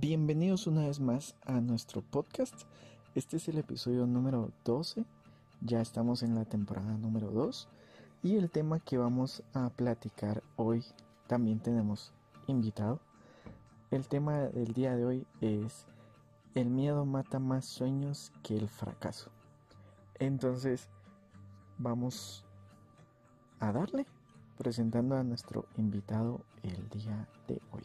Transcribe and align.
Bienvenidos 0.00 0.66
una 0.66 0.86
vez 0.86 0.98
más 0.98 1.34
a 1.44 1.60
nuestro 1.60 2.00
podcast. 2.00 2.62
Este 3.14 3.36
es 3.36 3.48
el 3.48 3.58
episodio 3.58 4.06
número 4.06 4.50
12. 4.64 5.04
Ya 5.60 5.82
estamos 5.82 6.22
en 6.22 6.34
la 6.34 6.46
temporada 6.46 6.96
número 6.96 7.30
2. 7.30 7.68
Y 8.22 8.36
el 8.36 8.50
tema 8.50 8.80
que 8.80 8.96
vamos 8.96 9.42
a 9.52 9.68
platicar 9.68 10.42
hoy 10.56 10.86
también 11.26 11.60
tenemos 11.60 12.14
invitado. 12.46 12.98
El 13.90 14.08
tema 14.08 14.38
del 14.38 14.72
día 14.72 14.96
de 14.96 15.04
hoy 15.04 15.26
es 15.42 15.84
El 16.54 16.70
miedo 16.70 17.04
mata 17.04 17.38
más 17.38 17.66
sueños 17.66 18.32
que 18.42 18.56
el 18.56 18.70
fracaso. 18.70 19.30
Entonces, 20.18 20.88
vamos 21.76 22.46
a 23.58 23.70
darle 23.70 24.06
presentando 24.56 25.14
a 25.14 25.24
nuestro 25.24 25.66
invitado 25.76 26.40
el 26.62 26.88
día 26.88 27.28
de 27.48 27.60
hoy. 27.70 27.84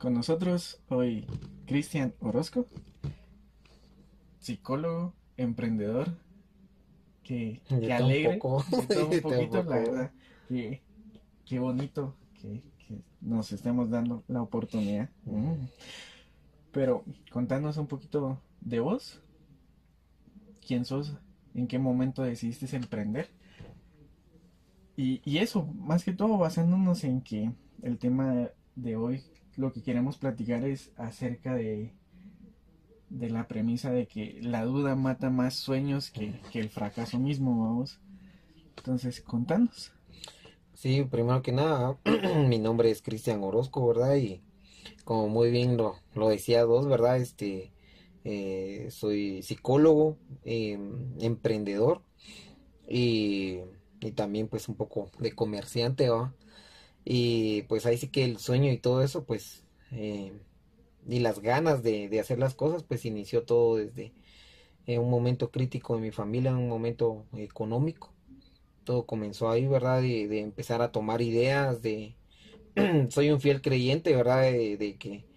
Con 0.00 0.14
nosotros 0.14 0.80
hoy 0.88 1.26
Cristian 1.66 2.14
Orozco, 2.20 2.64
psicólogo, 4.38 5.12
emprendedor, 5.36 6.16
que, 7.22 7.60
que 7.68 7.92
alegre, 7.92 8.40
un 8.42 9.20
poquito, 9.20 9.62
la 9.62 9.76
verdad, 9.76 10.10
que, 10.48 10.80
qué 11.44 11.58
bonito 11.58 12.14
que, 12.40 12.62
nos 13.20 13.52
estemos 13.52 13.90
dando 13.90 14.24
la 14.26 14.40
oportunidad. 14.40 15.10
Mm. 15.26 15.66
Pero 16.72 17.04
contanos 17.30 17.76
un 17.76 17.86
poquito 17.86 18.40
de 18.62 18.80
vos, 18.80 19.20
quién 20.66 20.86
sos, 20.86 21.14
en 21.54 21.66
qué 21.66 21.78
momento 21.78 22.22
decidiste 22.22 22.74
emprender. 22.74 23.28
Y, 24.96 25.20
y 25.26 25.38
eso, 25.38 25.66
más 25.74 26.04
que 26.04 26.14
todo 26.14 26.38
basándonos 26.38 27.04
en 27.04 27.20
que 27.20 27.52
el 27.82 27.98
tema 27.98 28.48
de 28.76 28.96
hoy 28.96 29.22
lo 29.60 29.72
que 29.72 29.82
queremos 29.82 30.16
platicar 30.16 30.64
es 30.64 30.90
acerca 30.96 31.54
de, 31.54 31.92
de 33.10 33.28
la 33.28 33.46
premisa 33.46 33.90
de 33.90 34.06
que 34.06 34.38
la 34.40 34.64
duda 34.64 34.96
mata 34.96 35.28
más 35.28 35.54
sueños 35.54 36.10
que, 36.10 36.40
el 36.54 36.70
fracaso 36.70 37.18
mismo, 37.18 37.62
vamos. 37.62 38.00
Entonces, 38.78 39.20
contanos. 39.20 39.92
Sí, 40.72 41.04
primero 41.04 41.42
que 41.42 41.52
nada, 41.52 41.98
mi 42.48 42.58
nombre 42.58 42.90
es 42.90 43.02
Cristian 43.02 43.44
Orozco, 43.44 43.86
¿verdad? 43.86 44.16
Y 44.16 44.40
como 45.04 45.28
muy 45.28 45.50
bien 45.50 45.76
lo, 45.76 45.96
lo 46.14 46.30
decía 46.30 46.62
dos, 46.62 46.88
¿verdad? 46.88 47.18
Este, 47.18 47.72
eh, 48.24 48.88
soy 48.90 49.42
psicólogo, 49.42 50.16
em, 50.44 51.20
emprendedor 51.20 52.00
y, 52.88 53.58
y, 54.00 54.12
también 54.12 54.48
pues 54.48 54.68
un 54.68 54.76
poco 54.76 55.10
de 55.18 55.32
comerciante, 55.32 56.08
¿va? 56.08 56.32
Y 57.04 57.62
pues 57.62 57.86
ahí 57.86 57.96
sí 57.98 58.08
que 58.08 58.24
el 58.24 58.38
sueño 58.38 58.70
y 58.70 58.78
todo 58.78 59.02
eso, 59.02 59.24
pues, 59.24 59.64
eh, 59.92 60.32
y 61.08 61.20
las 61.20 61.40
ganas 61.40 61.82
de, 61.82 62.08
de, 62.08 62.20
hacer 62.20 62.38
las 62.38 62.54
cosas, 62.54 62.82
pues 62.82 63.04
inició 63.04 63.44
todo 63.44 63.76
desde 63.76 64.12
eh, 64.86 64.98
un 64.98 65.10
momento 65.10 65.50
crítico 65.50 65.96
de 65.96 66.02
mi 66.02 66.10
familia, 66.10 66.52
un 66.52 66.68
momento 66.68 67.24
económico. 67.36 68.12
Todo 68.84 69.06
comenzó 69.06 69.50
ahí, 69.50 69.66
¿verdad? 69.66 70.02
De, 70.02 70.28
de 70.28 70.40
empezar 70.40 70.82
a 70.82 70.92
tomar 70.92 71.22
ideas, 71.22 71.82
de... 71.82 72.16
soy 73.10 73.30
un 73.30 73.40
fiel 73.40 73.62
creyente, 73.62 74.14
¿verdad? 74.14 74.42
de 74.42 74.96
que 74.98 75.29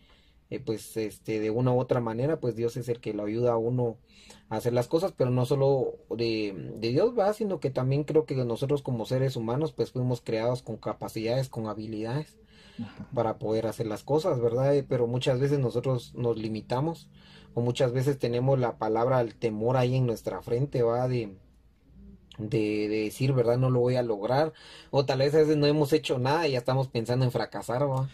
eh, 0.54 0.60
pues 0.60 0.96
este 0.98 1.40
de 1.40 1.50
una 1.50 1.74
u 1.74 1.80
otra 1.80 2.00
manera 2.00 2.40
pues 2.40 2.56
Dios 2.56 2.78
es 2.78 2.88
el 2.88 3.00
que 3.00 3.16
lo 3.16 3.24
ayuda 3.24 3.54
a 3.54 3.58
uno 3.58 3.98
a 4.50 4.58
hacer 4.58 4.72
las 4.72 4.88
cosas 4.88 5.12
pero 5.12 5.32
no 5.32 5.46
solo 5.46 5.96
de, 6.12 6.78
Dios 6.80 7.18
va 7.18 7.34
sino 7.34 7.60
que 7.60 7.72
también 7.72 8.04
creo 8.04 8.26
que 8.26 8.36
nosotros 8.36 8.84
como 8.84 9.06
seres 9.06 9.36
humanos 9.36 9.72
pues 9.72 9.92
fuimos 9.92 10.22
creados 10.22 10.62
con 10.62 10.78
capacidades 10.78 11.50
con 11.50 11.66
habilidades 11.66 12.38
para 13.16 13.40
poder 13.40 13.66
hacer 13.66 13.88
las 13.88 14.04
cosas 14.04 14.40
verdad 14.40 14.76
eh, 14.76 14.86
pero 14.88 15.08
muchas 15.08 15.40
veces 15.40 15.58
nosotros 15.58 16.14
nos 16.14 16.38
limitamos 16.38 17.10
o 17.56 17.62
muchas 17.62 17.92
veces 17.92 18.20
tenemos 18.20 18.60
la 18.60 18.78
palabra 18.78 19.22
el 19.22 19.34
temor 19.34 19.76
ahí 19.76 19.96
en 19.96 20.06
nuestra 20.06 20.44
frente 20.44 20.84
va 20.84 21.08
de 21.08 21.36
de, 22.40 22.88
decir, 22.90 23.32
¿verdad? 23.32 23.60
No 23.60 23.70
lo 23.70 23.80
voy 23.80 23.96
a 23.96 24.02
lograr. 24.02 24.54
O 24.90 25.06
tal 25.06 25.20
vez 25.20 25.36
a 25.36 25.38
veces 25.38 25.56
no 25.56 25.68
hemos 25.68 25.94
hecho 25.94 26.18
nada 26.18 26.48
y 26.48 26.54
ya 26.54 26.58
estamos 26.58 26.88
pensando 26.88 27.26
en 27.26 27.32
fracasar, 27.32 27.88
¿va? 27.88 28.10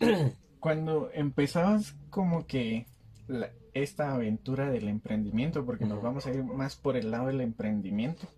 cuando 0.60 1.10
empezabas 1.12 1.96
como 2.10 2.46
que 2.46 2.86
esta 3.74 4.12
aventura 4.12 4.70
del 4.70 4.88
emprendimiento, 4.88 5.64
porque 5.64 5.86
nos 5.86 6.02
vamos 6.02 6.26
a 6.26 6.30
ir 6.30 6.44
más 6.44 6.76
por 6.76 6.96
el 6.96 7.10
lado 7.10 7.28
del 7.28 7.40
emprendimiento, 7.40 8.28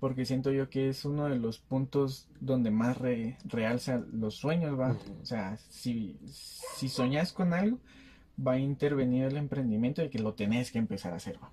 porque 0.00 0.24
siento 0.24 0.50
yo 0.50 0.68
que 0.68 0.88
es 0.88 1.04
uno 1.04 1.28
de 1.28 1.36
los 1.36 1.58
puntos 1.58 2.28
donde 2.40 2.70
más 2.70 2.98
realza 2.98 4.02
los 4.12 4.34
sueños, 4.34 4.78
va. 4.78 4.96
O 5.22 5.24
sea, 5.24 5.56
si, 5.68 6.18
si 6.26 6.88
soñas 6.88 7.32
con 7.32 7.52
algo, 7.52 7.78
va 8.44 8.52
a 8.52 8.58
intervenir 8.58 9.24
el 9.24 9.36
emprendimiento 9.36 10.02
y 10.02 10.08
que 10.08 10.18
lo 10.18 10.34
tenés 10.34 10.72
que 10.72 10.78
empezar 10.78 11.12
a 11.12 11.16
hacer. 11.16 11.36
¿va? 11.36 11.50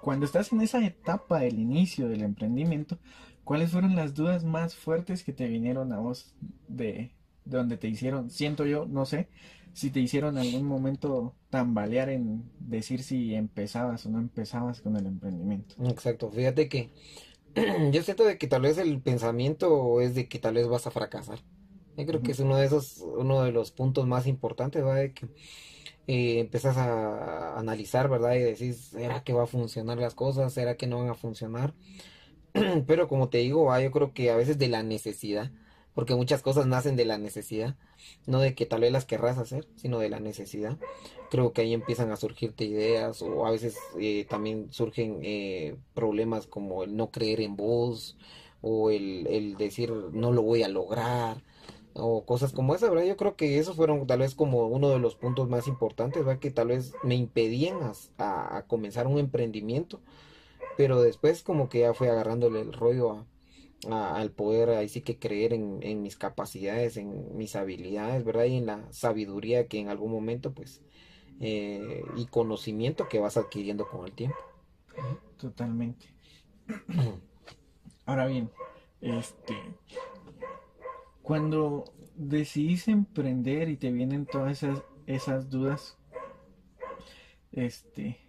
Cuando 0.00 0.24
estás 0.24 0.52
en 0.52 0.62
esa 0.62 0.84
etapa 0.84 1.40
del 1.40 1.58
inicio 1.58 2.08
del 2.08 2.22
emprendimiento, 2.22 2.96
¿cuáles 3.44 3.72
fueron 3.72 3.94
las 3.96 4.14
dudas 4.14 4.44
más 4.44 4.74
fuertes 4.74 5.22
que 5.22 5.32
te 5.34 5.48
vinieron 5.48 5.92
a 5.92 5.98
vos 5.98 6.34
de 6.68 7.10
donde 7.44 7.76
te 7.76 7.88
hicieron, 7.88 8.30
siento 8.30 8.66
yo, 8.66 8.86
no 8.86 9.06
sé, 9.06 9.28
si 9.72 9.90
te 9.90 10.00
hicieron 10.00 10.36
en 10.36 10.46
algún 10.46 10.66
momento 10.66 11.34
tambalear 11.50 12.10
en 12.10 12.50
decir 12.58 13.02
si 13.02 13.34
empezabas 13.34 14.04
o 14.06 14.10
no 14.10 14.18
empezabas 14.18 14.80
con 14.80 14.96
el 14.96 15.06
emprendimiento. 15.06 15.74
Exacto, 15.84 16.30
fíjate 16.30 16.68
que 16.68 16.90
yo 17.92 18.02
siento 18.02 18.24
de 18.24 18.38
que 18.38 18.46
tal 18.46 18.62
vez 18.62 18.78
el 18.78 19.00
pensamiento 19.00 20.00
es 20.00 20.14
de 20.14 20.28
que 20.28 20.38
tal 20.38 20.54
vez 20.54 20.68
vas 20.68 20.86
a 20.86 20.90
fracasar. 20.90 21.38
Yo 21.96 22.06
creo 22.06 22.22
que 22.22 22.32
es 22.32 22.40
uno 22.40 22.56
de 22.56 22.66
esos, 22.66 22.98
uno 23.00 23.42
de 23.42 23.52
los 23.52 23.70
puntos 23.70 24.06
más 24.06 24.26
importantes, 24.26 24.82
¿verdad? 24.82 25.00
De 25.00 25.12
que 25.12 25.28
eh, 26.06 26.48
a, 26.64 27.58
analizar, 27.58 28.08
¿verdad? 28.08 28.34
Y 28.34 28.40
decís, 28.40 28.88
¿será 28.92 29.22
que 29.22 29.32
va 29.32 29.44
a 29.44 29.46
funcionar 29.46 29.98
las 29.98 30.14
cosas? 30.14 30.52
¿Será 30.52 30.76
que 30.76 30.86
no 30.86 30.98
van 30.98 31.10
a 31.10 31.14
funcionar? 31.14 31.74
Pero 32.86 33.08
como 33.08 33.28
te 33.28 33.38
digo, 33.38 33.78
yo 33.78 33.90
creo 33.90 34.12
que 34.12 34.30
a 34.30 34.36
veces 34.36 34.58
de 34.58 34.68
la 34.68 34.82
necesidad 34.82 35.50
porque 35.94 36.14
muchas 36.14 36.42
cosas 36.42 36.66
nacen 36.66 36.96
de 36.96 37.04
la 37.04 37.18
necesidad, 37.18 37.76
no 38.26 38.40
de 38.40 38.54
que 38.54 38.66
tal 38.66 38.80
vez 38.80 38.92
las 38.92 39.04
querrás 39.04 39.38
hacer, 39.38 39.66
sino 39.76 39.98
de 39.98 40.08
la 40.08 40.20
necesidad. 40.20 40.78
Creo 41.30 41.52
que 41.52 41.62
ahí 41.62 41.74
empiezan 41.74 42.10
a 42.10 42.16
surgirte 42.16 42.64
ideas 42.64 43.22
o 43.22 43.46
a 43.46 43.50
veces 43.50 43.76
eh, 43.98 44.26
también 44.28 44.72
surgen 44.72 45.20
eh, 45.22 45.76
problemas 45.94 46.46
como 46.46 46.82
el 46.84 46.96
no 46.96 47.10
creer 47.10 47.40
en 47.40 47.56
vos 47.56 48.16
o 48.62 48.90
el, 48.90 49.56
decir 49.58 49.92
no 50.12 50.32
lo 50.32 50.42
voy 50.42 50.62
a 50.62 50.68
lograr 50.68 51.42
o 51.94 52.24
cosas 52.24 52.52
como 52.52 52.74
esa, 52.74 52.88
¿verdad? 52.88 53.04
Yo 53.04 53.16
creo 53.16 53.36
que 53.36 53.58
esos 53.58 53.76
fueron 53.76 54.06
tal 54.06 54.20
vez 54.20 54.34
como 54.34 54.66
uno 54.68 54.88
de 54.90 54.98
los 54.98 55.14
puntos 55.14 55.48
más 55.48 55.66
importantes, 55.68 56.24
¿verdad? 56.24 56.40
Que 56.40 56.50
tal 56.50 56.68
vez 56.68 56.94
me 57.02 57.16
impedían 57.16 57.78
a, 58.18 58.56
a 58.56 58.66
comenzar 58.66 59.06
un 59.06 59.18
emprendimiento, 59.18 60.00
pero 60.76 61.02
después 61.02 61.42
como 61.42 61.68
que 61.68 61.80
ya 61.80 61.94
fue 61.94 62.08
agarrándole 62.08 62.62
el 62.62 62.72
rollo 62.72 63.12
a 63.12 63.26
al 63.90 64.30
poder 64.30 64.70
ahí 64.70 64.88
sí 64.88 65.00
que 65.00 65.18
creer 65.18 65.52
en, 65.52 66.02
mis 66.02 66.16
capacidades, 66.16 66.96
en 66.96 67.36
mis 67.36 67.56
habilidades, 67.56 68.24
¿verdad? 68.24 68.44
Y 68.44 68.56
en 68.56 68.66
la 68.66 68.92
sabiduría 68.92 69.66
que 69.66 69.80
en 69.80 69.88
algún 69.88 70.12
momento, 70.12 70.52
pues, 70.52 70.82
eh, 71.40 72.02
y 72.16 72.26
conocimiento 72.26 73.08
que 73.08 73.18
vas 73.18 73.36
adquiriendo 73.36 73.88
con 73.88 74.04
el 74.06 74.12
tiempo. 74.12 74.36
Totalmente. 75.36 76.06
Ahora 78.06 78.26
bien, 78.26 78.50
este, 79.00 79.56
cuando 81.22 81.84
decidís 82.14 82.88
emprender 82.88 83.68
y 83.68 83.76
te 83.76 83.90
vienen 83.90 84.26
todas 84.26 84.62
esas, 84.62 84.82
esas 85.06 85.50
dudas, 85.50 85.98
este, 87.50 88.20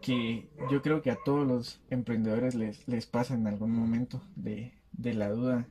que 0.00 0.48
yo 0.70 0.82
creo 0.82 1.02
que 1.02 1.10
a 1.10 1.18
todos 1.24 1.46
los 1.46 1.80
emprendedores 1.90 2.54
les, 2.54 2.86
les 2.88 3.06
pasa 3.06 3.34
en 3.34 3.46
algún 3.46 3.72
momento 3.72 4.22
de, 4.34 4.72
la 4.92 5.30
duda, 5.30 5.68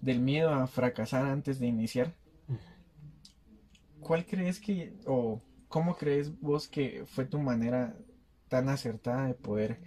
del 0.00 0.20
miedo 0.20 0.50
a 0.50 0.66
fracasar 0.66 1.26
antes 1.26 1.58
de 1.58 1.66
iniciar. 1.66 2.14
¿Cuál 4.00 4.26
crees 4.26 4.60
que, 4.60 4.94
o 5.06 5.40
cómo 5.68 5.96
crees 5.96 6.38
vos 6.40 6.66
que 6.68 7.04
fue 7.06 7.24
tu 7.24 7.38
manera 7.38 7.96
tan 8.48 8.68
acertada 8.68 9.28
de 9.28 9.34
poder 9.34 9.80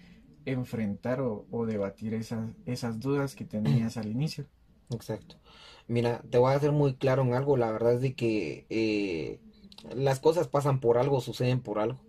enfrentar 0.45 1.19
o, 1.21 1.65
debatir 1.65 2.13
esas, 2.13 2.51
esas 2.65 2.99
dudas 2.99 3.35
que 3.35 3.45
tenías 3.45 3.97
al 3.97 4.07
inicio? 4.07 4.45
Exacto. 4.91 5.35
Mira, 5.87 6.21
te 6.29 6.37
voy 6.37 6.53
a 6.53 6.55
hacer 6.55 6.71
muy 6.71 6.95
claro 6.95 7.23
en 7.23 7.33
algo. 7.33 7.57
La 7.57 7.71
verdad 7.71 7.95
es 7.95 8.01
de 8.01 8.15
que 8.15 8.65
eh, 8.69 9.41
las 9.93 10.19
cosas 10.19 10.47
pasan 10.47 10.79
por 10.79 10.97
algo, 10.97 11.19
suceden 11.19 11.59
por 11.59 11.79
algo 11.79 11.99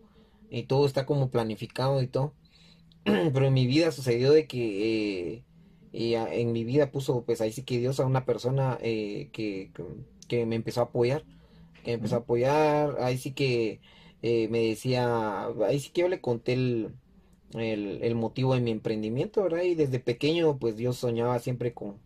y 0.51 0.65
todo 0.65 0.87
está 0.87 1.07
como 1.07 1.31
planificado 1.31 2.03
y 2.03 2.09
todo. 2.09 2.35
Pero 3.05 3.47
en 3.47 3.55
mi 3.55 3.67
vida 3.67 3.93
sucedió 3.93 4.33
de 4.33 4.47
que 4.47 5.35
eh, 5.35 5.45
y 5.93 6.15
en 6.15 6.53
mi 6.53 6.65
vida 6.65 6.91
puso, 6.91 7.25
pues 7.25 7.41
ahí 7.41 7.53
sí 7.53 7.63
que 7.63 7.79
Dios 7.79 8.01
a 8.01 8.07
una 8.07 8.27
persona 8.27 8.79
eh, 8.83 9.31
que, 9.33 9.71
que, 10.29 10.45
me 10.45 10.57
empezó 10.57 10.81
a 10.81 10.85
apoyar, 10.85 11.25
que 11.85 11.93
me 11.93 11.95
empezó 11.95 12.17
a 12.17 12.19
apoyar, 12.19 12.99
ahí 13.01 13.17
sí 13.17 13.33
que 13.33 13.81
eh, 14.21 14.49
me 14.49 14.61
decía, 14.61 15.47
ahí 15.67 15.81
sí 15.81 15.91
que 15.91 16.03
yo 16.03 16.09
le 16.09 16.21
conté 16.21 16.53
el, 16.53 16.95
el, 17.55 18.01
el, 18.03 18.15
motivo 18.15 18.55
de 18.55 18.61
mi 18.61 18.73
emprendimiento, 18.73 19.43
¿verdad? 19.43 19.63
Y 19.63 19.75
desde 19.75 19.99
pequeño, 19.99 20.59
pues 20.59 20.77
yo 20.77 20.93
soñaba 20.93 21.39
siempre 21.39 21.73
con, 21.73 21.99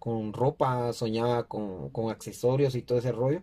con 0.00 0.32
ropa, 0.32 0.92
soñaba 0.92 1.46
con, 1.46 1.90
con 1.90 2.10
accesorios 2.10 2.74
y 2.74 2.82
todo 2.82 2.98
ese 2.98 3.12
rollo. 3.12 3.42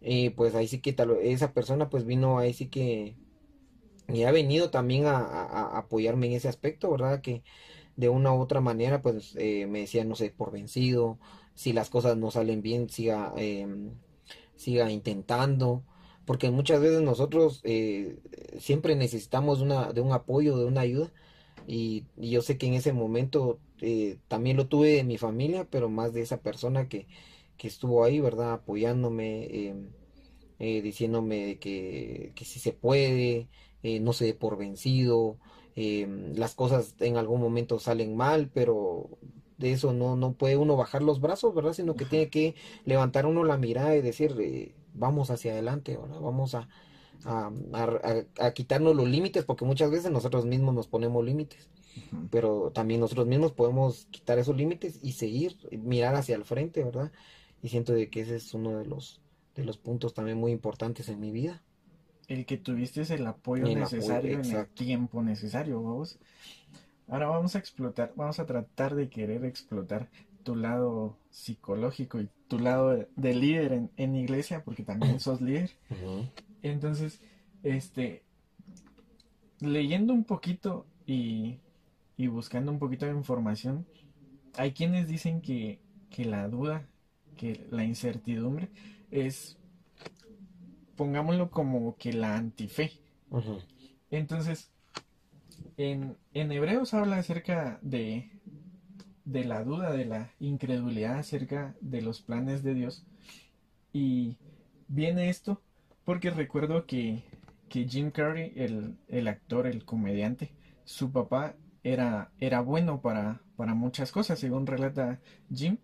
Y 0.00 0.30
pues 0.30 0.54
ahí 0.54 0.68
sí 0.68 0.80
que 0.80 0.92
tal, 0.92 1.12
esa 1.22 1.52
persona 1.52 1.90
pues 1.90 2.06
vino 2.06 2.38
ahí 2.38 2.52
sí 2.54 2.68
que 2.68 3.16
y 4.08 4.24
ha 4.24 4.32
venido 4.32 4.70
también 4.70 5.06
a, 5.06 5.76
apoyarme 5.78 6.26
en 6.26 6.32
ese 6.34 6.48
aspecto, 6.48 6.90
¿verdad? 6.90 7.20
Que 7.20 7.42
de 7.96 8.08
una 8.08 8.32
u 8.34 8.40
otra 8.40 8.60
manera 8.60 9.02
pues 9.02 9.34
eh, 9.36 9.66
me 9.66 9.80
decía, 9.80 10.04
no 10.04 10.16
sé, 10.16 10.30
por 10.30 10.52
vencido, 10.52 11.18
si 11.54 11.72
las 11.72 11.90
cosas 11.90 12.16
no 12.16 12.30
salen 12.30 12.62
bien, 12.62 12.88
siga, 12.90 13.32
em, 13.36 13.92
siga 14.56 14.90
intentando, 14.90 15.84
porque 16.26 16.50
muchas 16.50 16.80
veces 16.80 17.02
nosotros 17.02 17.60
eh, 17.64 18.18
siempre 18.58 18.96
necesitamos 18.96 19.60
una, 19.60 19.92
de 19.92 20.00
un 20.00 20.12
apoyo, 20.12 20.56
de 20.58 20.64
una 20.66 20.82
ayuda, 20.82 21.12
y, 21.66 22.06
yo 22.16 22.42
sé 22.42 22.58
que 22.58 22.66
en 22.66 22.74
ese 22.74 22.92
momento 22.92 23.60
eh, 23.80 24.18
también 24.28 24.56
lo 24.56 24.68
tuve 24.68 24.90
de 24.96 25.04
mi 25.04 25.18
familia, 25.18 25.66
pero 25.70 25.88
más 25.88 26.12
de 26.12 26.22
esa 26.22 26.40
persona 26.42 26.88
que, 26.88 27.06
que 27.56 27.68
estuvo 27.68 28.04
ahí, 28.04 28.20
¿verdad? 28.20 28.52
Apoyándome, 28.54 29.68
em, 29.68 29.88
eh, 30.58 30.82
diciéndome 30.82 31.58
que, 31.58 32.32
que 32.34 32.44
si 32.44 32.60
se 32.60 32.72
puede, 32.72 33.48
no 34.00 34.12
se 34.12 34.26
dé 34.26 34.34
por 34.34 34.56
vencido, 34.56 35.36
em, 35.76 36.34
las 36.34 36.54
cosas 36.54 36.94
en 37.00 37.16
algún 37.16 37.40
momento 37.40 37.78
salen 37.78 38.16
mal, 38.16 38.50
pero 38.52 39.10
de 39.58 39.72
eso 39.72 39.92
no, 39.92 40.16
no 40.16 40.32
puede 40.32 40.56
uno 40.56 40.76
bajar 40.76 41.02
los 41.02 41.20
brazos, 41.20 41.54
¿verdad? 41.54 41.74
Sino 41.74 41.94
que 41.94 42.04
tiene 42.04 42.28
que 42.28 42.54
levantar 42.84 43.26
uno 43.26 43.44
la 43.44 43.56
mirada 43.56 43.96
y 43.96 44.02
decir, 44.02 44.34
eh, 44.40 44.74
vamos 44.94 45.30
hacia 45.30 45.52
adelante, 45.52 45.96
¿verdad? 45.96 46.20
Vamos 46.20 46.54
a, 46.54 46.68
a, 47.24 47.50
a, 48.38 48.50
quitarnos 48.52 48.96
los 48.96 49.08
límites, 49.08 49.44
porque 49.44 49.64
muchas 49.64 49.90
veces 49.90 50.10
nosotros 50.10 50.44
mismos 50.44 50.74
nos 50.74 50.88
ponemos 50.88 51.24
límites, 51.24 51.68
pero 52.30 52.70
también 52.72 53.00
nosotros 53.00 53.26
mismos 53.26 53.52
podemos 53.52 54.06
quitar 54.10 54.38
esos 54.38 54.56
límites 54.56 54.98
y 55.02 55.12
seguir, 55.12 55.56
mirar 55.70 56.14
hacia 56.14 56.36
el 56.36 56.44
frente, 56.44 56.82
¿verdad? 56.82 57.12
Y 57.62 57.68
siento 57.68 57.92
de 57.92 58.10
que 58.10 58.20
ese 58.20 58.36
es 58.36 58.52
uno 58.54 58.78
de 58.78 58.86
los, 58.86 59.20
de 59.54 59.64
los 59.64 59.78
puntos 59.78 60.14
también 60.14 60.38
muy 60.38 60.52
importantes 60.52 61.08
en 61.08 61.20
mi 61.20 61.30
vida. 61.30 61.62
El 62.28 62.46
que 62.46 62.56
tuviste 62.56 63.02
el 63.14 63.26
apoyo 63.26 63.64
necesario 63.64 64.40
en 64.40 64.44
el 64.44 64.66
tiempo 64.68 65.22
necesario, 65.22 65.80
vos. 65.80 66.18
Ahora 67.08 67.26
vamos 67.28 67.54
a 67.54 67.58
explotar, 67.58 68.12
vamos 68.16 68.38
a 68.38 68.46
tratar 68.46 68.94
de 68.94 69.08
querer 69.08 69.44
explotar 69.44 70.08
tu 70.42 70.56
lado 70.56 71.18
psicológico 71.30 72.20
y 72.20 72.28
tu 72.48 72.58
lado 72.58 73.06
de, 73.16 73.34
líder 73.34 73.88
en, 73.96 74.16
iglesia, 74.16 74.62
porque 74.64 74.84
también 74.84 75.20
sos 75.20 75.40
líder. 75.40 75.70
Entonces, 76.62 77.20
este, 77.62 78.22
leyendo 79.60 80.12
un 80.12 80.24
poquito 80.24 80.86
y, 81.06 81.58
y, 82.16 82.28
buscando 82.28 82.70
un 82.70 82.78
poquito 82.78 83.06
de 83.06 83.12
información, 83.12 83.86
hay 84.56 84.72
quienes 84.72 85.08
dicen 85.08 85.40
que, 85.40 85.80
que 86.10 86.24
la 86.24 86.48
duda, 86.48 86.86
que 87.36 87.66
la 87.70 87.84
incertidumbre 87.84 88.68
es, 89.10 89.58
pongámoslo 90.96 91.50
como 91.50 91.96
que 91.96 92.12
la 92.12 92.36
antife. 92.36 92.92
Entonces, 94.10 94.70
en, 95.76 96.16
en 96.32 96.52
Hebreos 96.52 96.94
habla 96.94 97.16
acerca 97.16 97.78
de, 97.82 98.30
de 99.24 99.44
la 99.44 99.64
duda, 99.64 99.92
de 99.92 100.04
la 100.04 100.30
incredulidad 100.40 101.18
acerca 101.18 101.74
de 101.80 102.02
los 102.02 102.20
planes 102.20 102.62
de 102.62 102.74
Dios. 102.74 103.04
Y 103.92 104.36
viene 104.88 105.28
esto 105.28 105.60
porque 106.04 106.30
recuerdo 106.30 106.86
que, 106.86 107.24
que 107.68 107.88
Jim 107.88 108.10
Carrey, 108.10 108.52
el, 108.56 108.96
el, 109.08 109.28
actor, 109.28 109.66
el 109.66 109.84
comediante, 109.84 110.52
su 110.84 111.10
papá 111.10 111.54
era, 111.82 112.30
era 112.38 112.60
bueno 112.60 113.00
para, 113.00 113.40
para 113.56 113.74
muchas 113.74 114.12
cosas, 114.12 114.38
según 114.38 114.66
relata 114.66 115.20
Jim, 115.52 115.78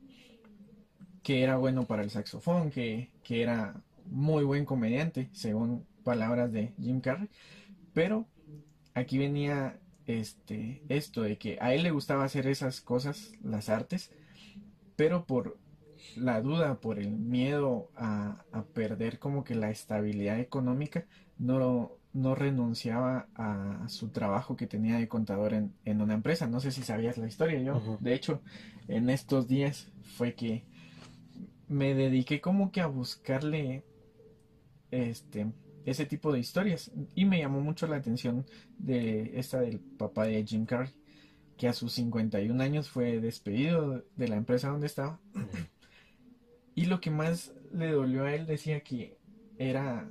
que 1.22 1.42
era 1.42 1.56
bueno 1.56 1.84
para 1.84 2.02
el 2.02 2.10
saxofón, 2.10 2.70
que, 2.70 3.10
que 3.22 3.42
era 3.42 3.82
muy 4.10 4.44
buen 4.44 4.64
comediante, 4.64 5.28
según 5.32 5.86
palabras 6.04 6.52
de 6.52 6.72
Jim 6.80 7.00
Carrey, 7.00 7.28
pero 7.92 8.26
aquí 8.94 9.18
venía 9.18 9.78
este 10.06 10.82
esto 10.88 11.22
de 11.22 11.38
que 11.38 11.58
a 11.60 11.74
él 11.74 11.82
le 11.82 11.90
gustaba 11.90 12.24
hacer 12.24 12.46
esas 12.46 12.80
cosas, 12.80 13.32
las 13.42 13.68
artes, 13.68 14.10
pero 14.96 15.24
por 15.24 15.58
la 16.16 16.40
duda, 16.40 16.80
por 16.80 16.98
el 16.98 17.10
miedo 17.10 17.90
a, 17.96 18.44
perder 18.74 19.18
como 19.18 19.44
que 19.44 19.54
la 19.54 19.70
estabilidad 19.70 20.40
económica, 20.40 21.06
no, 21.38 21.92
no 22.12 22.34
renunciaba 22.34 23.28
a 23.34 23.88
su 23.88 24.08
trabajo 24.08 24.56
que 24.56 24.66
tenía 24.66 24.98
de 24.98 25.08
contador 25.08 25.54
en, 25.54 25.72
en 25.84 26.00
una 26.00 26.14
empresa. 26.14 26.46
No 26.46 26.60
sé 26.60 26.70
si 26.70 26.82
sabías 26.82 27.18
la 27.18 27.26
historia, 27.26 27.60
yo, 27.60 27.98
de 28.00 28.14
hecho, 28.14 28.40
en 28.88 29.10
estos 29.10 29.46
días 29.48 29.88
fue 30.02 30.34
que 30.34 30.64
me 31.68 31.94
dediqué 31.94 32.40
como 32.40 32.72
que 32.72 32.80
a 32.80 32.86
buscarle 32.86 33.84
este 34.90 35.46
ese 35.84 36.06
tipo 36.06 36.32
de 36.32 36.38
historias. 36.38 36.90
Y 37.14 37.24
me 37.24 37.38
llamó 37.38 37.60
mucho 37.60 37.86
la 37.86 37.96
atención 37.96 38.46
de 38.78 39.38
esta 39.38 39.60
del 39.60 39.80
papá 39.80 40.26
de 40.26 40.44
Jim 40.44 40.66
Carrey, 40.66 40.92
que 41.56 41.68
a 41.68 41.72
sus 41.72 41.92
51 41.94 42.62
años 42.62 42.88
fue 42.88 43.20
despedido 43.20 44.04
de 44.16 44.28
la 44.28 44.36
empresa 44.36 44.68
donde 44.68 44.86
estaba. 44.86 45.20
y 46.74 46.86
lo 46.86 47.00
que 47.00 47.10
más 47.10 47.52
le 47.72 47.90
dolió 47.90 48.24
a 48.24 48.34
él 48.34 48.46
decía 48.46 48.80
que 48.80 49.18
era 49.58 50.08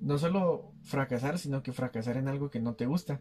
no 0.00 0.18
solo 0.18 0.72
fracasar, 0.82 1.38
sino 1.38 1.62
que 1.62 1.72
fracasar 1.72 2.16
en 2.16 2.28
algo 2.28 2.50
que 2.50 2.60
no 2.60 2.74
te 2.74 2.86
gusta. 2.86 3.20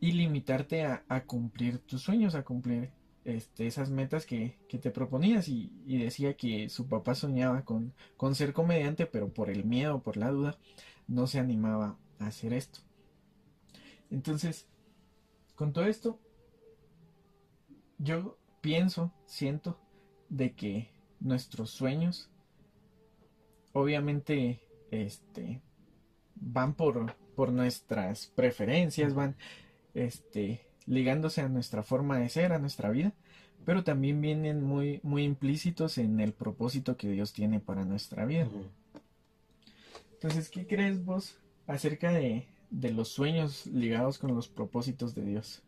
Y 0.00 0.12
limitarte 0.12 0.84
a, 0.84 1.04
a, 1.08 1.24
cumplir 1.24 1.78
tus 1.78 2.02
sueños, 2.02 2.36
a 2.36 2.44
cumplir 2.44 2.92
este, 3.28 3.66
esas 3.66 3.90
metas 3.90 4.24
que, 4.24 4.56
te 4.68 4.90
proponías 4.90 5.48
y, 5.48 5.70
decía 5.86 6.34
que 6.34 6.70
su 6.70 6.88
papá 6.88 7.14
soñaba 7.14 7.62
con, 7.62 7.92
con 8.16 8.34
ser 8.34 8.54
comediante, 8.54 9.06
pero 9.06 9.28
por 9.28 9.50
el 9.50 9.64
miedo, 9.64 10.02
por 10.02 10.16
la 10.16 10.30
duda, 10.30 10.58
no 11.06 11.26
se 11.26 11.38
animaba 11.38 11.98
a 12.18 12.26
hacer 12.26 12.54
esto. 12.54 12.80
Entonces, 14.10 14.66
con 15.56 15.74
todo 15.74 15.84
esto, 15.84 16.18
yo 17.98 18.38
pienso, 18.62 19.12
siento, 19.26 19.78
de 20.30 20.54
que 20.54 20.90
nuestros 21.20 21.70
sueños, 21.70 22.30
obviamente, 23.72 24.62
este, 24.90 25.60
van 26.34 26.74
por, 26.74 27.14
por 27.34 27.52
nuestras 27.52 28.28
preferencias, 28.28 29.12
van, 29.14 29.36
este, 29.92 30.67
ligándose 30.88 31.42
a 31.42 31.48
nuestra 31.48 31.82
forma 31.82 32.18
de 32.18 32.28
ser, 32.28 32.52
a 32.52 32.58
nuestra 32.58 32.90
vida, 32.90 33.12
pero 33.64 33.84
también 33.84 34.20
vienen 34.20 34.62
muy, 34.62 35.00
muy 35.02 35.24
implícitos 35.24 35.98
en 35.98 36.20
el 36.20 36.32
propósito 36.32 36.96
que 36.96 37.10
Dios 37.10 37.32
tiene 37.32 37.60
para 37.60 37.84
nuestra 37.84 38.24
vida. 38.24 38.48
Entonces, 40.14 40.48
¿qué 40.48 40.66
crees 40.66 41.04
vos 41.04 41.36
acerca 41.66 42.10
de, 42.12 42.46
los 42.70 43.08
sueños 43.08 43.66
ligados 43.66 44.18
con 44.18 44.34
los 44.34 44.48
propósitos 44.48 45.14
de 45.14 45.24
Dios? 45.24 45.62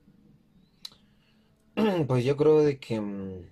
Pues 2.08 2.24
yo 2.24 2.36
creo 2.36 2.60
de 2.60 2.78
que 2.78 3.00
mm, 3.00 3.44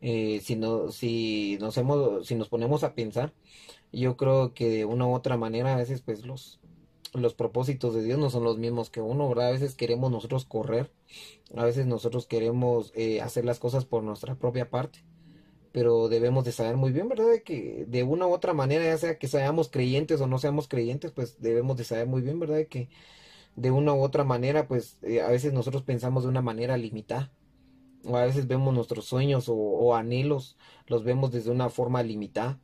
eh, 0.00 0.40
si, 0.42 0.56
no, 0.56 0.90
si, 0.90 1.58
nos 1.60 1.76
hemos, 1.76 2.26
si 2.26 2.34
nos 2.36 2.48
ponemos 2.48 2.84
a 2.84 2.94
pensar, 2.94 3.32
yo 3.92 4.16
creo 4.16 4.54
que 4.54 4.68
de 4.68 4.84
una 4.84 5.06
u 5.06 5.14
otra 5.14 5.36
manera 5.36 5.74
a 5.74 5.76
veces 5.76 6.00
pues 6.00 6.24
los, 6.24 6.60
los 7.14 7.34
propósitos 7.34 7.94
de 7.94 8.02
Dios 8.02 8.18
no 8.18 8.30
son 8.30 8.44
los 8.44 8.58
mismos 8.58 8.90
que 8.90 9.00
uno, 9.00 9.28
¿verdad? 9.28 9.48
A 9.48 9.52
veces 9.52 9.74
queremos 9.74 10.10
nosotros 10.10 10.44
correr, 10.44 10.90
a 11.56 11.64
veces 11.64 11.86
nosotros 11.86 12.26
queremos 12.26 12.92
eh, 12.94 13.20
hacer 13.20 13.44
las 13.44 13.58
cosas 13.58 13.84
por 13.84 14.02
nuestra 14.02 14.34
propia 14.34 14.70
parte, 14.70 15.04
pero 15.72 16.08
debemos 16.08 16.44
de 16.44 16.52
saber 16.52 16.76
muy 16.76 16.92
bien, 16.92 17.08
¿verdad? 17.08 17.30
De 17.30 17.42
que 17.42 17.84
de 17.88 18.02
una 18.02 18.26
u 18.26 18.32
otra 18.32 18.52
manera, 18.52 18.84
ya 18.84 18.98
sea 18.98 19.18
que 19.18 19.28
seamos 19.28 19.68
creyentes 19.70 20.20
o 20.20 20.26
no 20.26 20.38
seamos 20.38 20.68
creyentes, 20.68 21.12
pues 21.12 21.40
debemos 21.40 21.76
de 21.76 21.84
saber 21.84 22.06
muy 22.06 22.22
bien, 22.22 22.38
¿verdad? 22.40 22.56
De 22.56 22.68
que 22.68 22.88
de 23.56 23.70
una 23.70 23.94
u 23.94 24.02
otra 24.02 24.24
manera, 24.24 24.66
pues 24.68 24.98
eh, 25.02 25.20
a 25.20 25.28
veces 25.28 25.52
nosotros 25.52 25.82
pensamos 25.82 26.24
de 26.24 26.28
una 26.28 26.42
manera 26.42 26.76
limitada. 26.76 27.32
O 28.04 28.16
a 28.16 28.24
veces 28.24 28.46
vemos 28.46 28.74
nuestros 28.74 29.06
sueños 29.06 29.48
o, 29.48 29.54
o 29.54 29.94
anhelos, 29.94 30.58
los 30.86 31.04
vemos 31.04 31.32
desde 31.32 31.50
una 31.50 31.70
forma 31.70 32.02
limitada. 32.02 32.60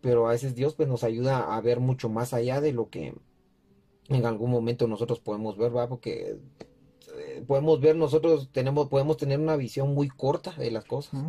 Pero 0.00 0.28
a 0.28 0.32
veces 0.32 0.54
Dios 0.54 0.74
pues 0.74 0.88
nos 0.88 1.04
ayuda 1.04 1.56
a 1.56 1.60
ver 1.60 1.80
mucho 1.80 2.08
más 2.08 2.34
allá 2.34 2.60
de 2.60 2.72
lo 2.72 2.90
que, 2.90 3.14
en 4.08 4.26
algún 4.26 4.50
momento 4.50 4.86
nosotros 4.88 5.20
podemos 5.20 5.56
ver, 5.56 5.76
¿va? 5.76 5.88
Porque 5.88 6.38
eh, 7.18 7.44
podemos 7.46 7.80
ver, 7.80 7.96
nosotros 7.96 8.50
tenemos, 8.52 8.88
podemos 8.88 9.16
tener 9.16 9.38
una 9.40 9.56
visión 9.56 9.94
muy 9.94 10.08
corta 10.08 10.52
de 10.52 10.70
las 10.70 10.84
cosas, 10.84 11.26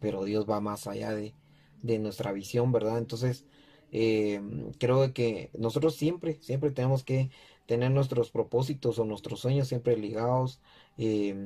pero 0.00 0.24
Dios 0.24 0.48
va 0.48 0.60
más 0.60 0.86
allá 0.86 1.12
de, 1.14 1.34
de 1.82 1.98
nuestra 1.98 2.32
visión, 2.32 2.72
¿verdad? 2.72 2.98
Entonces, 2.98 3.46
eh, 3.92 4.40
creo 4.78 5.12
que 5.14 5.50
nosotros 5.58 5.94
siempre, 5.96 6.38
siempre 6.42 6.70
tenemos 6.70 7.04
que 7.04 7.30
tener 7.66 7.90
nuestros 7.90 8.30
propósitos 8.30 8.98
o 8.98 9.04
nuestros 9.04 9.40
sueños 9.40 9.68
siempre 9.68 9.96
ligados 9.96 10.60
eh, 10.98 11.36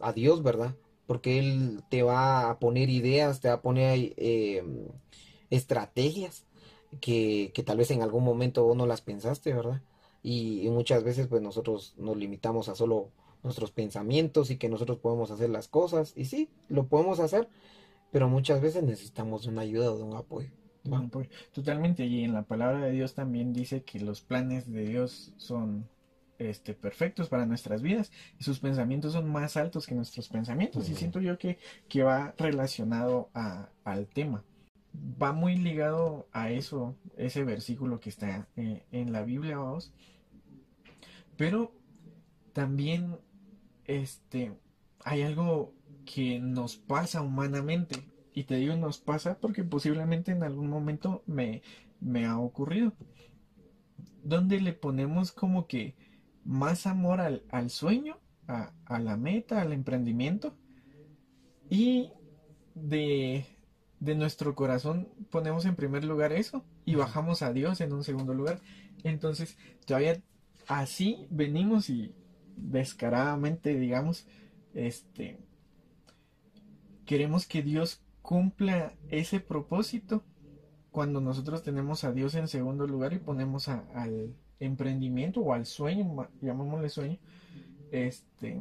a 0.00 0.12
Dios, 0.12 0.42
¿verdad? 0.42 0.76
Porque 1.06 1.38
Él 1.38 1.82
te 1.88 2.02
va 2.02 2.50
a 2.50 2.58
poner 2.58 2.90
ideas, 2.90 3.40
te 3.40 3.48
va 3.48 3.54
a 3.54 3.62
poner 3.62 4.14
estrategias 5.50 6.46
que, 7.00 7.50
que 7.54 7.62
tal 7.62 7.78
vez 7.78 7.90
en 7.90 8.02
algún 8.02 8.24
momento 8.24 8.64
vos 8.64 8.76
no 8.76 8.86
las 8.86 9.00
pensaste, 9.02 9.52
¿verdad? 9.54 9.82
Y, 10.22 10.68
muchas 10.70 11.04
veces 11.04 11.26
pues 11.26 11.42
nosotros 11.42 11.94
nos 11.96 12.16
limitamos 12.16 12.68
a 12.68 12.74
solo 12.74 13.10
nuestros 13.42 13.70
pensamientos 13.70 14.50
y 14.50 14.56
que 14.56 14.68
nosotros 14.68 14.98
podemos 14.98 15.30
hacer 15.30 15.50
las 15.50 15.68
cosas 15.68 16.12
y 16.16 16.24
sí, 16.24 16.48
lo 16.68 16.86
podemos 16.86 17.20
hacer, 17.20 17.48
pero 18.10 18.28
muchas 18.28 18.60
veces 18.60 18.82
necesitamos 18.82 19.46
una 19.46 19.62
ayuda 19.62 19.92
o 19.92 19.96
de 19.96 20.02
un 20.02 20.16
apoyo. 20.16 20.50
Totalmente, 21.52 22.06
y 22.06 22.24
en 22.24 22.32
la 22.32 22.42
palabra 22.42 22.86
de 22.86 22.92
Dios 22.92 23.14
también 23.14 23.52
dice 23.52 23.82
que 23.82 24.00
los 24.00 24.22
planes 24.22 24.72
de 24.72 24.86
Dios 24.86 25.32
son 25.36 25.86
este, 26.38 26.72
perfectos 26.72 27.28
para 27.28 27.46
nuestras 27.46 27.82
vidas 27.82 28.12
y 28.38 28.44
sus 28.44 28.60
pensamientos 28.60 29.12
son 29.12 29.30
más 29.30 29.56
altos 29.56 29.86
que 29.86 29.94
nuestros 29.94 30.28
pensamientos 30.28 30.88
y 30.88 30.94
siento 30.94 31.20
yo 31.20 31.36
que, 31.36 31.58
que 31.88 32.02
va 32.02 32.34
relacionado 32.38 33.28
a, 33.34 33.70
al 33.84 34.06
tema. 34.06 34.44
Va 34.94 35.32
muy 35.32 35.56
ligado 35.56 36.28
a 36.32 36.50
eso, 36.50 36.96
ese 37.16 37.44
versículo 37.44 38.00
que 38.00 38.10
está 38.10 38.48
eh, 38.56 38.84
en 38.90 39.12
la 39.12 39.22
Biblia, 39.22 39.58
vamos. 39.58 39.92
Pero 41.36 41.72
también 42.52 43.16
este, 43.84 44.52
hay 45.04 45.22
algo 45.22 45.72
que 46.04 46.38
nos 46.38 46.76
pasa 46.76 47.22
humanamente. 47.22 48.04
Y 48.32 48.44
te 48.44 48.56
digo 48.56 48.76
nos 48.76 48.98
pasa 48.98 49.38
porque 49.40 49.64
posiblemente 49.64 50.32
en 50.32 50.42
algún 50.42 50.68
momento 50.68 51.22
me, 51.26 51.62
me 52.00 52.26
ha 52.26 52.38
ocurrido. 52.38 52.92
Donde 54.22 54.60
le 54.60 54.72
ponemos 54.72 55.32
como 55.32 55.66
que 55.66 55.94
más 56.44 56.86
amor 56.86 57.20
al, 57.20 57.70
sueño, 57.70 58.18
a, 58.46 58.72
la 58.98 59.16
meta, 59.16 59.60
al 59.60 59.72
emprendimiento. 59.72 60.56
Y 61.68 62.10
de, 62.74 63.44
de 64.00 64.14
nuestro 64.14 64.54
corazón 64.54 65.08
ponemos 65.30 65.64
en 65.64 65.74
primer 65.74 66.04
lugar 66.04 66.32
eso 66.32 66.64
y 66.84 66.94
bajamos 66.94 67.42
a 67.42 67.52
Dios 67.52 67.80
en 67.80 67.92
un 67.92 68.04
segundo 68.04 68.34
lugar. 68.34 68.60
Entonces, 69.04 69.56
todavía 69.86 70.20
así 70.66 71.26
venimos 71.30 71.90
y 71.90 72.14
descaradamente, 72.56 73.78
digamos, 73.78 74.26
este, 74.74 75.38
queremos 77.04 77.46
que 77.46 77.62
Dios 77.62 78.02
cumpla 78.22 78.92
ese 79.08 79.40
propósito 79.40 80.22
cuando 80.90 81.20
nosotros 81.20 81.62
tenemos 81.62 82.04
a 82.04 82.12
Dios 82.12 82.34
en 82.34 82.48
segundo 82.48 82.86
lugar 82.86 83.12
y 83.12 83.18
ponemos 83.18 83.68
al 83.68 84.34
emprendimiento 84.60 85.40
o 85.40 85.52
al 85.52 85.66
sueño, 85.66 86.28
llamémosle 86.40 86.88
sueño, 86.88 87.18
este, 87.90 88.60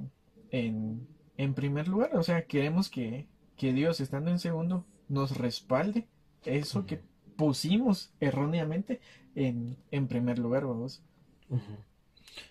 en, 0.52 1.08
en 1.38 1.54
primer 1.54 1.88
lugar. 1.88 2.16
O 2.16 2.24
sea, 2.24 2.46
queremos 2.46 2.90
que, 2.90 3.28
que, 3.56 3.74
Dios, 3.74 4.00
estando 4.00 4.32
en 4.32 4.40
segundo, 4.40 4.86
nos 5.10 5.38
respalde 5.38 6.08
eso 6.46 6.86
que 6.86 7.02
pusimos 7.36 8.12
erróneamente 8.20 9.00
en, 9.36 9.78
en 9.92 10.08
primer 10.08 10.40
lugar, 10.40 10.66
vamos. 10.66 11.02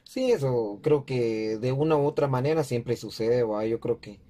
Sí, 0.05 0.31
eso 0.31 0.79
creo 0.83 1.05
que 1.05 1.59
de 1.59 1.73
una 1.73 1.97
u 1.97 2.05
otra 2.05 2.29
manera 2.29 2.65
siempre 2.65 2.97
sucede, 2.97 3.41
yo 3.69 3.81
creo 3.81 4.01
que 4.01 4.21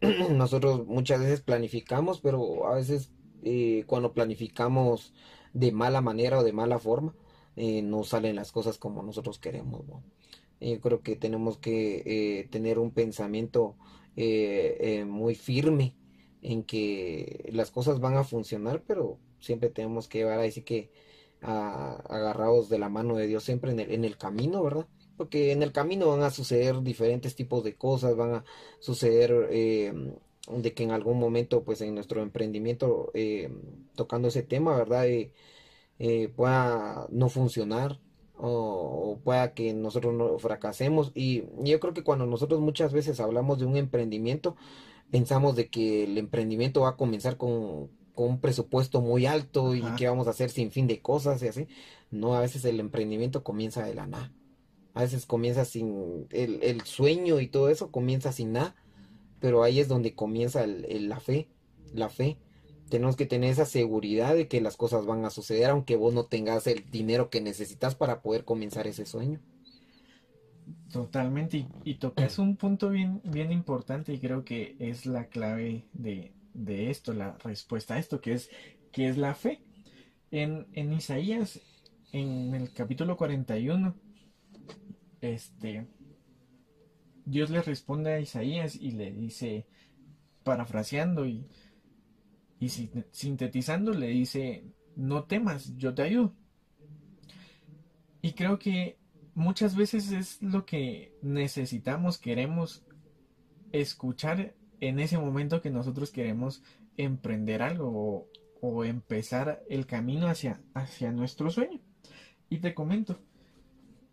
nosotros 0.30 0.86
muchas 0.86 1.20
veces 1.20 1.40
planificamos, 1.40 2.20
pero 2.20 2.66
a 2.66 2.74
veces 2.76 3.10
eh, 3.42 3.84
cuando 3.86 4.12
planificamos 4.12 5.12
de 5.52 5.72
mala 5.72 6.00
manera 6.00 6.38
o 6.38 6.44
de 6.44 6.52
mala 6.52 6.78
forma, 6.78 7.14
eh, 7.56 7.82
no 7.82 8.04
salen 8.04 8.36
las 8.36 8.52
cosas 8.52 8.78
como 8.78 9.02
nosotros 9.02 9.38
queremos. 9.38 9.82
Yo 10.60 10.80
creo 10.80 11.02
que 11.02 11.16
tenemos 11.16 11.58
que 11.58 12.02
eh, 12.06 12.48
tener 12.48 12.78
un 12.78 12.92
pensamiento 12.92 13.76
muy 15.06 15.34
firme 15.34 15.94
en 16.42 16.64
que 16.64 17.50
las 17.52 17.70
cosas 17.70 18.00
van 18.00 18.16
a 18.16 18.24
funcionar, 18.24 18.82
pero 18.86 19.18
siempre 19.40 19.70
tenemos 19.70 20.08
que 20.08 20.18
llevar 20.18 20.38
ahí 20.38 20.52
sí 20.52 20.62
que 20.62 20.90
agarrados 21.42 22.68
de 22.68 22.78
la 22.78 22.88
mano 22.88 23.16
de 23.16 23.26
Dios 23.26 23.44
siempre 23.44 23.72
en 23.72 23.80
el, 23.80 23.90
en 23.92 24.04
el 24.04 24.18
camino, 24.18 24.62
¿verdad? 24.62 24.86
Porque 25.16 25.52
en 25.52 25.62
el 25.62 25.72
camino 25.72 26.08
van 26.08 26.22
a 26.22 26.30
suceder 26.30 26.82
diferentes 26.82 27.34
tipos 27.34 27.64
de 27.64 27.76
cosas, 27.76 28.16
van 28.16 28.34
a 28.36 28.44
suceder 28.78 29.48
eh, 29.50 29.92
de 30.48 30.74
que 30.74 30.82
en 30.82 30.90
algún 30.90 31.18
momento, 31.18 31.62
pues 31.62 31.80
en 31.80 31.94
nuestro 31.94 32.22
emprendimiento, 32.22 33.10
eh, 33.14 33.50
tocando 33.94 34.28
ese 34.28 34.42
tema, 34.42 34.76
¿verdad? 34.76 35.06
Eh, 35.06 36.28
pueda 36.34 37.06
no 37.10 37.28
funcionar 37.28 38.00
o, 38.38 39.20
pueda 39.22 39.52
que 39.52 39.74
nosotros 39.74 40.14
no 40.14 40.38
fracasemos. 40.38 41.12
Y 41.14 41.44
yo 41.62 41.78
creo 41.80 41.92
que 41.94 42.04
cuando 42.04 42.26
nosotros 42.26 42.60
muchas 42.60 42.92
veces 42.92 43.20
hablamos 43.20 43.58
de 43.58 43.66
un 43.66 43.76
emprendimiento, 43.76 44.56
pensamos 45.10 45.56
de 45.56 45.68
que 45.68 46.04
el 46.04 46.18
emprendimiento 46.18 46.82
va 46.82 46.90
a 46.90 46.96
comenzar 46.96 47.36
con, 47.36 47.90
un 48.16 48.40
presupuesto 48.40 49.00
muy 49.00 49.24
alto 49.24 49.74
y 49.74 49.82
que 49.96 50.06
vamos 50.06 50.26
a 50.26 50.30
hacer 50.30 50.50
sin 50.50 50.70
fin 50.70 50.86
de 50.86 51.00
cosas 51.00 51.42
y 51.42 51.48
así. 51.48 51.68
No, 52.10 52.34
a 52.34 52.40
veces 52.40 52.64
el 52.64 52.78
emprendimiento 52.80 53.42
comienza 53.42 53.82
de 53.84 53.94
la 53.94 54.06
nada. 54.06 54.32
A 54.92 55.02
veces 55.02 55.24
comienza 55.24 55.64
sin 55.64 56.26
el, 56.30 56.62
el 56.62 56.82
sueño 56.82 57.40
y 57.40 57.46
todo 57.46 57.70
eso 57.70 57.90
comienza 57.90 58.32
sin 58.32 58.52
nada, 58.52 58.74
pero 59.40 59.62
ahí 59.62 59.80
es 59.80 59.88
donde 59.88 60.14
comienza 60.14 60.64
el, 60.64 61.08
la 61.08 61.20
fe, 61.20 61.48
la 61.94 62.08
fe. 62.08 62.36
Tenemos 62.90 63.16
que 63.16 63.24
tener 63.24 63.50
esa 63.50 63.66
seguridad 63.66 64.34
de 64.34 64.48
que 64.48 64.60
las 64.60 64.76
cosas 64.76 65.06
van 65.06 65.24
a 65.24 65.30
suceder 65.30 65.70
aunque 65.70 65.96
vos 65.96 66.12
no 66.12 66.24
tengas 66.24 66.66
el 66.66 66.90
dinero 66.90 67.30
que 67.30 67.40
necesitas 67.40 67.94
para 67.94 68.20
poder 68.20 68.44
comenzar 68.44 68.86
ese 68.86 69.06
sueño. 69.06 69.40
Totalmente, 70.92 71.66
y, 71.84 71.94
tocas 71.94 72.38
un 72.38 72.56
punto 72.56 72.90
bien, 72.90 73.20
bien 73.24 73.52
importante 73.52 74.12
y 74.12 74.18
creo 74.18 74.44
que 74.44 74.76
es 74.78 75.06
la 75.06 75.26
clave 75.28 75.84
de, 75.92 76.32
de 76.52 76.90
esto, 76.90 77.12
la 77.12 77.36
respuesta 77.38 77.94
a 77.94 77.98
esto, 77.98 78.20
que 78.20 78.32
es, 78.32 78.50
que 78.92 79.08
es 79.08 79.16
la 79.16 79.34
fe. 79.34 79.62
En, 80.30 80.66
en 80.72 80.92
Isaías, 80.92 81.60
en 82.12 82.54
el 82.54 82.72
capítulo 82.72 83.16
41, 83.16 83.94
este, 85.20 85.86
Dios 87.24 87.50
le 87.50 87.62
responde 87.62 88.12
a 88.12 88.20
Isaías 88.20 88.74
y 88.74 88.92
le 88.92 89.12
dice, 89.12 89.66
parafraseando 90.42 91.26
y, 91.26 91.46
y 92.58 92.68
sintetizando, 92.68 93.92
le 93.92 94.08
dice, 94.08 94.64
no 94.96 95.24
temas, 95.24 95.76
yo 95.76 95.94
te 95.94 96.02
ayudo. 96.02 96.34
Y 98.22 98.32
creo 98.32 98.58
que 98.58 98.99
muchas 99.34 99.76
veces 99.76 100.12
es 100.12 100.42
lo 100.42 100.66
que 100.66 101.16
necesitamos, 101.22 102.18
queremos 102.18 102.84
escuchar 103.72 104.54
en 104.80 104.98
ese 104.98 105.18
momento 105.18 105.60
que 105.60 105.70
nosotros 105.70 106.10
queremos 106.10 106.62
emprender 106.96 107.62
algo 107.62 108.28
o, 108.60 108.84
empezar 108.84 109.62
el 109.70 109.86
camino 109.86 110.26
hacia, 110.26 110.60
hacia 110.74 111.12
nuestro 111.12 111.50
sueño. 111.50 111.80
Y 112.50 112.58
te 112.58 112.74
comento, 112.74 113.18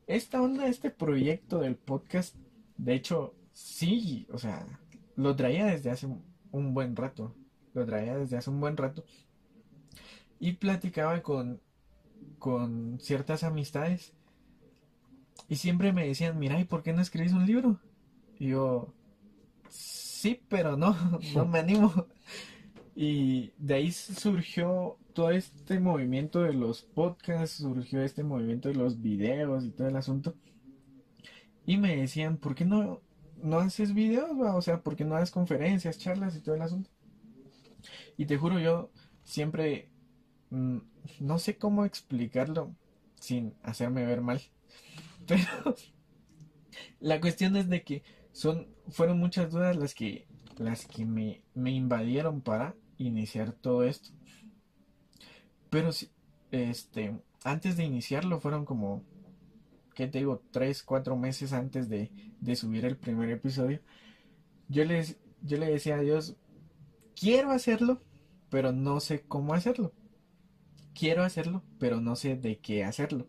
esta 0.05 0.41
onda, 0.41 0.67
este 0.67 0.89
proyecto 0.89 1.59
del 1.59 1.75
podcast, 1.75 2.35
de 2.77 2.93
hecho, 2.93 3.33
sí, 3.51 4.25
o 4.31 4.37
sea, 4.37 4.65
lo 5.15 5.35
traía 5.35 5.65
desde 5.65 5.89
hace 5.89 6.07
un 6.51 6.73
buen 6.73 6.95
rato, 6.95 7.35
lo 7.73 7.85
traía 7.85 8.17
desde 8.17 8.37
hace 8.37 8.49
un 8.49 8.61
buen 8.61 8.77
rato. 8.77 9.03
Y 10.39 10.53
platicaba 10.53 11.21
con, 11.23 11.61
con 12.39 12.99
ciertas 12.99 13.43
amistades 13.43 14.13
y 15.49 15.55
siempre 15.55 15.93
me 15.93 16.07
decían, 16.07 16.37
mira, 16.39 16.59
¿y 16.59 16.65
por 16.65 16.83
qué 16.83 16.93
no 16.93 17.01
escribes 17.01 17.33
un 17.33 17.45
libro? 17.45 17.79
Y 18.39 18.49
yo, 18.49 18.93
sí, 19.69 20.41
pero 20.49 20.77
no, 20.77 20.95
no 21.35 21.45
me 21.45 21.59
animo. 21.59 21.93
Y 22.99 23.51
de 23.59 23.75
ahí 23.75 23.91
surgió 23.91 24.97
todo 25.13 25.29
este 25.29 25.79
movimiento 25.79 26.41
de 26.41 26.53
los 26.53 26.81
podcasts, 26.81 27.57
surgió 27.57 28.01
este 28.01 28.23
movimiento 28.23 28.69
de 28.69 28.75
los 28.75 28.99
videos 28.99 29.65
y 29.65 29.69
todo 29.69 29.87
el 29.87 29.95
asunto. 29.97 30.33
Y 31.67 31.77
me 31.77 31.95
decían, 31.95 32.37
¿por 32.37 32.55
qué 32.55 32.65
no, 32.65 33.01
no 33.43 33.59
haces 33.59 33.93
videos? 33.93 34.31
O 34.31 34.61
sea, 34.63 34.81
¿por 34.81 34.95
qué 34.95 35.05
no 35.05 35.15
haces 35.15 35.29
conferencias, 35.29 35.99
charlas 35.99 36.35
y 36.35 36.41
todo 36.41 36.55
el 36.55 36.63
asunto? 36.63 36.89
Y 38.17 38.25
te 38.25 38.35
juro, 38.35 38.59
yo 38.59 38.89
siempre 39.23 39.89
mm, 40.49 40.77
no 41.19 41.37
sé 41.37 41.57
cómo 41.57 41.85
explicarlo 41.85 42.73
sin 43.19 43.53
hacerme 43.61 44.05
ver 44.05 44.21
mal. 44.21 44.41
Pero 45.27 45.75
la 46.99 47.19
cuestión 47.21 47.55
es 47.55 47.69
de 47.69 47.83
que 47.83 48.03
son, 48.31 48.67
fueron 48.89 49.19
muchas 49.19 49.51
dudas 49.51 49.75
las 49.75 49.93
que, 49.93 50.27
las 50.57 50.85
que 50.85 51.05
me, 51.05 51.41
me 51.53 51.71
invadieron 51.71 52.41
para 52.41 52.75
iniciar 52.97 53.51
todo 53.51 53.83
esto. 53.83 54.09
Pero 55.69 55.89
este, 56.51 57.19
antes 57.43 57.77
de 57.77 57.83
iniciarlo 57.83 58.39
fueron 58.39 58.65
como, 58.65 59.03
¿qué 59.95 60.07
te 60.07 60.19
digo? 60.19 60.41
Tres, 60.51 60.83
cuatro 60.83 61.15
meses 61.17 61.53
antes 61.53 61.89
de, 61.89 62.11
de 62.39 62.55
subir 62.55 62.85
el 62.85 62.97
primer 62.97 63.29
episodio. 63.29 63.81
Yo, 64.69 64.85
les, 64.85 65.17
yo 65.41 65.57
le 65.57 65.67
decía 65.67 65.95
a 65.95 66.01
Dios, 66.01 66.35
quiero 67.19 67.51
hacerlo, 67.51 68.01
pero 68.49 68.71
no 68.71 68.99
sé 68.99 69.23
cómo 69.27 69.53
hacerlo. 69.53 69.93
Quiero 70.93 71.23
hacerlo, 71.23 71.63
pero 71.79 72.01
no 72.01 72.15
sé 72.15 72.35
de 72.35 72.59
qué 72.59 72.83
hacerlo. 72.83 73.27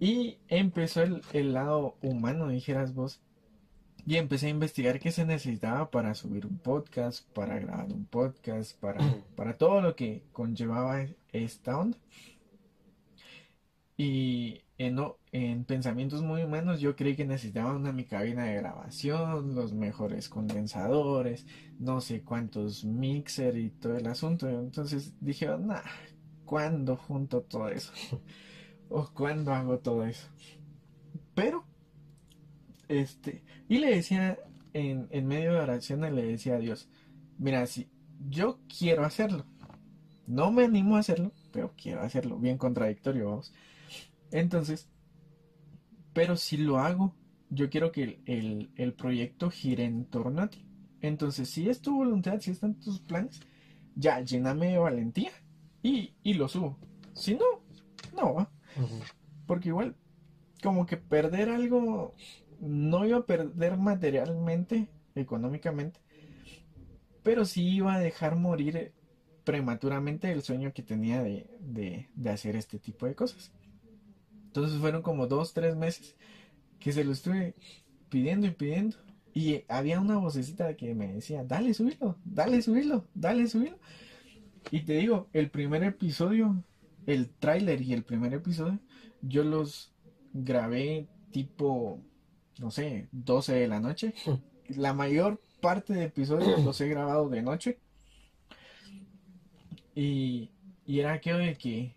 Y 0.00 0.38
empezó 0.48 1.02
el, 1.02 1.22
el 1.32 1.52
lado 1.52 1.96
humano, 2.02 2.48
dijeras 2.48 2.94
vos, 2.94 3.20
y 4.06 4.16
empecé 4.16 4.46
a 4.46 4.50
investigar 4.50 4.98
qué 4.98 5.12
se 5.12 5.26
necesitaba 5.26 5.90
para 5.90 6.14
subir 6.14 6.46
un 6.46 6.58
podcast, 6.58 7.28
para 7.32 7.58
grabar 7.58 7.92
un 7.92 8.06
podcast, 8.06 8.78
para, 8.80 9.00
para 9.36 9.56
todo 9.56 9.80
lo 9.80 9.94
que 9.94 10.24
conllevaba 10.32 11.06
esta 11.32 11.78
onda. 11.78 11.98
Y 13.96 14.62
en, 14.78 14.98
en 15.32 15.64
pensamientos 15.64 16.22
muy 16.22 16.42
humanos 16.42 16.80
yo 16.80 16.96
creí 16.96 17.14
que 17.14 17.26
necesitaba 17.26 17.74
una 17.74 17.92
mi 17.92 18.06
cabina 18.06 18.44
de 18.44 18.54
grabación, 18.54 19.54
los 19.54 19.74
mejores 19.74 20.30
condensadores, 20.30 21.46
no 21.78 22.00
sé 22.00 22.22
cuántos 22.22 22.84
mixer 22.84 23.58
y 23.58 23.68
todo 23.68 23.96
el 23.98 24.06
asunto. 24.06 24.48
Entonces 24.48 25.12
dije, 25.20 25.46
nah, 25.58 25.82
¿cuándo 26.46 26.96
junto 26.96 27.42
todo 27.42 27.68
eso? 27.68 27.92
¿O 28.90 29.08
cuándo 29.14 29.54
hago 29.54 29.78
todo 29.78 30.04
eso? 30.04 30.28
Pero, 31.34 31.64
este, 32.88 33.42
y 33.68 33.78
le 33.78 33.94
decía, 33.94 34.38
en, 34.74 35.08
en 35.10 35.26
medio 35.26 35.54
de 35.54 35.60
oración, 35.60 36.02
le 36.02 36.22
decía 36.22 36.56
a 36.56 36.58
Dios, 36.58 36.90
mira, 37.38 37.66
si 37.66 37.88
yo 38.28 38.58
quiero 38.68 39.04
hacerlo, 39.04 39.46
no 40.26 40.52
me 40.52 40.64
animo 40.64 40.96
a 40.96 41.00
hacerlo, 41.00 41.32
pero 41.52 41.72
quiero 41.80 42.02
hacerlo, 42.02 42.38
bien 42.38 42.58
contradictorio, 42.58 43.30
vamos. 43.30 43.54
Entonces, 44.30 44.88
pero 46.12 46.36
si 46.36 46.56
lo 46.56 46.78
hago, 46.78 47.14
yo 47.50 47.70
quiero 47.70 47.92
que 47.92 48.20
el, 48.26 48.94
proyecto 48.94 49.50
gire 49.50 49.84
en 49.84 50.04
torno 50.04 50.42
a 50.42 50.48
ti. 50.48 50.64
Entonces, 51.00 51.48
si 51.48 51.68
es 51.68 51.80
tu 51.80 51.96
voluntad, 51.96 52.40
si 52.40 52.50
están 52.50 52.74
tus 52.74 53.00
planes, 53.00 53.40
ya, 53.96 54.20
lléname 54.20 54.72
de 54.72 54.78
valentía 54.78 55.30
y, 55.82 56.12
lo 56.34 56.48
subo. 56.48 56.78
Si 57.14 57.34
no, 57.34 57.44
no. 58.14 58.48
Porque 59.46 59.68
igual, 59.68 59.96
como 60.62 60.86
que 60.86 60.96
perder 60.96 61.48
algo, 61.48 62.14
no 62.60 63.04
iba 63.06 63.18
a 63.18 63.26
perder 63.26 63.76
materialmente, 63.76 64.88
económicamente, 65.14 66.00
pero 67.22 67.44
sí 67.44 67.68
iba 67.68 67.94
a 67.94 68.00
dejar 68.00 68.36
morir 68.36 68.92
prematuramente 69.44 70.30
el 70.30 70.42
sueño 70.42 70.72
que 70.72 70.82
tenía 70.82 71.22
de, 71.22 72.08
hacer 72.26 72.56
este 72.56 72.78
tipo 72.78 73.06
de 73.06 73.14
cosas. 73.14 73.52
Entonces 74.46 74.78
fueron 74.78 75.02
como 75.02 75.26
dos, 75.26 75.52
tres 75.52 75.76
meses 75.76 76.16
que 76.78 76.92
se 76.92 77.04
lo 77.04 77.12
estuve 77.12 77.54
pidiendo 78.08 78.46
y 78.46 78.50
pidiendo. 78.50 78.96
Y 79.32 79.62
había 79.68 80.00
una 80.00 80.16
vocecita 80.16 80.74
que 80.74 80.94
me 80.94 81.12
decía, 81.12 81.44
dale, 81.44 81.72
subilo, 81.72 82.16
dale, 82.24 82.62
subilo, 82.62 83.04
dale, 83.14 83.46
subilo. 83.46 83.78
Y 84.70 84.80
te 84.80 84.94
digo, 84.94 85.28
el 85.32 85.50
primer 85.50 85.84
episodio, 85.84 86.62
el 87.06 87.30
tráiler 87.30 87.80
y 87.82 87.92
el 87.92 88.04
primer 88.04 88.34
episodio, 88.34 88.78
yo 89.22 89.44
los 89.44 89.92
grabé 90.32 91.08
tipo, 91.32 92.00
no 92.58 92.70
sé, 92.70 93.08
12 93.12 93.54
de 93.54 93.68
la 93.68 93.80
noche. 93.80 94.14
La 94.76 94.94
mayor 94.94 95.40
parte 95.60 95.94
de 95.94 96.04
episodios 96.04 96.64
los 96.64 96.80
he 96.80 96.88
grabado 96.88 97.28
de 97.28 97.42
noche. 97.42 97.80
Y, 99.94 100.50
era 100.86 101.12
aquello 101.12 101.38
de 101.38 101.56
que 101.56 101.96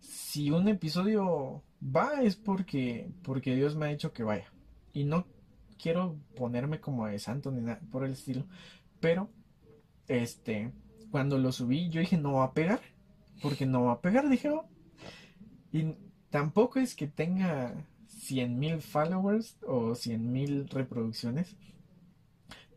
si 0.00 0.50
un 0.50 0.68
episodio 0.68 1.62
va 1.82 2.22
es 2.22 2.36
porque, 2.36 3.10
porque 3.22 3.54
Dios 3.54 3.76
me 3.76 3.86
ha 3.86 3.90
dicho 3.90 4.12
que 4.12 4.24
vaya. 4.24 4.52
Y 4.92 5.04
no 5.04 5.26
quiero 5.80 6.16
ponerme 6.36 6.80
como 6.80 7.06
de 7.06 7.18
santo 7.18 7.50
ni 7.50 7.60
nada 7.60 7.80
por 7.90 8.04
el 8.04 8.12
estilo. 8.12 8.44
Pero, 9.00 9.30
este, 10.08 10.72
cuando 11.10 11.38
lo 11.38 11.52
subí, 11.52 11.88
yo 11.88 12.00
dije, 12.00 12.16
no 12.18 12.34
va 12.34 12.44
a 12.44 12.54
pegar. 12.54 12.80
Porque 13.40 13.66
no 13.66 13.84
va 13.84 13.92
a 13.92 14.00
pegar, 14.00 14.28
dije, 14.28 14.50
oh". 14.50 14.66
Y 15.72 15.94
tampoco 16.30 16.80
es 16.80 16.94
que 16.94 17.06
tenga 17.06 17.74
100 18.06 18.58
mil 18.58 18.80
followers 18.80 19.56
o 19.66 19.94
100 19.94 20.32
mil 20.32 20.68
reproducciones 20.68 21.56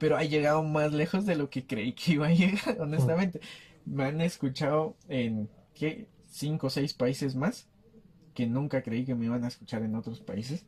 pero 0.02 0.18
ha 0.18 0.24
llegado 0.24 0.64
más 0.64 0.92
lejos 0.94 1.28
de 1.28 1.36
lo 1.36 1.52
que 1.52 1.68
creí 1.68 1.94
que 1.94 2.14
iba 2.14 2.26
a 2.26 2.34
llegar, 2.34 2.76
honestamente. 2.82 3.40
Me 3.86 4.06
han 4.06 4.20
escuchado 4.20 4.98
en, 5.08 5.48
¿qué? 5.76 6.08
Cinco 6.28 6.68
o 6.68 6.70
seis 6.72 6.96
países 6.96 7.36
más, 7.36 7.68
que 8.34 8.48
nunca 8.48 8.82
creí 8.82 9.06
que 9.06 9.14
me 9.14 9.26
iban 9.26 9.44
a 9.44 9.48
escuchar 9.48 9.84
en 9.84 9.94
otros 9.94 10.20
países. 10.20 10.66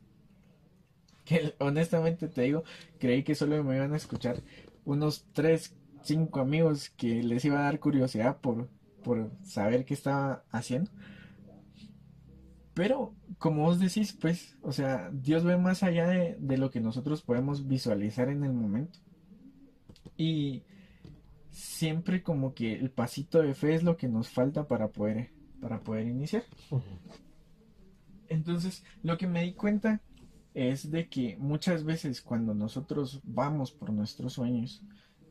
Que 1.24 1.56
honestamente 1.58 2.28
te 2.28 2.42
digo, 2.42 2.62
creí 3.00 3.24
que 3.24 3.34
solo 3.34 3.64
me 3.64 3.74
iban 3.74 3.92
a 3.92 3.96
escuchar 3.96 4.40
unos 4.84 5.26
tres, 5.32 5.74
cinco 6.04 6.38
amigos 6.38 6.90
que 6.90 7.24
les 7.24 7.44
iba 7.44 7.58
a 7.58 7.64
dar 7.64 7.80
curiosidad 7.80 8.36
por, 8.40 8.68
por 9.04 9.30
saber 9.44 9.84
qué 9.84 9.94
estaba 9.94 10.42
haciendo. 10.50 10.90
Pero, 12.74 13.14
como 13.38 13.62
vos 13.62 13.78
decís, 13.78 14.18
pues, 14.20 14.58
o 14.60 14.72
sea, 14.72 15.08
Dios 15.12 15.44
ve 15.44 15.56
más 15.56 15.84
allá 15.84 16.08
de, 16.08 16.36
de, 16.40 16.58
lo 16.58 16.72
que 16.72 16.80
nosotros 16.80 17.22
podemos 17.22 17.68
visualizar 17.68 18.28
en 18.28 18.42
el 18.42 18.52
momento. 18.52 18.98
Y 20.16 20.64
siempre 21.50 22.24
como 22.24 22.52
que 22.52 22.74
el 22.74 22.90
pasito 22.90 23.40
de 23.40 23.54
fe 23.54 23.76
es 23.76 23.84
lo 23.84 23.96
que 23.96 24.08
nos 24.08 24.28
falta 24.28 24.66
para 24.66 24.88
poder, 24.88 25.30
para 25.60 25.80
poder 25.80 26.08
iniciar. 26.08 26.42
Entonces, 28.28 28.84
lo 29.04 29.16
que 29.16 29.28
me 29.28 29.44
di 29.44 29.52
cuenta 29.52 30.00
es 30.52 30.90
de 30.90 31.08
que 31.08 31.36
muchas 31.36 31.84
veces 31.84 32.22
cuando 32.22 32.54
nosotros 32.54 33.20
vamos 33.24 33.70
por 33.70 33.92
nuestros 33.92 34.34
sueños 34.34 34.82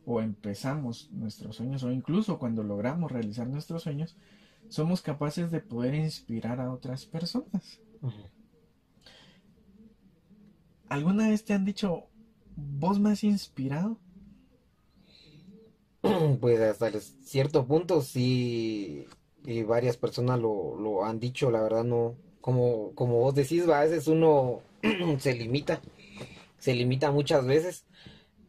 o 0.06 0.22
empezamos 0.22 1.10
nuestros 1.12 1.56
sueños 1.58 1.84
o 1.84 1.92
incluso 1.92 2.40
cuando 2.40 2.64
logramos 2.64 3.12
realizar 3.12 3.48
nuestros 3.48 3.84
sueños, 3.84 4.16
somos 4.70 5.02
capaces 5.02 5.52
de 5.52 5.62
poder 5.62 5.94
inspirar 5.94 6.60
a 6.60 6.72
otras 6.72 7.06
personas. 7.06 7.80
¿Alguna 10.90 11.30
vez 11.30 11.44
te 11.46 11.54
han 11.54 11.66
dicho, 11.66 12.08
vos 12.56 13.00
me 13.00 13.12
has 13.12 13.24
inspirado? 13.24 13.98
pues 16.42 16.60
hasta 16.60 16.92
cierto 17.00 17.66
punto 17.66 18.02
sí 18.02 19.08
y 19.46 19.64
varias 19.64 19.98
personas 19.98 20.40
lo, 20.40 21.04
han 21.06 21.20
dicho, 21.20 21.52
la 21.52 21.62
verdad 21.62 21.84
no, 21.84 22.16
como, 22.42 22.92
como 22.96 23.20
vos 23.20 23.36
decís, 23.36 23.68
a 23.68 23.82
veces 23.82 24.08
uno 24.08 24.62
se 25.20 25.34
limita, 25.34 25.82
se 26.60 26.74
limita 26.74 27.12
muchas 27.12 27.46
veces, 27.46 27.86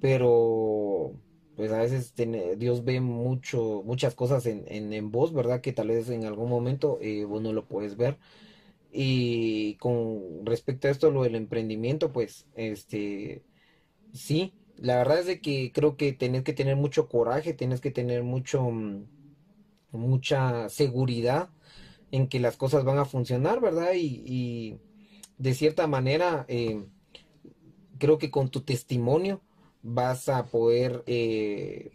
pero 0.00 1.12
pues 1.56 1.70
a 1.72 1.78
veces 1.78 2.14
Dios 2.56 2.84
ve 2.84 3.00
mucho, 3.00 3.82
muchas 3.84 4.14
cosas 4.14 4.46
en, 4.46 4.64
en, 4.68 5.10
vos, 5.10 5.32
¿verdad? 5.32 5.60
Que 5.60 5.72
tal 5.72 5.88
vez 5.88 6.08
en 6.10 6.24
algún 6.24 6.50
momento 6.50 6.98
eh, 7.00 7.24
vos 7.24 7.42
no 7.42 7.52
lo 7.52 7.66
puedes 7.66 7.96
ver. 7.96 8.18
Y 8.92 9.76
con 9.76 10.46
respecto 10.46 10.88
a 10.88 10.90
esto, 10.90 11.10
lo 11.10 11.22
del 11.24 11.34
emprendimiento, 11.36 12.12
pues, 12.12 12.46
este, 12.54 13.42
sí, 14.12 14.54
la 14.76 14.96
verdad 14.98 15.20
es 15.20 15.26
de 15.26 15.40
que 15.40 15.72
creo 15.72 15.96
que 15.96 16.12
tenés 16.12 16.42
que 16.44 16.52
tener 16.52 16.76
mucho 16.76 17.08
coraje, 17.08 17.54
tienes 17.54 17.80
que 17.80 17.90
tener 17.90 18.22
mucho, 18.24 18.62
mm, 18.70 19.06
mucha 19.92 20.68
seguridad 20.68 21.50
en 22.10 22.28
que 22.28 22.40
las 22.40 22.56
cosas 22.56 22.84
van 22.84 22.98
a 22.98 23.04
funcionar, 23.04 23.60
¿verdad? 23.60 23.92
Y, 23.96 24.78
de 25.38 25.54
cierta 25.54 25.86
manera, 25.88 26.44
eh, 26.48 26.84
creo 27.98 28.18
que 28.18 28.30
con 28.30 28.50
tu 28.50 28.60
testimonio 28.62 29.42
vas 29.84 30.28
a 30.30 30.46
poder 30.46 31.04
eh, 31.06 31.92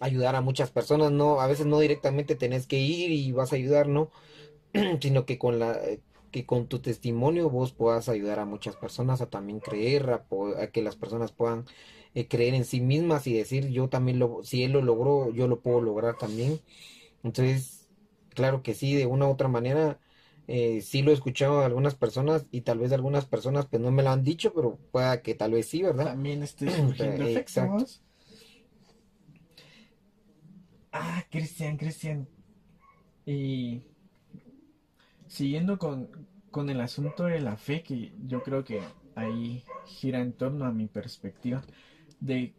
ayudar 0.00 0.36
a 0.36 0.42
muchas 0.42 0.70
personas, 0.70 1.12
¿no? 1.12 1.40
A 1.40 1.48
veces 1.48 1.66
no 1.66 1.80
directamente 1.80 2.36
tenés 2.36 2.66
que 2.68 2.78
ir 2.80 3.10
y 3.12 3.32
vas 3.32 3.52
a 3.52 3.56
ayudar, 3.56 3.88
¿no? 3.88 4.10
Sino 5.00 5.26
que 5.26 5.38
con 5.38 5.58
la 5.58 5.80
que 6.32 6.46
con 6.46 6.66
tu 6.68 6.80
testimonio 6.80 7.50
vos 7.50 7.72
puedas 7.72 8.08
ayudar 8.08 8.40
a 8.40 8.46
muchas 8.46 8.76
personas 8.76 9.20
a 9.20 9.30
también 9.30 9.60
creer, 9.60 10.10
a 10.10 10.26
que 10.72 10.82
las 10.82 10.96
personas 10.96 11.32
puedan 11.32 11.66
eh, 12.14 12.28
creer 12.28 12.54
en 12.54 12.64
sí 12.64 12.80
mismas 12.80 13.26
y 13.26 13.34
decir 13.34 13.68
yo 13.70 13.88
también 13.88 14.18
lo, 14.18 14.42
si 14.44 14.64
él 14.64 14.72
lo 14.72 14.82
logró, 14.82 15.30
yo 15.32 15.48
lo 15.48 15.60
puedo 15.60 15.80
lograr 15.82 16.16
también. 16.18 16.60
Entonces, 17.22 17.90
claro 18.30 18.62
que 18.62 18.74
sí, 18.74 18.94
de 18.94 19.06
una 19.06 19.26
u 19.26 19.30
otra 19.32 19.48
manera, 19.48 20.00
eh, 20.54 20.82
sí 20.82 21.00
lo 21.00 21.12
he 21.12 21.14
escuchado 21.14 21.60
a 21.60 21.64
algunas 21.64 21.94
personas 21.94 22.44
y 22.50 22.60
tal 22.60 22.78
vez 22.78 22.92
algunas 22.92 23.24
personas 23.24 23.64
pues 23.64 23.80
no 23.80 23.90
me 23.90 24.02
lo 24.02 24.10
han 24.10 24.22
dicho, 24.22 24.52
pero 24.52 24.76
pueda 24.90 25.22
que 25.22 25.34
tal 25.34 25.52
vez 25.52 25.66
sí, 25.66 25.82
¿verdad? 25.82 26.04
También 26.04 26.42
estoy 26.42 26.68
surgiendo 26.70 27.24
efectos. 27.24 28.02
Ah, 30.92 31.24
Cristian, 31.30 31.78
Cristian. 31.78 32.28
Y 33.24 33.80
siguiendo 35.26 35.78
con, 35.78 36.10
con 36.50 36.68
el 36.68 36.82
asunto 36.82 37.24
de 37.24 37.40
la 37.40 37.56
fe, 37.56 37.82
que 37.82 38.12
yo 38.26 38.42
creo 38.42 38.62
que 38.62 38.82
ahí 39.14 39.64
gira 39.86 40.20
en 40.20 40.34
torno 40.34 40.66
a 40.66 40.70
mi 40.70 40.86
perspectiva 40.86 41.62
de 42.20 42.52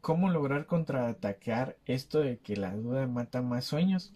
cómo 0.00 0.30
lograr 0.30 0.66
contraatacar 0.66 1.76
esto 1.86 2.20
de 2.20 2.38
que 2.38 2.56
la 2.56 2.76
duda 2.76 3.08
mata 3.08 3.42
más 3.42 3.64
sueños. 3.64 4.12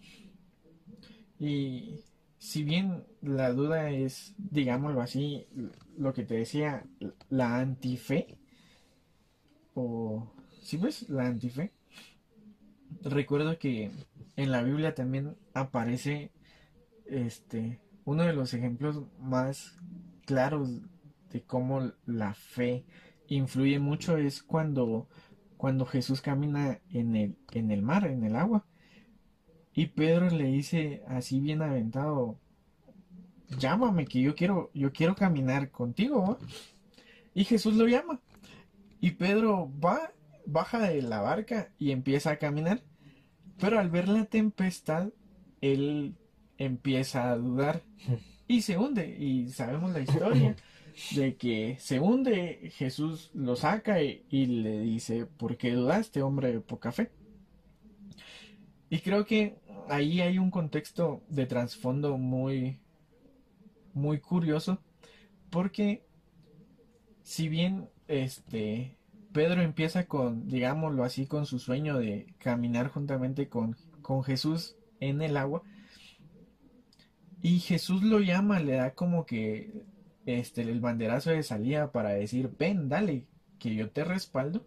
Y 1.39 1.99
si 2.37 2.63
bien 2.63 3.05
la 3.21 3.51
duda 3.51 3.89
es, 3.89 4.35
digámoslo 4.37 5.01
así, 5.01 5.47
lo 5.97 6.13
que 6.13 6.23
te 6.23 6.35
decía, 6.35 6.85
la 7.29 7.57
antife, 7.59 8.37
o 9.73 10.31
si 10.61 10.77
ves 10.77 11.09
la 11.09 11.27
antife, 11.27 11.71
recuerdo 13.01 13.57
que 13.57 13.91
en 14.35 14.51
la 14.51 14.63
Biblia 14.63 14.95
también 14.95 15.35
aparece 15.53 16.31
este 17.05 17.79
uno 18.05 18.23
de 18.23 18.33
los 18.33 18.53
ejemplos 18.53 19.03
más 19.19 19.77
claros 20.25 20.81
de 21.29 21.41
cómo 21.43 21.91
la 22.05 22.33
fe 22.33 22.85
influye 23.27 23.79
mucho 23.79 24.15
es 24.15 24.43
cuando, 24.43 25.09
cuando 25.57 25.85
Jesús 25.85 26.21
camina 26.21 26.79
en 26.89 27.17
el, 27.17 27.37
en 27.51 27.69
el 27.69 27.81
mar, 27.81 28.07
en 28.07 28.23
el 28.23 28.37
agua. 28.37 28.65
Y 29.77 29.85
Pedro 29.85 30.31
le 30.31 30.45
dice 30.45 31.03
así 31.05 31.39
bien 31.39 31.61
aventado, 31.61 32.39
llámame 33.59 34.07
que 34.07 34.19
yo 34.19 34.33
quiero, 34.33 34.71
yo 34.73 34.91
quiero 34.91 35.13
caminar 35.13 35.69
contigo. 35.69 36.39
Y 37.35 37.43
Jesús 37.43 37.75
lo 37.75 37.85
llama. 37.87 38.19
Y 38.99 39.11
Pedro 39.11 39.71
va, 39.79 40.11
baja 40.47 40.79
de 40.79 41.03
la 41.03 41.21
barca 41.21 41.69
y 41.77 41.91
empieza 41.91 42.31
a 42.31 42.37
caminar. 42.37 42.81
Pero 43.59 43.77
al 43.77 43.91
ver 43.91 44.07
la 44.07 44.25
tempestad, 44.25 45.09
él 45.61 46.15
empieza 46.57 47.29
a 47.29 47.37
dudar 47.37 47.83
y 48.47 48.63
se 48.63 48.79
hunde. 48.79 49.15
Y 49.19 49.49
sabemos 49.49 49.91
la 49.91 49.99
historia 49.99 50.55
de 51.15 51.35
que 51.35 51.77
se 51.79 51.99
hunde, 51.99 52.71
Jesús 52.73 53.29
lo 53.35 53.55
saca 53.55 54.01
y, 54.01 54.23
le 54.47 54.81
dice, 54.81 55.27
¿por 55.27 55.55
qué 55.55 55.73
dudaste, 55.73 56.23
hombre 56.23 56.51
de 56.51 56.61
poca 56.61 56.91
fe? 56.91 57.11
Y 58.89 58.99
creo 58.99 59.25
que 59.25 59.57
ahí 59.89 60.21
hay 60.21 60.37
un 60.37 60.51
contexto 60.51 61.23
de 61.29 61.45
trasfondo 61.45 62.17
muy, 62.17 62.79
muy 63.93 64.19
curioso, 64.19 64.79
porque 65.49 66.05
si 67.23 67.49
bien 67.49 67.89
este 68.07 68.97
Pedro 69.33 69.61
empieza 69.61 70.07
con, 70.07 70.47
digámoslo 70.47 71.03
así, 71.03 71.27
con 71.27 71.45
su 71.45 71.59
sueño 71.59 71.97
de 71.97 72.33
caminar 72.39 72.87
juntamente 72.87 73.49
con, 73.49 73.75
con 74.01 74.23
Jesús 74.23 74.75
en 74.99 75.21
el 75.21 75.37
agua, 75.37 75.63
y 77.41 77.59
Jesús 77.59 78.01
lo 78.03 78.19
llama, 78.19 78.59
le 78.59 78.73
da 78.73 78.93
como 78.93 79.25
que 79.25 79.71
este, 80.25 80.61
el 80.63 80.79
banderazo 80.79 81.29
de 81.29 81.43
salida 81.43 81.91
para 81.91 82.09
decir, 82.09 82.49
ven, 82.57 82.89
dale, 82.89 83.25
que 83.59 83.75
yo 83.75 83.89
te 83.91 84.03
respaldo, 84.03 84.65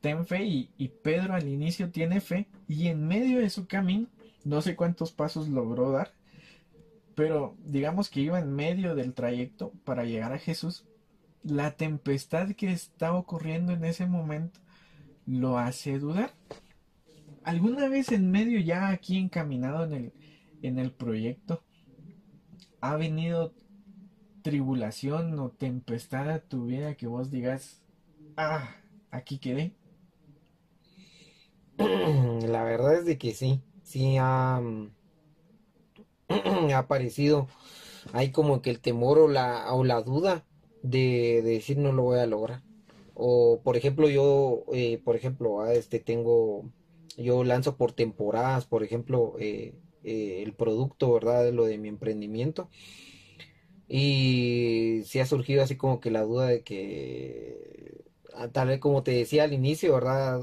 ten 0.00 0.26
fe 0.26 0.44
y, 0.44 0.70
y 0.76 0.88
Pedro 0.88 1.34
al 1.34 1.48
inicio 1.48 1.90
tiene 1.90 2.20
fe 2.20 2.48
y 2.68 2.88
en 2.88 3.06
medio 3.06 3.38
de 3.38 3.48
su 3.48 3.66
camino, 3.66 4.08
no 4.44 4.60
sé 4.62 4.76
cuántos 4.76 5.12
pasos 5.12 5.48
logró 5.48 5.90
dar, 5.90 6.12
pero 7.14 7.56
digamos 7.64 8.10
que 8.10 8.20
iba 8.20 8.38
en 8.38 8.52
medio 8.54 8.94
del 8.94 9.14
trayecto 9.14 9.72
para 9.84 10.04
llegar 10.04 10.32
a 10.32 10.38
Jesús, 10.38 10.84
la 11.42 11.76
tempestad 11.76 12.52
que 12.52 12.72
está 12.72 13.14
ocurriendo 13.14 13.72
en 13.72 13.84
ese 13.84 14.06
momento 14.06 14.60
lo 15.26 15.58
hace 15.58 15.98
dudar. 15.98 16.32
¿Alguna 17.44 17.88
vez 17.88 18.10
en 18.12 18.30
medio 18.30 18.58
ya 18.60 18.88
aquí 18.88 19.18
encaminado 19.18 19.84
en 19.84 19.92
el, 19.92 20.12
en 20.62 20.78
el 20.78 20.90
proyecto 20.90 21.62
ha 22.80 22.96
venido 22.96 23.52
tribulación 24.42 25.38
o 25.38 25.50
tempestad 25.50 26.30
a 26.30 26.40
tu 26.40 26.66
vida 26.66 26.94
que 26.94 27.06
vos 27.06 27.30
digas, 27.30 27.82
ah, 28.36 28.76
aquí 29.10 29.38
quedé? 29.38 29.74
La 31.78 32.64
verdad 32.64 32.96
es 32.98 33.04
de 33.04 33.18
que 33.18 33.34
sí, 33.34 33.60
sí 33.94 34.16
ha, 34.18 34.60
ha 36.28 36.78
aparecido. 36.78 37.46
Hay 38.12 38.32
como 38.32 38.60
que 38.60 38.70
el 38.70 38.80
temor 38.80 39.18
o 39.18 39.28
la, 39.28 39.72
o 39.72 39.84
la 39.84 40.02
duda 40.02 40.44
de, 40.82 41.42
decir 41.42 41.78
no 41.78 41.92
lo 41.92 42.02
voy 42.02 42.18
a 42.18 42.26
lograr. 42.26 42.62
O 43.14 43.60
por 43.62 43.76
ejemplo, 43.76 44.08
yo, 44.08 44.64
eh, 44.72 45.00
por 45.04 45.14
ejemplo, 45.14 45.60
ah, 45.62 45.72
este 45.74 46.00
tengo, 46.00 46.68
yo 47.16 47.44
lanzo 47.44 47.76
por 47.76 47.92
temporadas, 47.92 48.66
por 48.66 48.82
ejemplo, 48.82 49.36
eh, 49.38 49.74
eh, 50.02 50.42
el 50.42 50.54
producto, 50.54 51.12
¿verdad? 51.12 51.52
Lo 51.52 51.64
de 51.64 51.78
mi 51.78 51.88
emprendimiento. 51.88 52.68
Y 53.86 55.02
sí 55.04 55.20
ha 55.20 55.26
surgido 55.26 55.62
así 55.62 55.76
como 55.76 56.00
que 56.00 56.10
la 56.10 56.22
duda 56.22 56.46
de 56.48 56.64
que, 56.64 58.04
ah, 58.34 58.48
tal 58.48 58.68
vez 58.68 58.80
como 58.80 59.04
te 59.04 59.12
decía 59.12 59.44
al 59.44 59.52
inicio, 59.52 59.94
¿verdad? 59.94 60.40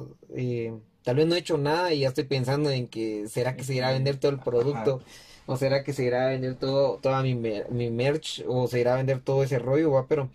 Tal 1.03 1.15
vez 1.15 1.27
no 1.27 1.35
he 1.35 1.39
hecho 1.39 1.57
nada 1.57 1.93
y 1.93 2.01
ya 2.01 2.09
estoy 2.09 2.25
pensando 2.25 2.69
en 2.69 2.87
que 2.87 3.27
será 3.27 3.55
que 3.55 3.63
se 3.63 3.73
irá 3.73 3.89
a 3.89 3.93
vender 3.93 4.17
todo 4.17 4.31
el 4.31 4.39
producto 4.39 5.01
o 5.47 5.57
será 5.57 5.83
que 5.83 5.93
se 5.93 6.03
irá 6.03 6.27
a 6.27 6.29
vender 6.29 6.55
todo 6.55 6.99
toda 7.01 7.23
mi, 7.23 7.35
mi 7.35 7.89
merch 7.89 8.43
o 8.47 8.67
se 8.67 8.79
irá 8.79 8.93
a 8.93 8.97
vender 8.97 9.21
todo 9.21 9.43
ese 9.43 9.59
rollo, 9.59 9.91
¿va? 9.91 10.07
Pero 10.07 10.29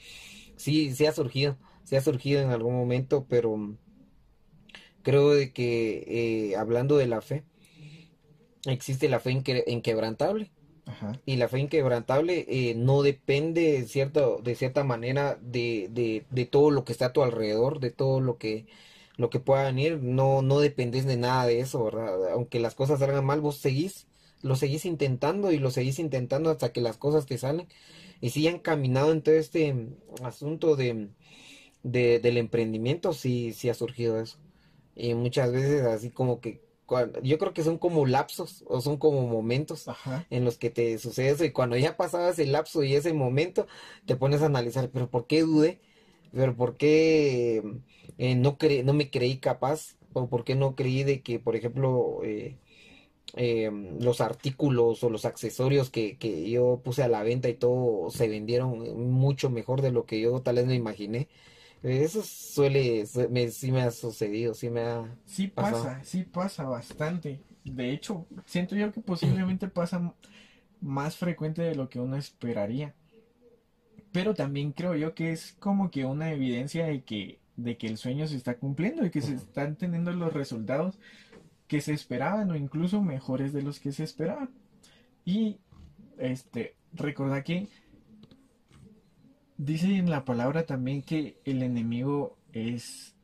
sí, 0.57 0.95
sí 0.95 1.07
ha 1.07 1.13
surgido, 1.13 1.57
sí 1.85 1.97
ha 1.97 2.01
surgido 2.01 2.41
en 2.43 2.51
algún 2.51 2.75
momento, 2.75 3.27
pero 3.29 3.77
creo 5.03 5.31
de 5.31 5.53
que 5.53 6.51
eh, 6.51 6.57
hablando 6.57 6.97
de 6.97 7.07
la 7.07 7.21
fe, 7.21 7.45
existe 8.65 9.09
la 9.09 9.21
fe 9.21 9.31
inquebrantable. 9.67 10.51
Y 11.25 11.37
la 11.37 11.49
fe 11.49 11.59
inquebrantable 11.59 12.47
eh, 12.49 12.75
no 12.77 13.03
depende 13.03 13.85
cierto, 13.89 14.41
de 14.43 14.55
cierta 14.55 14.85
manera 14.85 15.37
de, 15.43 15.89
de, 15.91 16.25
de, 16.31 16.47
todo 16.47 16.71
lo 16.71 16.85
que 16.85 16.93
está 16.93 17.07
a 17.07 17.13
tu 17.13 17.25
alrededor, 17.25 17.81
de 17.81 17.91
todo 17.91 18.21
lo 18.21 18.39
que, 18.39 18.67
lo 19.17 19.31
que 19.31 19.41
pueda 19.41 19.65
venir, 19.65 20.01
no, 20.03 20.43
no 20.43 20.61
dependes 20.61 21.07
de 21.07 21.17
nada 21.17 21.47
de 21.47 21.61
eso, 21.61 21.85
¿verdad? 21.85 22.33
Aunque 22.33 22.61
las 22.61 22.75
cosas 22.75 23.01
salgan 23.01 23.25
mal, 23.25 23.41
vos 23.41 23.57
seguís, 23.57 24.09
lo 24.43 24.57
seguís 24.57 24.85
intentando 24.85 25.53
y 25.53 25.59
lo 25.59 25.71
seguís 25.71 25.99
intentando 25.99 26.51
hasta 26.51 26.73
que 26.73 26.81
las 26.81 26.99
cosas 26.99 27.27
te 27.27 27.39
salen. 27.39 27.69
Y 28.21 28.31
si 28.31 28.47
han 28.49 28.59
caminado 28.61 29.13
en 29.13 29.23
todo 29.23 29.35
este 29.35 29.75
asunto 30.23 30.77
de, 30.77 31.11
de, 31.83 32.21
del 32.21 32.37
emprendimiento, 32.39 33.13
sí, 33.13 33.53
sí 33.53 33.69
ha 33.69 33.75
surgido 33.75 34.21
eso. 34.21 34.39
Y 34.95 35.15
muchas 35.15 35.53
veces 35.53 35.83
así 35.85 36.11
como 36.11 36.41
que 36.41 36.63
yo 37.23 37.39
creo 37.39 37.53
que 37.53 37.65
son 37.65 37.79
como 37.79 38.07
lapsos 38.07 38.65
o 38.69 38.81
son 38.81 38.97
como 38.99 39.27
momentos 39.27 39.87
en 40.31 40.45
los 40.45 40.57
que 40.57 40.71
te 40.71 40.99
sucede 40.99 41.31
eso 41.31 41.45
y 41.45 41.51
cuando 41.53 41.77
ya 41.77 41.97
pasaba 41.97 42.31
ese 42.31 42.47
lapso 42.47 42.85
y 42.85 42.95
ese 42.95 43.13
momento 43.13 43.67
te 44.07 44.17
pones 44.17 44.43
a 44.43 44.47
analizar, 44.47 44.91
pero 44.91 45.11
¿por 45.11 45.27
qué 45.27 45.43
dudé? 45.43 45.81
¿Pero 46.37 46.55
por 46.55 46.77
qué 46.77 47.63
eh, 48.19 48.35
no, 48.37 48.59
cre 48.59 48.85
no 48.85 48.93
me 48.93 49.11
creí 49.11 49.39
capaz? 49.39 49.97
¿O 50.13 50.29
por 50.29 50.45
qué 50.45 50.55
no 50.55 50.75
creí 50.75 51.03
de 51.03 51.23
que, 51.23 51.41
por 51.41 51.57
ejemplo, 51.57 52.21
eh, 52.25 52.57
eh, 53.37 53.71
los 54.01 54.21
artículos 54.21 55.03
o 55.03 55.11
los 55.11 55.25
accesorios 55.25 55.91
que, 55.91 56.17
que 56.19 56.49
yo 56.51 56.81
puse 56.85 57.03
a 57.03 57.09
la 57.09 57.23
venta 57.23 57.49
y 57.49 57.55
todo 57.55 58.11
se 58.11 58.29
vendieron 58.29 58.79
mucho 59.11 59.51
mejor 59.51 59.83
de 59.83 59.93
lo 59.93 60.07
que 60.07 60.21
yo 60.21 60.41
tal 60.43 60.57
vez 60.57 60.67
me 60.67 60.75
imaginé? 60.75 61.29
Eso 61.83 62.23
suele, 62.23 63.05
me, 63.31 63.49
sí 63.51 63.73
me 63.73 63.83
ha 63.83 63.91
sucedido, 63.91 64.55
sí 64.55 64.71
me 64.71 64.81
ha... 64.81 65.05
Sí 65.27 65.47
pasa, 65.49 66.03
sí 66.05 66.25
pasa 66.25 66.65
bastante. 66.65 67.41
De 67.65 67.93
hecho, 67.93 68.27
siento 68.47 68.75
yo 68.77 68.93
que 68.93 69.01
posiblemente 69.01 69.69
pasa 69.69 70.15
más 70.81 71.17
frecuente 71.17 71.63
de 71.63 71.75
lo 71.75 71.89
que 71.89 72.01
uno 72.01 72.17
esperaría. 72.17 72.95
Pero 74.17 74.35
también 74.35 74.73
creo 74.73 74.97
yo 74.97 75.15
que 75.15 75.31
es 75.31 75.55
como 75.59 75.91
que 75.91 76.07
una 76.07 76.33
evidencia 76.33 76.87
de 76.87 77.03
que, 77.03 77.39
de 77.57 77.77
que 77.77 77.87
el 77.87 77.99
sueño 77.99 78.27
se 78.27 78.37
está 78.37 78.57
cumpliendo 78.57 79.05
y 79.05 79.11
que 79.11 79.21
se 79.21 79.35
están 79.35 79.77
teniendo 79.77 80.11
los 80.13 80.33
resultados 80.33 80.99
que 81.69 81.83
se 81.83 81.93
esperaban 81.93 82.51
o 82.51 82.57
incluso 82.57 83.03
mejores 83.03 83.53
de 83.53 83.61
los 83.61 83.79
que 83.79 83.93
se 83.93 84.05
esperaban. 84.05 84.49
Y 85.27 85.59
este, 86.17 86.77
recordad 86.95 87.43
que 87.43 87.69
Dice 89.59 89.97
en 89.97 90.09
la 90.09 90.25
palabra 90.25 90.65
también 90.65 91.03
que 91.03 91.39
el 91.45 91.63
enemigo 91.63 92.39
es, 92.55 93.15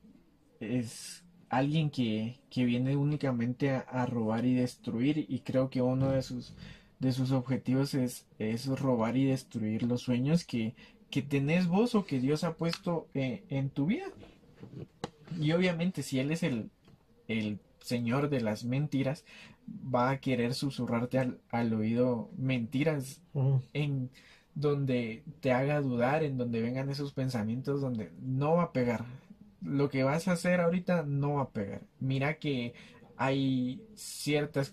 es 0.60 1.24
alguien 1.48 1.88
que, 1.88 2.38
viene 2.54 2.96
únicamente 2.96 3.70
a, 3.70 4.04
robar 4.04 4.44
y 4.44 4.54
destruir 4.54 5.24
y 5.26 5.40
creo 5.40 5.70
que 5.70 5.80
uno 5.80 6.10
de 6.10 6.20
sus, 6.20 6.54
de 7.02 7.10
sus 7.10 7.32
objetivos 7.32 7.94
es, 7.94 8.26
es 8.38 8.68
robar 8.68 9.16
y 9.16 9.24
destruir 9.24 9.82
los 9.82 10.02
sueños 10.02 10.44
que, 10.44 10.76
que 11.10 11.20
tenés 11.20 11.66
vos 11.66 11.96
o 11.96 12.06
que 12.06 12.20
Dios 12.20 12.44
ha 12.44 12.54
puesto 12.54 13.08
eh, 13.12 13.42
en 13.50 13.70
tu 13.70 13.86
vida. 13.86 14.06
Y 15.36 15.50
obviamente 15.50 16.04
si 16.04 16.20
Él 16.20 16.30
es 16.30 16.44
el, 16.44 16.70
el 17.26 17.58
Señor 17.80 18.30
de 18.30 18.40
las 18.40 18.64
mentiras, 18.64 19.24
va 19.68 20.10
a 20.10 20.20
querer 20.20 20.54
susurrarte 20.54 21.18
al, 21.18 21.40
al 21.50 21.74
oído 21.74 22.30
mentiras 22.38 23.20
en 23.72 24.08
donde 24.54 25.24
te 25.40 25.50
haga 25.50 25.80
dudar, 25.80 26.22
en 26.22 26.38
donde 26.38 26.62
vengan 26.62 26.88
esos 26.88 27.12
pensamientos 27.12 27.80
donde 27.80 28.12
no 28.20 28.54
va 28.54 28.64
a 28.64 28.72
pegar. 28.72 29.04
Lo 29.60 29.88
que 29.88 30.04
vas 30.04 30.28
a 30.28 30.32
hacer 30.32 30.60
ahorita 30.60 31.02
no 31.02 31.34
va 31.34 31.42
a 31.42 31.50
pegar. 31.50 31.82
Mira 31.98 32.34
que 32.34 32.74
hay 33.16 33.82
ciertas 33.96 34.70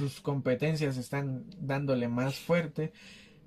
tus 0.00 0.22
competencias 0.22 0.96
están 0.96 1.44
dándole 1.58 2.08
más 2.08 2.38
fuerte 2.38 2.90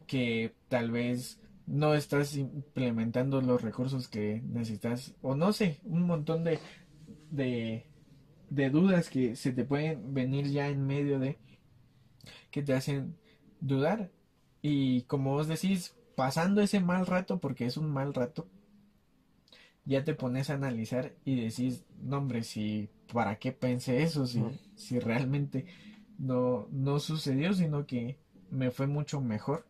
que 0.05 0.53
tal 0.67 0.91
vez 0.91 1.39
no 1.65 1.95
estás 1.95 2.35
implementando 2.37 3.41
los 3.41 3.63
recursos 3.63 4.07
que 4.07 4.43
necesitas 4.45 5.15
o 5.23 5.33
no 5.33 5.51
sé, 5.51 5.79
un 5.83 6.03
montón 6.03 6.43
de, 6.43 6.59
de, 7.31 7.87
de 8.51 8.69
dudas 8.69 9.09
que 9.09 9.35
se 9.35 9.51
te 9.51 9.65
pueden 9.65 10.13
venir 10.13 10.45
ya 10.51 10.69
en 10.69 10.85
medio 10.85 11.17
de 11.17 11.39
que 12.51 12.61
te 12.61 12.73
hacen 12.73 13.15
dudar 13.59 14.11
y 14.61 15.01
como 15.03 15.31
vos 15.31 15.47
decís, 15.47 15.95
pasando 16.15 16.61
ese 16.61 16.81
mal 16.81 17.07
rato, 17.07 17.39
porque 17.39 17.65
es 17.65 17.77
un 17.77 17.89
mal 17.89 18.13
rato, 18.13 18.47
ya 19.85 20.03
te 20.03 20.13
pones 20.13 20.51
a 20.51 20.53
analizar 20.53 21.15
y 21.25 21.41
decís, 21.41 21.83
no 21.99 22.19
hombre, 22.19 22.43
si, 22.43 22.91
¿para 23.11 23.39
qué 23.39 23.53
pensé 23.53 24.03
eso? 24.03 24.27
Si, 24.27 24.43
si 24.75 24.99
realmente 24.99 25.65
no, 26.17 26.67
no 26.71 26.99
sucedió, 26.99 27.53
sino 27.53 27.85
que 27.85 28.17
me 28.51 28.71
fue 28.71 28.87
mucho 28.87 29.21
mejor 29.21 29.65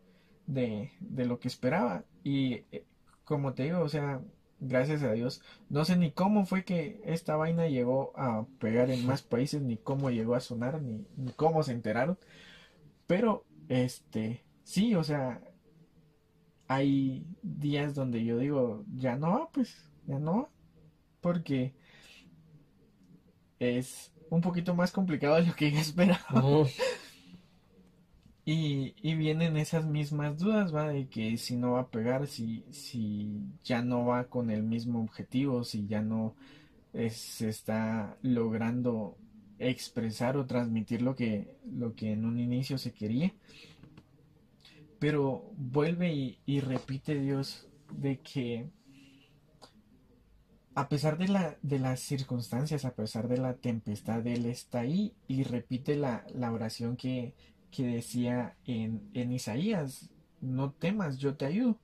de, 0.47 0.91
de 0.99 1.25
lo 1.25 1.39
que 1.39 1.47
esperaba. 1.47 2.05
Y 2.23 2.65
eh, 2.71 2.85
como 3.23 3.53
te 3.53 3.63
digo, 3.63 3.79
o 3.81 3.89
sea, 3.89 4.21
gracias 4.59 5.03
a 5.03 5.11
Dios, 5.13 5.41
no 5.69 5.85
sé 5.85 5.97
ni 5.97 6.11
cómo 6.11 6.45
fue 6.45 6.63
que 6.63 7.01
esta 7.05 7.35
vaina 7.35 7.67
llegó 7.67 8.17
a 8.17 8.45
pegar 8.59 8.89
en 8.91 9.05
más 9.05 9.21
países, 9.21 9.61
ni 9.61 9.77
cómo 9.77 10.09
llegó 10.09 10.35
a 10.35 10.39
sonar, 10.39 10.81
ni, 10.81 11.05
ni 11.17 11.31
cómo 11.33 11.63
se 11.63 11.73
enteraron, 11.73 12.17
pero 13.07 13.45
este 13.69 14.43
sí, 14.63 14.95
o 14.95 15.03
sea, 15.03 15.41
hay 16.67 17.25
días 17.41 17.93
donde 17.93 18.23
yo 18.23 18.37
digo, 18.37 18.85
ya 18.95 19.15
no 19.17 19.31
va, 19.31 19.49
pues, 19.51 19.91
ya 20.07 20.19
no 20.19 20.49
porque 21.23 21.73
es 23.59 24.12
un 24.33 24.41
poquito 24.41 24.73
más 24.73 24.91
complicado 24.91 25.35
de 25.35 25.43
lo 25.45 25.55
que 25.55 25.71
yo 25.71 25.79
esperaba. 25.79 26.25
Y, 28.45 28.93
y, 29.01 29.15
vienen 29.15 29.55
esas 29.55 29.85
mismas 29.85 30.37
dudas, 30.37 30.75
¿va? 30.75 30.89
De 30.89 31.07
que 31.07 31.37
si 31.37 31.55
no 31.55 31.71
va 31.71 31.79
a 31.79 31.87
pegar, 31.87 32.27
si, 32.27 32.65
si 32.71 33.41
ya 33.63 33.81
no 33.81 34.05
va 34.05 34.25
con 34.25 34.51
el 34.51 34.63
mismo 34.63 35.01
objetivo, 35.01 35.63
si 35.63 35.87
ya 35.87 36.01
no 36.01 36.35
se 37.09 37.47
está 37.47 38.17
logrando 38.21 39.15
expresar 39.59 40.35
o 40.35 40.45
transmitir 40.45 41.01
lo 41.01 41.15
que, 41.15 41.55
lo 41.71 41.95
que 41.95 42.11
en 42.11 42.25
un 42.25 42.37
inicio 42.37 42.77
se 42.77 42.91
quería. 42.91 43.33
Pero 44.99 45.49
vuelve 45.55 46.13
y, 46.13 46.37
y 46.45 46.59
repite 46.59 47.17
Dios 47.17 47.69
de 47.93 48.19
que 48.19 48.67
a 50.75 50.89
pesar 50.89 51.17
de, 51.17 51.27
la, 51.27 51.57
de 51.61 51.79
las 51.79 51.99
circunstancias, 51.99 52.85
a 52.85 52.95
pesar 52.95 53.27
de 53.27 53.37
la 53.37 53.55
tempestad, 53.55 54.25
Él 54.25 54.45
está 54.45 54.81
ahí 54.81 55.13
y 55.27 55.43
repite 55.43 55.95
la, 55.95 56.25
la 56.33 56.51
oración 56.51 56.97
que, 56.97 57.33
que 57.71 57.85
decía 57.85 58.55
en, 58.65 59.09
en, 59.13 59.31
Isaías, 59.31 60.09
no 60.41 60.71
temas, 60.71 61.17
yo 61.17 61.35
te 61.35 61.45
ayudo. 61.45 61.77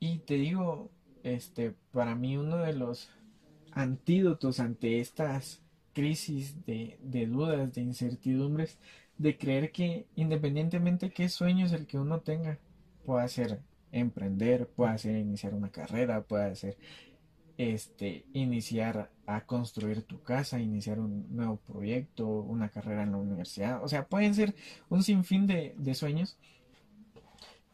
Y 0.00 0.18
te 0.18 0.34
digo, 0.34 0.90
este, 1.22 1.74
para 1.92 2.16
mí 2.16 2.36
uno 2.36 2.56
de 2.56 2.72
los 2.72 3.08
antídotos 3.72 4.58
ante 4.58 5.00
estas 5.00 5.62
crisis 5.92 6.64
de, 6.66 6.98
de 7.02 7.26
dudas, 7.26 7.72
de 7.72 7.82
incertidumbres, 7.82 8.78
de 9.18 9.38
creer 9.38 9.70
que 9.70 10.06
independientemente 10.16 11.10
qué 11.10 11.28
sueño 11.28 11.66
es 11.66 11.72
el 11.72 11.86
que 11.86 11.98
uno 11.98 12.20
tenga, 12.20 12.58
pueda 13.04 13.28
ser 13.28 13.60
emprender, 13.92 14.66
pueda 14.68 14.96
ser 14.98 15.16
iniciar 15.16 15.54
una 15.54 15.70
carrera, 15.70 16.22
pueda 16.22 16.54
ser 16.54 16.76
este, 17.58 18.24
iniciar 18.32 19.10
a 19.26 19.44
construir 19.46 20.02
tu 20.02 20.22
casa, 20.22 20.60
iniciar 20.60 20.98
un 21.00 21.26
nuevo 21.34 21.56
proyecto, 21.56 22.26
una 22.26 22.68
carrera 22.70 23.02
en 23.02 23.12
la 23.12 23.18
universidad. 23.18 23.82
O 23.84 23.88
sea, 23.88 24.06
pueden 24.06 24.34
ser 24.34 24.54
un 24.88 25.02
sinfín 25.02 25.46
de, 25.46 25.74
de 25.78 25.94
sueños 25.94 26.36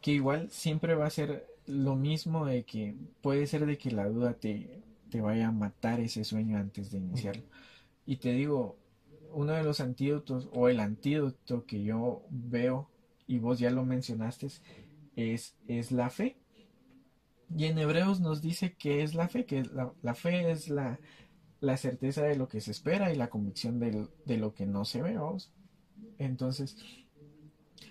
que 0.01 0.11
igual 0.11 0.49
siempre 0.49 0.95
va 0.95 1.07
a 1.07 1.09
ser 1.09 1.45
lo 1.65 1.95
mismo 1.95 2.45
de 2.45 2.63
que 2.63 2.95
puede 3.21 3.45
ser 3.47 3.65
de 3.65 3.77
que 3.77 3.91
la 3.91 4.07
duda 4.07 4.33
te, 4.33 4.81
te 5.09 5.21
vaya 5.21 5.47
a 5.47 5.51
matar 5.51 5.99
ese 5.99 6.23
sueño 6.23 6.57
antes 6.57 6.91
de 6.91 6.99
iniciarlo. 6.99 7.43
Y 8.05 8.17
te 8.17 8.31
digo, 8.31 8.77
uno 9.33 9.53
de 9.53 9.63
los 9.63 9.79
antídotos 9.81 10.49
o 10.53 10.69
el 10.69 10.79
antídoto 10.79 11.65
que 11.65 11.83
yo 11.83 12.23
veo, 12.29 12.89
y 13.27 13.37
vos 13.39 13.59
ya 13.59 13.69
lo 13.71 13.85
mencionaste, 13.85 14.47
es, 15.15 15.55
es 15.67 15.91
la 15.91 16.09
fe. 16.09 16.37
Y 17.55 17.65
en 17.65 17.77
Hebreos 17.77 18.19
nos 18.19 18.41
dice 18.41 18.73
que 18.73 19.03
es 19.03 19.15
la 19.15 19.27
fe, 19.27 19.45
que 19.45 19.63
la, 19.63 20.13
fe 20.13 20.51
es 20.51 20.69
la, 20.69 20.99
la, 21.59 21.77
certeza 21.77 22.23
de 22.23 22.35
lo 22.35 22.47
que 22.47 22.61
se 22.61 22.71
espera 22.71 23.11
y 23.11 23.15
la 23.15 23.29
convicción 23.29 23.79
de, 23.79 24.07
de 24.25 24.37
lo 24.37 24.53
que 24.53 24.65
no 24.65 24.85
se 24.85 25.01
ve. 25.01 25.19
Entonces, 26.19 26.77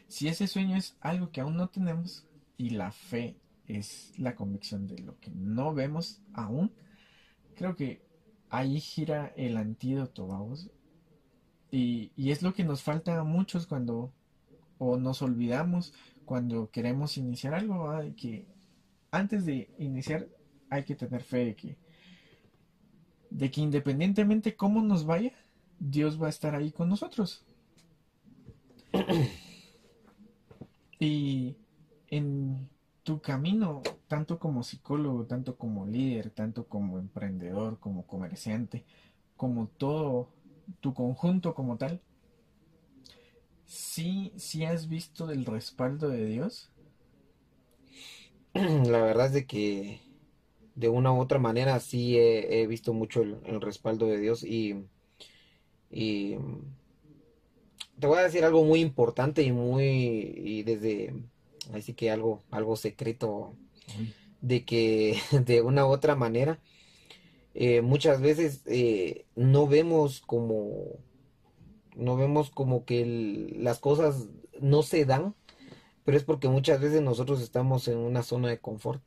si 0.07 0.29
ese 0.29 0.47
sueño 0.47 0.77
es 0.77 0.97
algo 1.01 1.31
que 1.31 1.41
aún 1.41 1.57
no 1.57 1.69
tenemos 1.69 2.27
y 2.57 2.71
la 2.71 2.93
fe 2.93 3.37
es 3.67 4.13
la 4.17 4.35
convicción 4.35 4.87
de 4.87 4.99
lo 4.99 5.19
que 5.19 5.31
no 5.31 5.75
vemos 5.75 6.23
aún, 6.33 6.73
creo 7.57 7.75
que 7.75 8.03
ahí 8.49 8.81
gira 8.81 9.33
el 9.37 9.57
antídoto, 9.57 10.27
vamos. 10.27 10.71
Y, 11.71 12.13
y 12.17 12.31
es 12.31 12.43
lo 12.43 12.55
que 12.55 12.65
nos 12.65 12.83
falta 12.83 13.19
a 13.19 13.25
muchos 13.25 13.67
cuando 13.67 14.13
o 14.79 14.97
nos 14.97 15.23
olvidamos 15.23 15.93
cuando 16.25 16.71
queremos 16.71 17.17
iniciar 17.19 17.55
algo, 17.55 17.91
que 18.17 18.47
antes 19.11 19.47
de 19.47 19.71
iniciar 19.79 20.29
hay 20.71 20.85
que 20.85 20.95
tener 20.95 21.23
fe 21.23 21.47
de 21.47 21.57
que, 21.57 21.77
de 23.31 23.51
que 23.51 23.61
independientemente 23.61 24.57
cómo 24.57 24.83
nos 24.83 25.05
vaya, 25.05 25.33
Dios 25.79 26.21
va 26.21 26.27
a 26.27 26.31
estar 26.31 26.55
ahí 26.55 26.73
con 26.73 26.89
nosotros. 26.89 27.45
y 30.99 31.57
en 32.09 32.69
tu 33.03 33.21
camino, 33.21 33.83
tanto 34.07 34.39
como 34.39 34.63
psicólogo, 34.63 35.27
tanto 35.27 35.57
como 35.57 35.87
líder, 35.87 36.31
tanto 36.31 36.67
como 36.67 36.99
emprendedor, 36.99 37.79
como 37.79 38.07
comerciante, 38.07 38.85
como 39.37 39.69
todo 39.69 40.31
tu 40.81 40.93
conjunto 40.93 41.55
como 41.55 41.77
tal, 41.77 42.01
sí, 43.65 44.33
sí 44.37 44.65
has 44.65 44.89
visto 44.89 45.31
el 45.31 45.47
respaldo 45.47 46.09
de 46.09 46.27
Dios 46.27 46.71
la 48.87 49.03
verdad 49.03 49.27
es 49.27 49.33
de 49.33 49.47
que 49.47 50.01
de 50.75 50.89
una 50.89 51.13
u 51.13 51.21
otra 51.21 51.39
manera 51.39 51.79
sí 51.81 52.17
he, 52.19 52.67
visto 52.67 52.93
mucho 52.93 53.23
el, 53.23 53.61
respaldo 53.61 54.07
de 54.07 54.19
Dios 54.19 54.45
y, 54.45 54.85
y, 55.91 56.37
te 57.99 58.07
voy 58.07 58.19
a 58.19 58.23
decir 58.23 58.45
algo 58.45 58.65
muy 58.65 58.81
importante 58.81 59.43
y 59.43 59.51
muy 59.51 59.85
y 59.85 60.63
desde 60.63 61.15
así 61.73 61.95
que 61.95 62.11
algo 62.11 62.43
algo 62.51 62.77
secreto 62.77 63.55
de 64.41 64.65
que 64.65 65.19
de 65.45 65.63
una 65.63 65.87
u 65.87 65.91
otra 65.91 66.15
manera 66.15 66.61
eh, 67.55 67.81
muchas 67.81 68.21
veces 68.21 68.63
eh, 68.67 69.25
no 69.35 69.67
vemos 69.67 70.21
como 70.21 71.01
no 71.97 72.17
vemos 72.17 72.51
como 72.51 72.85
que 72.85 73.53
las 73.57 73.81
cosas 73.81 74.29
no 74.61 74.83
se 74.83 75.05
dan 75.05 75.35
pero 76.09 76.17
es 76.17 76.25
porque 76.25 76.49
muchas 76.49 76.81
veces 76.81 77.03
nosotros 77.03 77.43
estamos 77.43 77.87
en 77.87 77.99
una 77.99 78.23
zona 78.23 78.49
de 78.49 78.61
confort. 78.61 79.03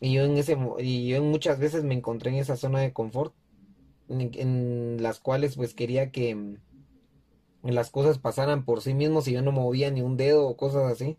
Y 0.00 0.14
yo 0.14 0.24
en 0.24 0.38
ese 0.38 0.56
y 0.78 1.08
yo 1.08 1.22
muchas 1.22 1.58
veces 1.58 1.84
me 1.84 1.92
encontré 1.92 2.30
en 2.30 2.36
esa 2.36 2.56
zona 2.56 2.80
de 2.80 2.94
confort 2.94 3.34
en, 4.08 5.02
las 5.02 5.20
cuales 5.20 5.56
pues 5.56 5.74
quería 5.74 6.10
que 6.10 6.34
mm, 6.34 6.56
las 7.64 7.90
cosas 7.90 8.18
pasaran 8.18 8.64
por 8.64 8.80
sí 8.80 8.94
mismos 8.94 9.28
y 9.28 9.32
yo 9.32 9.42
no 9.42 9.52
movía 9.52 9.90
ni 9.90 10.00
un 10.00 10.16
dedo 10.16 10.48
o 10.48 10.56
cosas 10.56 10.90
así. 10.90 11.18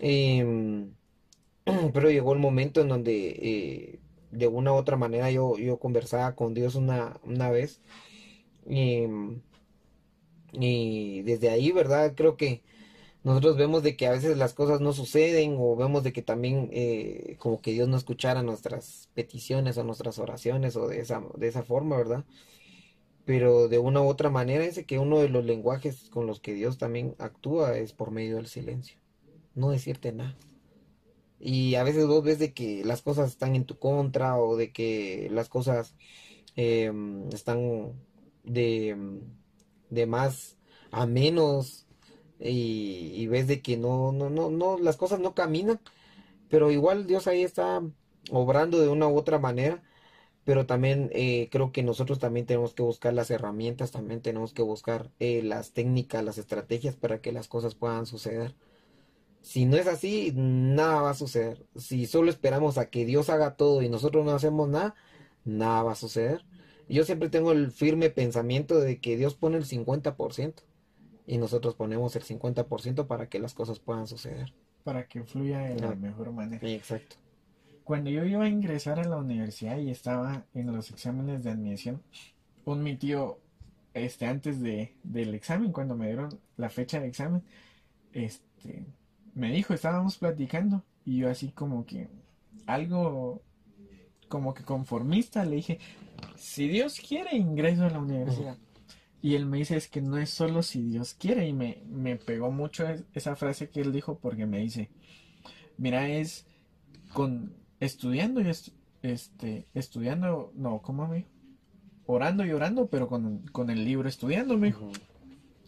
Em, 0.00 0.92
pero 1.94 2.10
llegó 2.10 2.32
el 2.32 2.40
momento 2.40 2.80
en 2.80 2.88
donde 2.88 3.28
eh, 3.40 4.00
de 4.32 4.48
una 4.48 4.72
u 4.72 4.74
otra 4.74 4.96
manera 4.96 5.30
yo, 5.30 5.56
yo 5.58 5.78
conversaba 5.78 6.34
con 6.34 6.54
Dios 6.54 6.74
una, 6.74 7.20
una 7.22 7.50
vez 7.50 7.82
y, 8.68 9.06
y 10.54 11.22
desde 11.22 11.50
ahí, 11.50 11.70
¿verdad? 11.70 12.14
Creo 12.16 12.36
que 12.36 12.62
nosotros 13.24 13.56
vemos 13.56 13.82
de 13.82 13.96
que 13.96 14.06
a 14.06 14.10
veces 14.10 14.36
las 14.36 14.52
cosas 14.52 14.80
no 14.80 14.92
suceden 14.92 15.56
o 15.58 15.76
vemos 15.76 16.02
de 16.02 16.12
que 16.12 16.22
también 16.22 16.68
eh, 16.72 17.36
como 17.38 17.60
que 17.60 17.72
Dios 17.72 17.88
no 17.88 17.96
escuchara 17.96 18.42
nuestras 18.42 19.08
peticiones 19.14 19.78
o 19.78 19.84
nuestras 19.84 20.18
oraciones 20.18 20.74
o 20.76 20.88
de 20.88 21.00
esa, 21.00 21.22
de 21.36 21.46
esa 21.48 21.62
forma, 21.62 21.96
¿verdad? 21.96 22.24
Pero 23.24 23.68
de 23.68 23.78
una 23.78 24.02
u 24.02 24.08
otra 24.08 24.30
manera 24.30 24.64
es 24.64 24.84
que 24.84 24.98
uno 24.98 25.20
de 25.20 25.28
los 25.28 25.44
lenguajes 25.44 26.10
con 26.10 26.26
los 26.26 26.40
que 26.40 26.54
Dios 26.54 26.78
también 26.78 27.14
actúa 27.18 27.78
es 27.78 27.92
por 27.92 28.10
medio 28.10 28.36
del 28.36 28.48
silencio, 28.48 28.98
no 29.54 29.70
decirte 29.70 30.12
nada. 30.12 30.36
Y 31.38 31.76
a 31.76 31.84
veces 31.84 32.06
vos 32.06 32.24
ves 32.24 32.38
de 32.38 32.52
que 32.52 32.84
las 32.84 33.02
cosas 33.02 33.30
están 33.30 33.54
en 33.56 33.64
tu 33.64 33.78
contra 33.78 34.38
o 34.38 34.56
de 34.56 34.72
que 34.72 35.28
las 35.30 35.48
cosas 35.48 35.94
em, 36.56 37.28
están 37.30 37.92
de, 38.44 38.96
de 39.90 40.06
más 40.06 40.56
a 40.90 41.06
menos 41.06 41.81
y, 42.44 43.26
ves 43.28 43.46
de 43.46 43.62
que 43.62 43.76
no, 43.76 44.12
no, 44.12 44.30
no, 44.30 44.50
no, 44.50 44.78
las 44.78 44.96
cosas 44.96 45.20
no 45.20 45.34
caminan, 45.34 45.80
pero 46.48 46.70
igual 46.70 47.06
Dios 47.06 47.26
ahí 47.26 47.42
está 47.42 47.82
obrando 48.30 48.80
de 48.80 48.88
una 48.88 49.08
u 49.08 49.16
otra 49.16 49.38
manera, 49.38 49.82
pero 50.44 50.66
también 50.66 51.10
eh, 51.12 51.48
creo 51.50 51.72
que 51.72 51.82
nosotros 51.82 52.18
también 52.18 52.46
tenemos 52.46 52.74
que 52.74 52.82
buscar 52.82 53.14
las 53.14 53.30
herramientas, 53.30 53.92
también 53.92 54.22
tenemos 54.22 54.52
que 54.52 54.62
buscar 54.62 55.10
eh, 55.20 55.42
las 55.42 55.72
técnicas, 55.72 56.24
las 56.24 56.38
estrategias 56.38 56.96
para 56.96 57.20
que 57.20 57.32
las 57.32 57.48
cosas 57.48 57.74
puedan 57.74 58.06
suceder. 58.06 58.54
Si 59.42 59.66
no 59.66 59.76
es 59.76 59.86
así, 59.88 60.32
nada 60.36 61.02
va 61.02 61.10
a 61.10 61.14
suceder. 61.14 61.66
Si 61.76 62.06
solo 62.06 62.30
esperamos 62.30 62.78
a 62.78 62.90
que 62.90 63.04
Dios 63.04 63.30
haga 63.30 63.56
todo 63.56 63.82
y 63.82 63.88
nosotros 63.88 64.24
no 64.24 64.32
hacemos 64.32 64.68
nada, 64.68 64.94
nada 65.44 65.82
va 65.82 65.92
a 65.92 65.96
suceder. 65.96 66.44
Yo 66.88 67.04
siempre 67.04 67.30
tengo 67.30 67.52
el 67.52 67.72
firme 67.72 68.10
pensamiento 68.10 68.80
de 68.80 69.00
que 69.00 69.16
Dios 69.16 69.34
pone 69.34 69.56
el 69.58 69.64
50% 69.64 70.62
y 71.32 71.38
nosotros 71.38 71.74
ponemos 71.74 72.14
el 72.14 72.24
50% 72.24 73.06
para 73.06 73.26
que 73.30 73.38
las 73.38 73.54
cosas 73.54 73.78
puedan 73.78 74.06
suceder. 74.06 74.52
Para 74.84 75.08
que 75.08 75.24
fluya 75.24 75.60
de 75.60 75.80
la 75.80 75.94
mejor 75.94 76.30
manera. 76.30 76.68
Exacto. 76.68 77.16
Cuando 77.84 78.10
yo 78.10 78.22
iba 78.26 78.44
a 78.44 78.48
ingresar 78.48 79.00
a 79.00 79.04
la 79.04 79.16
universidad 79.16 79.78
y 79.78 79.88
estaba 79.88 80.44
en 80.52 80.70
los 80.76 80.90
exámenes 80.90 81.42
de 81.42 81.52
admisión, 81.52 82.02
un 82.66 82.82
mi 82.82 82.96
tío, 82.96 83.38
este, 83.94 84.26
antes 84.26 84.60
de, 84.60 84.92
del 85.04 85.34
examen, 85.34 85.72
cuando 85.72 85.96
me 85.96 86.08
dieron 86.08 86.38
la 86.58 86.68
fecha 86.68 87.00
de 87.00 87.08
examen, 87.08 87.42
este, 88.12 88.84
me 89.32 89.52
dijo, 89.52 89.72
estábamos 89.72 90.18
platicando, 90.18 90.84
y 91.06 91.16
yo 91.16 91.30
así 91.30 91.48
como 91.48 91.86
que, 91.86 92.08
algo, 92.66 93.40
como 94.28 94.52
que 94.52 94.64
conformista, 94.64 95.46
le 95.46 95.56
dije, 95.56 95.78
si 96.36 96.68
Dios 96.68 97.00
quiere, 97.00 97.38
ingreso 97.38 97.86
a 97.86 97.90
la 97.90 98.00
universidad. 98.00 98.58
Y 99.22 99.36
él 99.36 99.46
me 99.46 99.58
dice, 99.58 99.76
es 99.76 99.88
que 99.88 100.02
no 100.02 100.18
es 100.18 100.30
solo 100.30 100.62
si 100.64 100.82
Dios 100.82 101.14
quiere. 101.14 101.46
Y 101.46 101.52
me, 101.52 101.78
me 101.88 102.16
pegó 102.16 102.50
mucho 102.50 102.84
esa 103.14 103.36
frase 103.36 103.70
que 103.70 103.80
él 103.80 103.92
dijo 103.92 104.18
porque 104.18 104.46
me 104.46 104.58
dice, 104.58 104.90
mira, 105.78 106.08
es 106.08 106.44
con 107.12 107.54
estudiando 107.78 108.40
y 108.40 108.50
este, 109.02 109.66
estudiando, 109.74 110.52
no, 110.54 110.82
¿cómo 110.82 111.06
me 111.06 111.26
Orando 112.06 112.44
y 112.44 112.50
orando, 112.50 112.88
pero 112.88 113.08
con, 113.08 113.46
con 113.52 113.70
el 113.70 113.84
libro 113.84 114.08
estudiando, 114.08 114.58
me 114.58 114.68
dijo. 114.68 114.90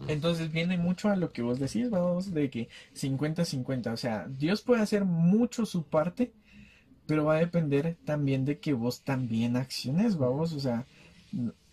Entonces 0.08 0.50
viene 0.52 0.76
mucho 0.76 1.08
a 1.08 1.16
lo 1.16 1.32
que 1.32 1.42
vos 1.42 1.60
decís, 1.60 1.90
vamos, 1.90 2.34
de 2.34 2.50
que 2.50 2.68
50-50, 2.94 3.92
o 3.92 3.96
sea, 3.96 4.26
Dios 4.28 4.62
puede 4.62 4.82
hacer 4.82 5.04
mucho 5.04 5.64
su 5.64 5.84
parte, 5.84 6.32
pero 7.06 7.24
va 7.24 7.36
a 7.36 7.38
depender 7.38 7.96
también 8.04 8.44
de 8.44 8.58
que 8.58 8.72
vos 8.72 9.02
también 9.02 9.56
acciones, 9.56 10.16
vamos, 10.16 10.52
o 10.52 10.60
sea, 10.60 10.86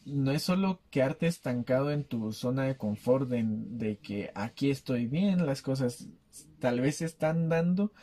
no 0.05 0.31
es 0.31 0.43
solo 0.43 0.81
quedarte 0.89 1.27
estancado 1.27 1.91
en 1.91 2.03
tu 2.03 2.31
zona 2.31 2.63
de 2.63 2.77
confort, 2.77 3.29
de, 3.29 3.97
que 3.97 4.31
aquí 4.35 4.69
estoy 4.69 5.07
bien, 5.07 5.45
las 5.45 5.61
cosas 5.61 6.07
tal 6.59 6.81
vez 6.81 7.01
están 7.01 7.49
dando, 7.49 7.93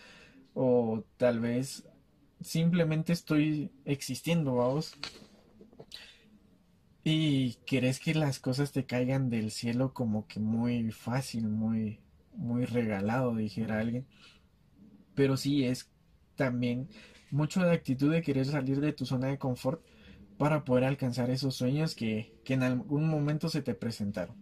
o 0.55 1.05
tal 1.17 1.41
vez 1.41 1.85
simplemente 2.41 3.13
estoy 3.13 3.73
existiendo, 3.85 4.55
vamos. 4.57 4.95
Y 7.05 7.55
querés 7.67 8.01
que 8.01 8.15
las 8.15 8.39
cosas 8.39 8.73
te 8.73 8.85
caigan 8.85 9.31
del 9.31 9.51
cielo 9.51 9.95
como 9.95 10.27
que 10.27 10.41
muy 10.41 10.93
fácil, 10.93 11.49
muy, 11.49 12.01
muy 12.35 12.65
regalado, 12.67 13.35
dijera 13.35 13.81
alguien. 13.81 14.07
Pero 15.15 15.37
sí 15.37 15.65
es 15.65 15.91
también 16.37 16.89
mucho 17.31 17.63
de 17.63 17.73
actitud 17.73 18.13
de 18.13 18.23
querer 18.23 18.47
salir 18.47 18.81
de 18.81 18.93
tu 18.93 19.07
zona 19.07 19.29
de 19.29 19.39
confort 19.39 19.83
para 20.39 20.65
poder 20.65 20.85
alcanzar 20.85 21.31
esos 21.31 21.57
sueños 21.57 21.95
que, 21.95 22.33
en 22.47 22.63
algún 22.63 23.09
momento 23.09 23.49
se 23.49 23.61
te 23.61 23.75
presentaron. 23.75 24.37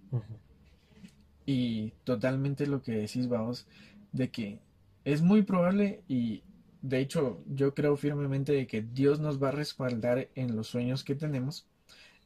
Y 1.47 1.93
totalmente 2.05 2.67
lo 2.67 2.83
que 2.83 2.93
decís, 2.93 3.29
vamos, 3.29 3.67
de 4.13 4.31
que 4.31 4.61
es 5.05 5.23
muy 5.23 5.43
probable 5.43 6.03
y 6.07 6.43
de 6.83 7.01
hecho 7.01 7.43
yo 7.49 7.75
creo 7.75 7.97
firmemente 7.97 8.53
de 8.53 8.67
que 8.67 8.83
Dios 8.83 9.19
nos 9.19 9.43
va 9.43 9.49
a 9.49 9.53
respaldar 9.53 10.29
en 10.35 10.55
los 10.55 10.69
sueños 10.69 11.03
que 11.03 11.15
tenemos 11.15 11.67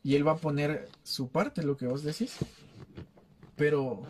y 0.02 0.16
Él 0.16 0.26
va 0.26 0.32
a 0.32 0.36
poner 0.36 0.88
su 1.02 1.28
parte, 1.28 1.62
lo 1.62 1.76
que 1.76 1.86
vos 1.86 2.02
decís. 2.02 2.38
Pero 3.56 4.02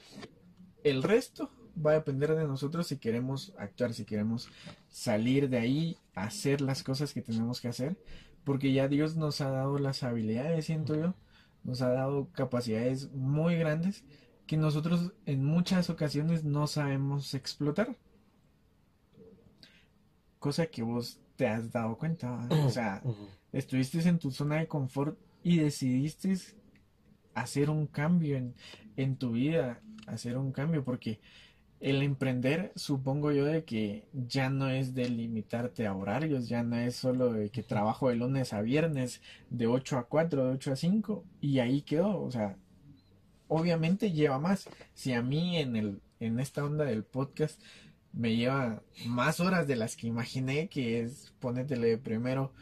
el 0.85 1.03
resto 1.03 1.51
va 1.85 1.92
a 1.92 1.94
depender 1.94 2.35
de 2.35 2.46
nosotros 2.46 2.87
si 2.87 2.96
queremos 2.96 3.53
actuar, 3.59 3.92
si 3.92 4.05
queremos 4.05 4.49
salir 4.88 5.49
de 5.49 5.59
ahí, 5.59 5.96
hacer 6.14 6.61
las 6.61 6.83
cosas 6.83 7.12
que 7.12 7.23
tenemos 7.23 7.61
que 7.61 7.68
hacer, 7.68 7.96
porque 8.44 8.72
ya 8.72 8.88
Dios 8.88 9.16
nos 9.16 9.40
ha 9.40 9.50
dado 9.50 9.79
las 9.79 10.03
habilidades, 10.03 10.66
siento 10.66 10.94
yo, 10.94 11.14
nos 11.64 11.83
ha 11.83 11.90
dado 11.90 12.29
capacidades 12.33 13.12
muy 13.12 13.57
grandes 13.57 14.05
que 14.46 14.57
nosotros 14.57 15.12
en 15.26 15.44
muchas 15.44 15.90
ocasiones 15.90 16.42
no 16.44 16.66
sabemos 16.66 17.35
explotar. 17.35 17.96
Cosa 20.38 20.66
que 20.66 20.83
vos 20.83 21.20
te 21.37 21.46
has 21.46 21.70
dado 21.70 21.96
cuenta, 21.96 22.48
o 22.66 22.70
sea, 22.70 23.03
estuviste 23.53 24.00
en 24.09 24.18
tu 24.18 24.31
zona 24.31 24.57
de 24.57 24.66
confort 24.66 25.18
y 25.42 25.59
decidiste 25.59 26.37
hacer 27.35 27.70
un 27.70 27.87
cambio 27.87 28.37
en, 28.37 28.55
en 28.96 29.16
tu 29.16 29.33
vida, 29.33 29.81
hacer 30.07 30.37
un 30.37 30.53
cambio, 30.53 30.85
porque 30.85 31.20
el 31.81 32.03
emprender, 32.03 32.73
supongo 32.77 33.33
yo, 33.33 33.47
de 33.47 33.64
que 33.64 34.07
ya 34.12 34.51
no 34.51 34.69
es 34.69 34.95
de 34.95 35.09
limitarte 35.09 35.87
a 35.87 35.95
horarios, 35.95 36.47
ya 36.49 36.62
no 36.62 36.77
es 36.77 36.95
solo 36.97 37.33
de 37.33 37.49
que 37.49 37.62
trabajo 37.62 38.11
de 38.11 38.16
lunes 38.16 38.53
a 38.53 38.61
viernes, 38.61 39.23
de 39.49 39.66
8 39.66 39.99
a 39.99 40.05
4, 40.05 40.45
de 40.45 40.51
8 40.53 40.73
a 40.73 40.77
5, 40.77 41.25
y 41.40 41.59
ahí 41.59 41.81
quedó. 41.81 42.21
O 42.23 42.31
sea, 42.31 42.59
obviamente 43.49 44.12
lleva 44.12 44.38
más. 44.38 44.69
Si 44.93 45.14
a 45.14 45.23
mí 45.23 45.57
en, 45.57 45.75
el, 45.75 46.03
en 46.21 46.38
esta 46.38 46.64
onda 46.64 46.85
del 46.85 47.03
podcast 47.05 47.61
me 48.12 48.37
lleva 48.37 48.83
más 49.07 49.40
horas 49.40 49.66
de 49.66 49.77
las 49.77 49.97
que 49.97 50.07
imaginé, 50.07 50.69
que 50.69 51.01
es 51.01 51.33
ponétele 51.40 51.97
primero, 51.97 52.53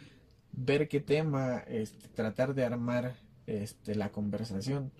ver 0.52 0.88
qué 0.88 1.00
tema, 1.00 1.58
este, 1.66 2.08
tratar 2.08 2.54
de 2.54 2.64
armar 2.64 3.16
este, 3.46 3.96
la 3.96 4.10
conversación, 4.10 4.92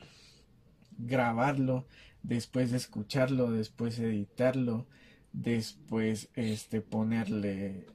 grabarlo 0.99 1.87
después 2.29 2.71
de 2.71 2.77
escucharlo, 2.77 3.51
después 3.51 3.99
editarlo, 3.99 4.87
después 5.33 6.29
este 6.35 6.83
ponerle 6.83 7.87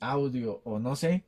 audio 0.00 0.62
o 0.64 0.78
no 0.78 0.96
sé. 0.96 1.24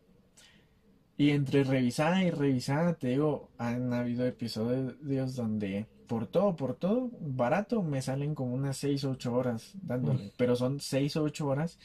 Y 1.18 1.30
entre 1.30 1.64
revisada 1.64 2.24
y 2.24 2.30
revisada, 2.30 2.94
te 2.94 3.08
digo, 3.08 3.50
han 3.58 3.92
habido 3.92 4.26
episodios 4.26 5.36
donde 5.36 5.86
por 6.06 6.26
todo, 6.26 6.56
por 6.56 6.74
todo, 6.74 7.10
barato, 7.20 7.82
me 7.82 8.00
salen 8.00 8.34
como 8.34 8.54
unas 8.54 8.78
6 8.78 9.04
o 9.04 9.10
8 9.10 9.34
horas 9.34 9.72
dándole. 9.82 10.32
Pero 10.38 10.56
son 10.56 10.80
6 10.80 11.16
o 11.16 11.24
8 11.24 11.46
horas 11.46 11.78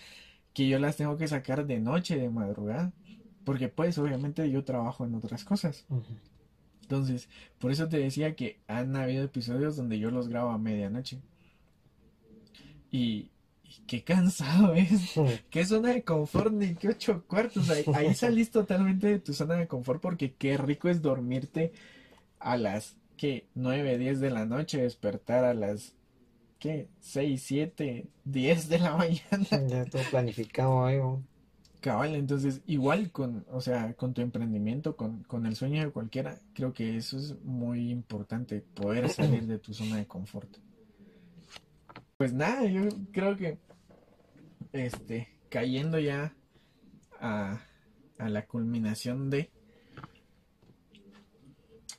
que 0.54 0.70
yo 0.70 0.80
las 0.80 0.96
tengo 0.96 1.18
que 1.18 1.28
sacar 1.28 1.68
de 1.68 1.82
noche, 1.82 2.18
de 2.18 2.30
madrugada. 2.30 2.94
Porque 3.44 3.68
pues 3.68 3.98
obviamente 3.98 4.50
yo 4.50 4.64
trabajo 4.64 5.06
en 5.06 5.16
otras 5.16 5.44
cosas. 5.44 5.86
Entonces, 6.86 7.30
por 7.58 7.72
eso 7.72 7.88
te 7.88 7.98
decía 7.98 8.36
que 8.36 8.60
han 8.68 8.96
habido 8.96 9.24
episodios 9.24 9.76
donde 9.76 9.98
yo 9.98 10.12
los 10.12 10.28
grabo 10.28 10.52
a 10.52 10.60
medianoche. 10.60 11.18
Y, 12.92 13.32
qué 13.88 14.04
cansado 14.04 14.76
es. 14.76 15.16
Qué 15.50 15.66
zona 15.66 15.90
de 15.90 16.04
confort 16.04 16.54
ni 16.54 16.76
qué 16.76 16.90
ocho 16.90 17.24
cuartos. 17.28 17.72
Ahí, 17.72 17.84
ahí 17.96 18.14
salís 18.16 18.52
totalmente 18.52 19.08
de 19.08 19.20
tu 19.20 19.34
zona 19.34 19.56
de 19.56 19.68
confort 19.68 20.00
porque 20.00 20.34
qué 20.34 20.58
rico 20.58 20.90
es 20.90 21.02
dormirte 21.02 21.74
a 22.40 22.56
las 22.56 22.96
que 23.18 23.48
9, 23.56 23.98
10 23.98 24.20
de 24.20 24.30
la 24.30 24.46
noche, 24.46 24.84
despertar 24.84 25.44
a 25.44 25.56
las 25.56 25.96
¿qué? 26.60 26.88
6, 27.00 27.42
7, 27.44 28.06
10 28.26 28.70
de 28.70 28.80
la 28.80 28.96
mañana. 28.98 29.68
Ya 29.68 29.86
todo 29.86 30.04
planificado 30.12 30.86
ahí. 30.86 31.00
Cabal, 31.86 32.16
entonces 32.16 32.64
igual 32.66 33.12
con, 33.12 33.46
o 33.52 33.62
sea, 33.62 33.94
con 33.94 34.16
tu 34.16 34.22
emprendimiento, 34.22 34.96
con, 34.96 35.22
con 35.26 35.46
el 35.46 35.56
sueño 35.56 35.84
de 35.84 35.92
cualquiera, 35.92 36.40
creo 36.56 36.74
que 36.74 36.98
eso 36.98 37.16
es 37.16 37.40
muy 37.44 37.92
importante, 37.92 38.62
poder 38.62 39.08
salir 39.12 39.46
de 39.46 39.60
tu 39.60 39.72
zona 39.72 39.98
de 39.98 40.08
confort. 40.08 40.50
Pues 42.18 42.34
nada, 42.34 42.66
yo 42.66 42.90
creo 43.12 43.38
que, 43.38 43.60
este, 44.74 45.28
cayendo 45.48 46.00
ya 46.00 46.34
a, 47.20 47.62
a 48.18 48.30
la 48.30 48.48
culminación 48.48 49.30
de, 49.30 49.52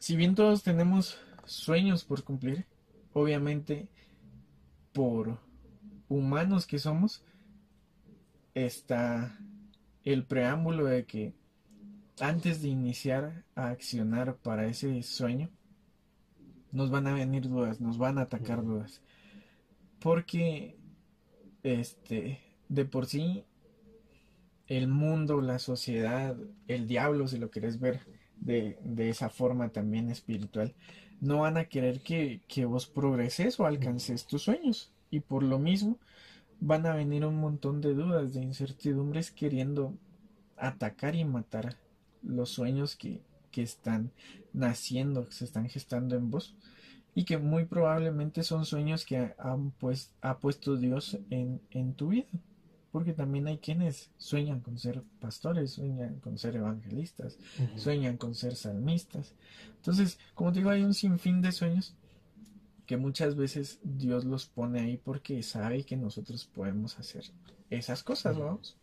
si 0.01 0.17
bien 0.17 0.35
todos 0.35 0.65
tenemos 0.65 1.17
sueños 1.45 2.03
por 2.03 2.25
cumplir, 2.25 2.67
obviamente 3.13 3.89
por 4.93 5.39
humanos 6.09 6.67
que 6.67 6.81
somos, 6.81 7.23
está 8.53 9.39
el 10.07 10.25
preámbulo 10.25 10.87
de 10.87 11.05
que 11.05 11.35
antes 12.21 12.63
de 12.63 12.69
iniciar 12.69 13.45
a 13.57 13.69
accionar 13.69 14.37
para 14.37 14.67
ese 14.67 15.03
sueño, 15.03 15.51
nos 16.73 16.91
van 16.91 17.09
a 17.09 17.13
venir 17.13 17.49
dudas, 17.49 17.81
nos 17.81 17.99
van 17.99 18.17
a 18.17 18.23
atacar 18.23 18.65
dudas. 18.65 19.03
Porque, 19.99 20.77
este, 21.65 22.41
de 22.69 22.85
por 22.85 23.07
sí, 23.07 23.45
el 24.69 24.87
mundo, 24.87 25.41
la 25.41 25.59
sociedad, 25.59 26.37
el 26.69 26.87
diablo, 26.87 27.27
si 27.27 27.39
lo 27.39 27.51
querés 27.51 27.81
ver 27.81 28.01
de, 28.37 28.79
de 28.85 29.11
esa 29.11 29.29
forma 29.29 29.71
también 29.71 30.09
espiritual, 30.09 30.75
no 31.21 31.41
van 31.41 31.57
a 31.57 31.65
querer 31.65 32.01
que, 32.01 32.43
que 32.47 32.65
vos 32.65 32.87
progreses 32.87 33.59
o 33.59 33.67
alcances 33.67 34.27
tus 34.27 34.43
sueños. 34.43 34.93
Y 35.11 35.21
por 35.21 35.43
lo 35.43 35.59
mismo, 35.59 35.99
van 36.61 36.87
a 36.87 36.95
venir 36.95 37.25
un 37.25 37.37
montón 37.37 37.81
de 37.81 37.95
dudas, 37.95 38.35
de 38.35 38.43
incertidumbres 38.43 39.31
queriendo 39.31 39.95
atacar 40.57 41.15
y 41.15 41.25
matar 41.25 41.77
los 42.23 42.51
sueños 42.51 42.97
que, 42.97 43.23
que 43.51 43.63
están 43.63 44.11
naciendo, 44.53 45.27
que 45.27 45.33
se 45.33 45.45
están 45.45 45.69
gestando 45.69 46.17
en 46.17 46.31
vos 46.31 46.57
y 47.15 47.25
que 47.25 47.39
muy 47.39 47.65
probablemente 47.65 48.43
son 48.43 48.67
sueños 48.67 49.07
que 49.07 49.35
han 49.39 49.71
pues, 49.73 50.13
ha 50.21 50.39
puesto 50.39 50.77
Dios 50.77 51.19
en, 51.31 51.63
en 51.71 51.95
tu 51.95 52.09
vida. 52.09 52.29
Porque 52.93 53.13
también 53.13 53.47
hay 53.47 53.59
quienes 53.59 54.11
sueñan 54.17 54.61
con 54.61 54.79
ser 54.79 55.03
pastores, 55.21 55.73
sueñan 55.73 56.21
con 56.21 56.39
ser 56.39 56.57
evangelistas, 56.57 57.39
sueñan 57.77 58.17
con 58.17 58.35
ser 58.35 58.55
salmistas. 58.55 59.35
Entonces, 59.77 60.19
como 60.35 60.53
te 60.53 60.61
digo, 60.61 60.71
hay 60.71 60.83
un 60.83 60.95
sinfín 60.95 61.43
de 61.43 61.53
sueños 61.53 61.95
que 62.87 62.97
muchas 62.97 63.37
veces 63.37 63.81
Dios 63.83 64.25
los 64.25 64.47
pone 64.47 64.81
ahí 64.81 64.97
porque 64.97 65.43
sabe 65.43 65.85
que 65.85 65.97
nosotros 65.97 66.45
podemos 66.45 66.99
hacer 66.99 67.25
esas 67.71 68.03
cosas, 68.03 68.39
vamos. 68.39 68.77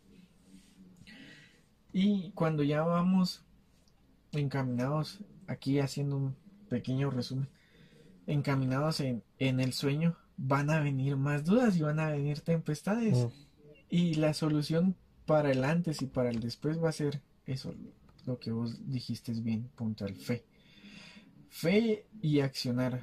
Y 1.92 2.32
cuando 2.32 2.62
ya 2.62 2.82
vamos 2.82 3.44
encaminados, 4.32 5.20
aquí 5.46 5.78
haciendo 5.78 6.16
un 6.16 6.36
pequeño 6.68 7.10
resumen, 7.10 7.48
encaminados 8.26 9.00
en, 9.00 9.22
en 9.38 9.60
el 9.60 9.72
sueño, 9.72 10.16
van 10.36 10.70
a 10.70 10.80
venir 10.80 11.16
más 11.16 11.44
dudas 11.44 11.76
y 11.76 11.82
van 11.82 12.00
a 12.00 12.10
venir 12.10 12.40
tempestades. 12.40 13.28
Y 13.88 14.14
la 14.14 14.34
solución 14.34 14.96
para 15.24 15.52
el 15.52 15.64
antes 15.64 16.02
y 16.02 16.06
para 16.06 16.30
el 16.30 16.40
después 16.40 16.82
va 16.82 16.88
a 16.88 16.92
ser 16.92 17.22
eso, 17.46 17.74
lo 18.26 18.38
que 18.38 18.50
vos 18.50 18.90
dijiste 18.90 19.32
es 19.32 19.42
bien, 19.42 19.70
puntual, 19.76 20.16
fe 20.16 20.44
fe 21.54 22.04
y 22.20 22.40
accionar. 22.40 23.00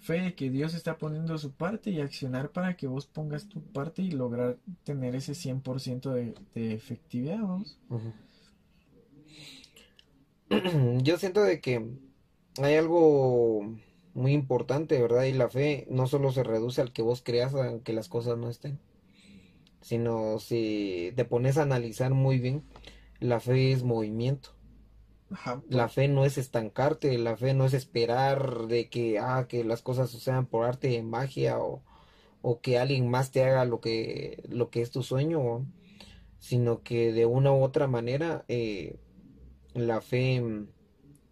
Fe 0.00 0.34
que 0.34 0.50
Dios 0.50 0.74
está 0.74 0.96
poniendo 0.96 1.36
su 1.38 1.52
parte 1.52 1.90
y 1.90 2.00
accionar 2.00 2.50
para 2.50 2.76
que 2.76 2.86
vos 2.86 3.06
pongas 3.06 3.48
tu 3.48 3.60
parte 3.60 4.02
y 4.02 4.10
lograr 4.10 4.56
tener 4.84 5.16
ese 5.16 5.32
100% 5.32 6.12
de, 6.12 6.34
de 6.54 6.74
efectividad. 6.74 7.40
Yo 11.02 11.18
siento 11.18 11.42
de 11.42 11.60
que 11.60 11.84
hay 12.62 12.74
algo 12.74 13.74
muy 14.14 14.32
importante, 14.32 15.00
¿verdad? 15.00 15.24
Y 15.24 15.32
la 15.32 15.48
fe 15.48 15.86
no 15.90 16.06
solo 16.06 16.32
se 16.32 16.42
reduce 16.42 16.80
al 16.80 16.92
que 16.92 17.02
vos 17.02 17.22
creas, 17.22 17.54
aunque 17.54 17.92
las 17.92 18.08
cosas 18.08 18.36
no 18.36 18.50
estén, 18.50 18.78
sino 19.80 20.38
si 20.38 21.12
te 21.16 21.24
pones 21.24 21.56
a 21.56 21.62
analizar 21.62 22.12
muy 22.12 22.38
bien, 22.38 22.64
la 23.20 23.40
fe 23.40 23.72
es 23.72 23.82
movimiento. 23.84 24.50
La 25.68 25.88
fe 25.88 26.08
no 26.08 26.24
es 26.24 26.38
estancarte, 26.38 27.18
la 27.18 27.36
fe 27.36 27.54
no 27.54 27.66
es 27.66 27.74
esperar 27.74 28.66
de 28.68 28.88
que, 28.88 29.18
ah, 29.18 29.46
que 29.48 29.64
las 29.64 29.82
cosas 29.82 30.10
sucedan 30.10 30.46
por 30.46 30.64
arte 30.66 30.88
de 30.88 31.02
magia 31.02 31.58
o, 31.58 31.82
o 32.42 32.60
que 32.60 32.78
alguien 32.78 33.10
más 33.10 33.30
te 33.30 33.44
haga 33.44 33.64
lo 33.64 33.80
que, 33.80 34.42
lo 34.48 34.70
que 34.70 34.80
es 34.82 34.90
tu 34.90 35.02
sueño, 35.02 35.66
sino 36.38 36.82
que 36.82 37.12
de 37.12 37.26
una 37.26 37.52
u 37.52 37.62
otra 37.62 37.86
manera 37.86 38.44
eh, 38.48 38.98
la 39.74 40.00
fe 40.00 40.40
mm, 40.40 40.68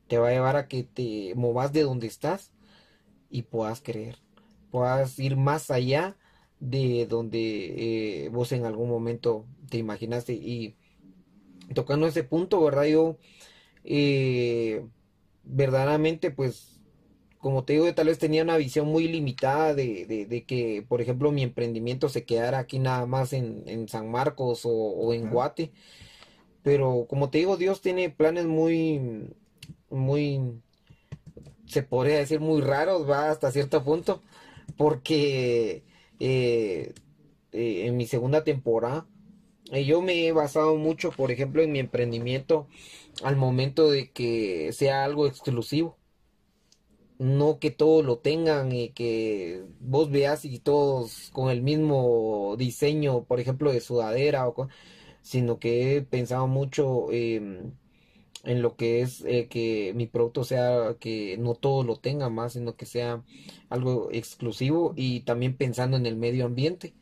te 0.09 0.19
va 0.19 0.29
a 0.29 0.33
llevar 0.33 0.57
a 0.57 0.69
que 0.69 0.85
te 0.85 1.35
movas 1.35 1.73
de 1.73 1.83
donde 1.83 2.07
estás 2.07 2.53
y 3.31 3.43
puedas 3.43 3.81
creer, 3.83 4.19
puedas 4.71 5.19
ir 5.19 5.37
más 5.37 5.71
allá 5.71 6.17
de 6.61 7.07
donde 7.07 8.25
eh, 8.27 8.29
vos 8.31 8.53
en 8.53 8.65
algún 8.67 8.89
momento 8.89 9.47
te 9.71 9.79
imaginaste. 9.79 10.35
Y 10.35 10.77
tocando 11.75 12.07
ese 12.07 12.25
punto, 12.25 12.63
¿verdad? 12.63 12.85
Yo 12.85 13.19
eh, 13.87 14.85
verdaderamente, 15.45 16.31
pues, 16.33 16.81
como 17.39 17.65
te 17.65 17.75
digo, 17.75 17.95
tal 17.95 18.09
vez 18.09 18.19
tenía 18.19 18.43
una 18.43 18.57
visión 18.57 18.89
muy 18.89 19.07
limitada 19.07 19.75
de, 19.75 20.45
que, 20.47 20.85
por 20.89 21.01
ejemplo, 21.01 21.31
mi 21.31 21.43
emprendimiento 21.43 22.09
se 22.09 22.25
quedara 22.25 22.59
aquí 22.59 22.81
nada 22.81 23.07
más 23.07 23.33
en, 23.33 23.89
San 23.89 24.11
Marcos 24.11 24.63
o, 24.65 25.15
en 25.15 25.31
Guate. 25.31 25.71
Pero 26.63 27.07
como 27.09 27.31
te 27.31 27.39
digo, 27.39 27.57
Dios 27.57 27.81
tiene 27.81 28.11
planes 28.11 28.47
muy, 28.47 29.31
muy, 29.89 30.41
se 31.67 31.85
podría 31.85 32.19
decir 32.19 32.41
muy 32.41 32.61
raros, 32.61 33.09
va 33.09 33.31
hasta 33.31 33.53
cierto 33.53 33.85
punto, 33.85 34.23
porque 34.77 35.85
eh, 36.19 36.93
eh, 37.53 37.87
en 37.87 37.97
mi 37.97 38.07
segunda 38.07 38.43
temporada 38.43 39.07
yo 39.73 40.01
me 40.01 40.27
he 40.27 40.33
basado 40.33 40.77
mucho, 40.77 41.11
por 41.11 41.31
ejemplo, 41.31 41.63
en 41.63 41.73
mi 41.73 41.81
emprendimiento 41.81 42.69
al 43.23 43.37
momento 43.37 43.91
de 43.91 44.11
que 44.13 44.73
sea 44.73 45.05
algo 45.05 45.27
exclusivo. 45.27 45.99
No 47.19 47.59
que 47.59 47.71
todos 47.71 48.05
lo 48.05 48.19
tengan 48.19 48.73
y 48.73 48.91
que 48.91 49.65
vos 49.81 50.11
veas 50.11 50.45
y 50.45 50.59
todos 50.59 51.31
con 51.33 51.51
el 51.51 51.63
mismo 51.63 52.57
diseño, 52.59 53.25
por 53.25 53.41
ejemplo, 53.41 53.73
de 53.73 53.81
sudadera, 53.81 54.47
o 54.49 54.69
sino 55.23 55.59
que 55.59 55.97
he 55.97 56.03
pensado 56.03 56.47
mucho 56.47 57.11
em, 57.13 57.73
en 58.47 58.63
lo 58.63 58.77
que 58.77 59.03
es 59.03 59.23
eh, 59.27 59.49
que 59.49 59.93
mi 59.95 60.07
producto 60.07 60.45
sea 60.45 60.97
que 60.99 61.37
no 61.39 61.55
todos 61.55 61.85
lo 61.85 61.97
tengan 61.97 62.35
más, 62.35 62.55
sino 62.55 62.77
que 62.77 62.87
sea 62.87 63.23
algo 63.69 64.09
exclusivo 64.13 64.95
y 64.97 65.21
también 65.21 65.57
pensando 65.57 65.97
en 65.97 66.07
el 66.07 66.17
medio 66.17 66.47
ambiente 66.47 66.95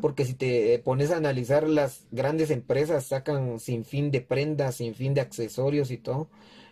porque 0.00 0.24
si 0.24 0.34
te 0.34 0.78
pones 0.80 1.10
a 1.10 1.16
analizar, 1.16 1.68
las 1.68 2.06
grandes 2.10 2.50
empresas 2.50 3.06
sacan 3.06 3.60
sin 3.60 3.84
fin 3.84 4.10
de 4.10 4.20
prendas, 4.20 4.76
sin 4.76 4.94
fin 4.94 5.14
de 5.14 5.20
accesorios 5.20 5.90
y 5.90 5.98
todo, 5.98 6.28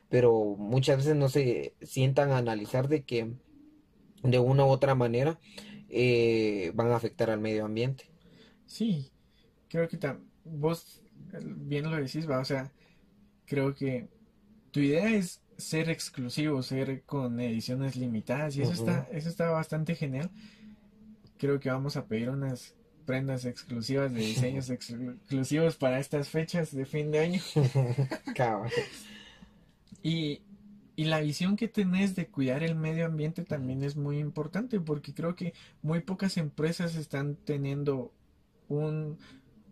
pero 0.09 0.57
muchas 0.59 0.99
veces 0.99 1.16
no 1.16 1.29
se 1.29 1.74
sientan 1.83 2.31
a 2.31 2.39
analizar 2.39 2.89
de 2.89 3.03
que 3.03 3.33
de 4.22 4.39
una 4.39 4.64
u 4.64 4.68
otra 4.68 4.95
manera 4.95 5.39
eh, 5.89 6.72
van 6.74 6.91
a 6.91 6.97
afectar 6.97 7.31
al 7.31 7.41
medio 7.41 7.64
ambiente. 7.64 8.11
Sí, 8.66 9.11
creo 9.68 9.89
que 9.89 9.99
vos 10.45 11.03
bien 11.43 11.91
lo 11.91 11.97
decís, 11.97 12.29
va, 12.29 12.41
o 12.41 12.45
sea, 12.45 12.72
creo 13.45 13.74
que 13.74 14.09
tu 14.71 14.81
idea 14.81 15.11
es 15.11 15.41
ser 15.57 15.91
exclusivo, 15.91 16.62
ser 16.62 17.03
con 17.03 17.41
ediciones 17.41 17.97
limitadas 17.97 18.57
y 18.57 18.62
eso 18.62 18.73
está, 18.73 19.09
eso 19.12 19.29
está 19.29 19.51
bastante 19.51 19.95
genial. 19.95 20.31
Creo 21.37 21.61
que 21.61 21.71
vamos 21.71 21.97
a 21.97 22.07
pedir 22.07 22.31
unas 22.31 22.75
prendas 23.05 23.45
exclusivas 23.45 24.12
de 24.12 24.21
diseños 24.21 24.71
exclusivos 24.71 25.77
para 25.77 25.99
estas 25.99 26.29
fechas 26.29 26.75
de 26.75 26.85
fin 26.85 27.11
de 27.11 27.21
año. 27.21 27.41
y, 30.03 30.43
y 30.95 31.05
la 31.05 31.21
visión 31.21 31.57
que 31.57 31.69
tenés 31.69 32.14
de 32.14 32.27
cuidar 32.27 32.62
el 32.62 32.75
medio 32.75 33.07
ambiente 33.07 33.45
también 33.45 33.83
es 33.83 33.97
muy 33.97 34.19
importante 34.19 34.79
porque 34.79 35.14
creo 35.14 35.35
que 35.35 35.55
muy 35.83 36.01
pocas 36.01 36.37
empresas 36.37 36.97
están 36.97 37.35
teniendo 37.35 38.12
un, 38.69 39.19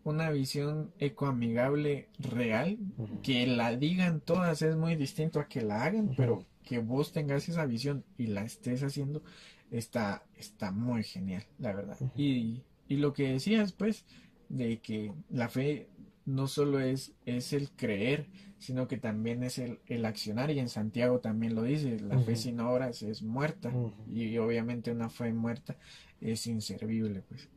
una 0.08 0.30
visión 0.30 0.92
ecoamigable 0.98 2.08
real. 2.18 2.78
Que 3.22 3.46
la 3.46 3.76
digan 3.76 4.20
todas 4.20 4.62
es 4.62 4.76
muy 4.76 4.96
distinto 4.96 5.40
a 5.40 5.48
que 5.48 5.62
la 5.62 5.84
hagan, 5.84 6.14
pero 6.16 6.44
que 6.64 6.78
vos 6.78 7.12
tengas 7.12 7.48
esa 7.48 7.66
visión 7.66 8.04
y 8.18 8.26
la 8.26 8.42
estés 8.42 8.82
haciendo 8.82 9.22
está, 9.70 10.24
está 10.36 10.70
muy 10.72 11.02
genial, 11.02 11.44
la 11.58 11.72
verdad. 11.72 11.96
Y 12.16 12.62
y 12.88 12.96
lo 12.96 13.12
que 13.12 13.32
decías, 13.32 13.72
pues, 13.72 14.04
de 14.48 14.78
que 14.80 15.12
la 15.30 15.48
fe 15.48 15.88
no 16.24 16.48
solo 16.48 16.80
es, 16.80 17.12
es 17.24 17.52
el 17.52 17.70
creer, 17.70 18.26
sino 18.58 18.88
que 18.88 18.96
también 18.96 19.42
es 19.42 19.58
el, 19.58 19.80
el 19.86 20.04
accionar, 20.04 20.50
y 20.50 20.58
en 20.58 20.68
Santiago 20.68 21.20
también 21.20 21.54
lo 21.54 21.62
dice, 21.62 22.00
la 22.00 22.18
fe 22.20 22.36
sin 22.36 22.60
obras 22.60 23.02
es 23.02 23.22
muerta, 23.22 23.72
y 24.12 24.36
obviamente 24.38 24.90
una 24.90 25.08
fe 25.08 25.32
muerta 25.32 25.76
es 26.20 26.46
inservible, 26.46 27.22
pues. 27.28 27.48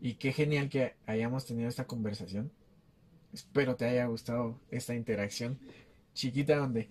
Y 0.00 0.14
qué 0.14 0.32
genial 0.32 0.68
que 0.68 0.94
hayamos 1.06 1.46
tenido 1.46 1.68
esta 1.68 1.86
conversación. 1.86 2.52
Espero 3.32 3.76
te 3.76 3.86
haya 3.86 4.06
gustado 4.06 4.60
esta 4.70 4.94
interacción 4.94 5.58
chiquita 6.14 6.56
donde, 6.56 6.88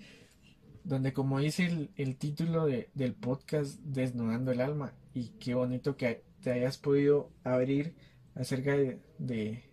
donde 0.83 1.11
como 1.13 1.39
dice 1.39 1.65
el, 1.65 1.89
el 1.95 2.15
título 2.15 2.65
de, 2.65 2.89
del 2.93 3.13
podcast, 3.13 3.79
Desnudando 3.81 4.51
el 4.51 4.61
Alma, 4.61 4.93
y 5.13 5.29
qué 5.39 5.53
bonito 5.53 5.97
que 5.97 6.23
te 6.41 6.51
hayas 6.51 6.77
podido 6.77 7.31
abrir 7.43 7.93
acerca 8.35 8.75
de, 9.17 9.63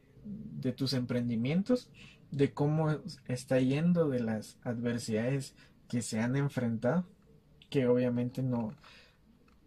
tus 0.77 0.95
emprendimientos, 0.95 1.91
de 2.31 2.53
cómo 2.53 2.99
está 3.29 3.61
yendo, 3.61 4.09
de 4.09 4.21
las 4.21 4.59
adversidades 4.63 5.55
que 5.89 6.03
se 6.03 6.19
han 6.19 6.37
enfrentado, 6.37 7.07
que 7.71 7.87
obviamente 7.87 8.43
no, 8.43 8.75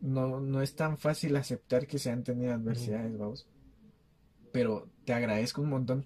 no, 0.02 0.62
es 0.62 0.76
tan 0.76 0.98
fácil 0.98 1.36
aceptar 1.36 1.88
que 1.88 2.00
se 2.00 2.12
han 2.12 2.24
tenido 2.24 2.54
adversidades, 2.54 3.18
vamos. 3.18 3.48
Pero 4.58 4.90
te 5.06 5.14
agradezco 5.14 5.62
un 5.62 5.70
montón 5.70 6.04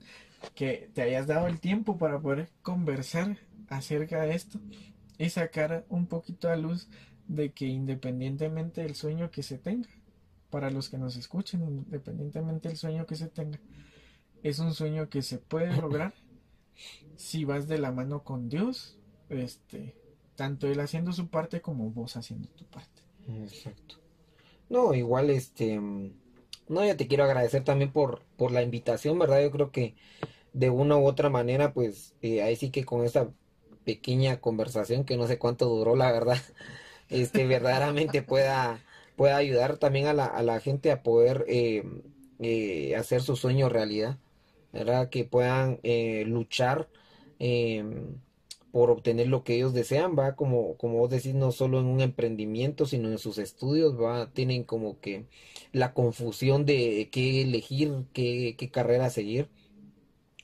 que 0.56 0.90
te 0.94 1.04
hayas 1.04 1.26
dado 1.26 1.48
el 1.48 1.62
tiempo 1.62 1.98
para 1.98 2.20
poder 2.20 2.50
conversar 2.62 3.38
acerca 3.70 4.24
de 4.24 4.36
esto 4.36 4.60
y 5.18 5.30
sacar 5.30 5.86
un 5.88 6.06
poquito 6.06 6.50
a 6.50 6.58
luz 6.58 6.90
de 7.30 7.54
que 7.54 7.68
independientemente 7.68 8.82
del 8.82 8.96
sueño 8.96 9.32
que 9.32 9.42
se 9.42 9.58
tenga, 9.58 9.88
para 10.50 10.70
los 10.70 10.90
que 10.90 10.98
nos 10.98 11.16
escuchen, 11.16 11.62
independientemente 11.62 12.68
del 12.68 12.78
sueño 12.78 13.06
que 13.06 13.16
se 13.16 13.30
tenga. 13.30 13.58
Es 14.44 14.60
un 14.60 14.74
sueño 14.74 15.08
que 15.08 15.22
se 15.22 15.38
puede 15.38 15.74
lograr 15.82 16.14
si 17.16 17.46
vas 17.46 17.70
de 17.70 17.78
la 17.78 17.94
mano 17.94 18.26
con 18.26 18.50
Dios, 18.50 19.00
este, 19.30 19.96
tanto 20.36 20.68
Él 20.68 20.82
haciendo 20.82 21.14
su 21.14 21.30
parte 21.30 21.62
como 21.62 21.90
vos 21.90 22.18
haciendo 22.18 22.50
tu 22.50 22.66
parte. 22.66 23.02
Exacto. 23.30 23.96
No, 24.68 24.94
igual 24.94 25.30
este, 25.30 25.80
no, 26.72 26.86
ya 26.86 26.98
te 26.98 27.08
quiero 27.08 27.24
agradecer 27.26 27.64
también 27.64 27.92
por, 27.92 28.24
por 28.38 28.52
la 28.52 28.64
invitación, 28.64 29.20
¿verdad? 29.20 29.42
Yo 29.44 29.52
creo 29.52 29.72
que 29.72 29.96
de 30.54 30.70
una 30.70 30.98
u 30.98 31.06
otra 31.08 31.30
manera, 31.30 31.74
pues 31.74 32.16
eh, 32.22 32.42
ahí 32.44 32.56
sí 32.56 32.72
que 32.72 32.86
con 32.86 33.06
esta 33.06 33.30
pequeña 33.86 34.42
conversación, 34.42 35.06
que 35.06 35.18
no 35.18 35.28
sé 35.28 35.38
cuánto 35.40 35.68
duró, 35.68 35.96
la 35.96 36.12
verdad, 36.12 36.38
este, 37.10 37.46
verdaderamente 37.48 38.22
pueda 38.24 38.82
pueda 39.22 39.38
ayudar 39.38 39.78
también 39.78 40.08
a 40.08 40.14
la, 40.14 40.26
a 40.26 40.42
la 40.42 40.60
gente 40.60 40.92
a 40.92 41.04
poder 41.04 41.46
eh, 41.48 41.84
eh, 42.40 42.96
hacer 42.96 43.22
su 43.22 43.36
sueño 43.36 43.70
realidad, 43.70 44.18
¿verdad? 44.74 45.10
Que 45.10 45.26
puedan 45.26 45.80
eh, 45.84 46.24
luchar 46.26 46.90
em, 47.38 48.16
por 48.72 48.90
obtener 48.90 49.28
lo 49.28 49.44
que 49.44 49.56
ellos 49.56 49.74
desean, 49.74 50.18
va 50.18 50.36
como, 50.36 50.78
como 50.78 51.00
vos 51.00 51.10
decís, 51.10 51.34
no 51.36 51.52
solo 51.52 51.80
en 51.80 51.86
un 51.88 52.02
emprendimiento, 52.02 52.86
sino 52.86 53.10
en 53.10 53.18
sus 53.18 53.38
estudios, 53.38 54.00
va, 54.00 54.32
tienen 54.32 54.64
como 54.64 55.00
que 55.02 55.26
la 55.74 55.94
confusión 55.94 56.66
de 56.66 57.10
qué 57.12 57.42
elegir, 57.42 58.06
qué, 58.14 58.56
qué 58.58 58.72
carrera 58.72 59.10
seguir, 59.10 59.50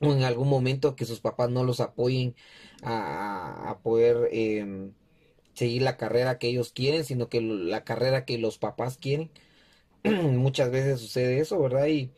o 0.02 0.14
en 0.14 0.24
algún 0.24 0.50
momento 0.50 0.96
que 0.96 1.06
sus 1.06 1.22
papás 1.22 1.50
no 1.50 1.64
los 1.64 1.80
apoyen 1.80 2.36
a, 2.84 3.70
a 3.70 3.80
poder 3.82 4.30
em, 4.32 4.94
seguir 5.54 5.82
la 5.84 5.98
carrera 5.98 6.40
que 6.40 6.50
ellos 6.50 6.72
quieren, 6.74 7.04
sino 7.06 7.30
que 7.30 7.42
la 7.42 7.84
carrera 7.84 8.26
que 8.26 8.38
los 8.38 8.58
papás 8.60 8.98
quieren. 8.98 9.32
Muchas 10.04 10.72
veces 10.72 11.00
sucede 11.02 11.40
eso, 11.40 11.60
¿verdad? 11.62 11.88
Y, 11.88 12.12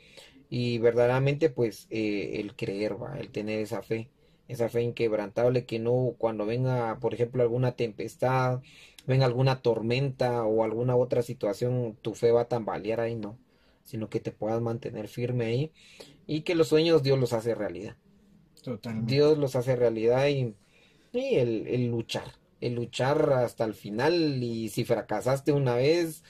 y 0.49 0.79
verdaderamente 0.79 1.49
pues 1.49 1.87
eh, 1.91 2.39
el 2.41 2.55
creer, 2.55 3.01
¿va? 3.01 3.19
el 3.19 3.31
tener 3.31 3.59
esa 3.59 3.81
fe 3.83 4.09
esa 4.49 4.69
fe 4.69 4.83
inquebrantable 4.83 5.65
que 5.65 5.79
no 5.79 6.15
cuando 6.19 6.45
venga, 6.45 6.99
por 6.99 7.13
ejemplo, 7.15 7.43
alguna 7.43 7.73
tempestad, 7.77 8.61
venga 9.07 9.25
alguna 9.27 9.61
tormenta 9.61 10.43
o 10.45 10.63
alguna 10.65 10.97
otra 10.97 11.23
situación, 11.23 11.97
tu 12.01 12.15
fe 12.15 12.31
va 12.33 12.41
a 12.43 12.49
tambalear 12.49 12.99
ahí, 13.01 13.15
no, 13.15 13.39
sino 13.83 14.09
que 14.09 14.19
te 14.21 14.33
puedas 14.33 14.61
mantener 14.61 15.07
firme 15.09 15.45
ahí 15.47 15.73
y 16.27 16.41
que 16.43 16.55
los 16.55 16.69
sueños 16.69 17.03
Dios 17.03 17.19
los 17.19 17.33
hace 17.33 17.55
realidad. 17.55 17.97
Totalmente. 18.63 19.15
Dios 19.15 19.37
los 19.37 19.55
hace 19.55 19.75
realidad 19.75 20.27
y, 20.27 20.55
y 21.13 21.35
el, 21.35 21.67
el 21.67 21.87
luchar, 21.87 22.33
el 22.61 22.75
luchar 22.75 23.31
hasta 23.33 23.65
el 23.65 23.73
final 23.73 24.43
y 24.43 24.69
si 24.69 24.85
fracasaste 24.85 25.51
una 25.53 25.75
vez, 25.75 26.23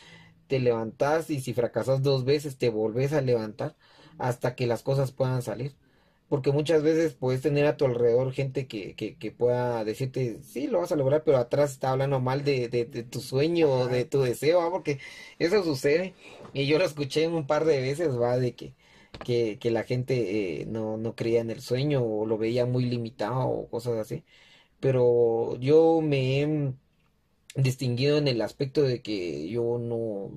te 0.48 0.60
levantas 0.60 1.30
y 1.32 1.42
si 1.42 1.54
fracasas 1.54 2.04
dos 2.04 2.26
veces, 2.26 2.58
te 2.58 2.70
volvés 2.70 3.14
a 3.14 3.22
levantar 3.22 3.78
hasta 4.20 4.56
que 4.56 4.68
las 4.68 4.84
cosas 4.84 5.12
puedan 5.14 5.42
salir. 5.44 5.76
Porque 6.30 6.52
muchas 6.52 6.84
veces 6.84 7.14
puedes 7.16 7.42
tener 7.42 7.66
a 7.66 7.78
tu 7.78 7.86
alrededor 7.86 8.32
gente 8.34 8.68
que, 8.68 8.96
que, 8.96 9.18
que 9.18 9.32
pueda 9.32 9.84
decirte, 9.84 10.40
sí, 10.44 10.68
lo 10.68 10.80
vas 10.80 10.92
a 10.92 10.96
lograr, 10.96 11.24
pero 11.24 11.38
atrás 11.38 11.72
está 11.72 11.92
hablando 11.92 12.20
mal 12.20 12.44
de, 12.44 12.70
de, 12.70 12.86
de 12.86 13.04
tu 13.04 13.20
sueño 13.22 13.70
o 13.72 13.88
de 13.88 14.06
tu 14.06 14.22
deseo, 14.22 14.60
¿va? 14.60 14.70
porque 14.72 15.00
eso 15.40 15.64
sucede. 15.64 16.14
Y 16.54 16.68
yo 16.68 16.78
lo 16.80 16.86
escuché 16.86 17.28
un 17.28 17.48
par 17.48 17.66
de 17.66 17.82
veces, 17.82 18.20
va, 18.20 18.38
de 18.38 18.56
que, 18.56 18.76
que, 19.26 19.58
que 19.60 19.72
la 19.72 19.84
gente 19.84 20.62
eh, 20.62 20.66
no, 20.68 20.98
no 20.98 21.16
creía 21.16 21.42
en 21.42 21.50
el 21.52 21.62
sueño 21.62 22.04
o 22.04 22.26
lo 22.26 22.38
veía 22.38 22.66
muy 22.66 22.86
limitado 22.86 23.48
o 23.48 23.70
cosas 23.70 23.98
así. 23.98 24.24
Pero 24.80 25.58
yo 25.60 26.02
me 26.02 26.42
he 26.42 26.74
distinguido 27.56 28.18
en 28.18 28.28
el 28.28 28.42
aspecto 28.42 28.84
de 28.84 29.02
que 29.02 29.50
yo 29.50 29.78
no, 29.80 30.32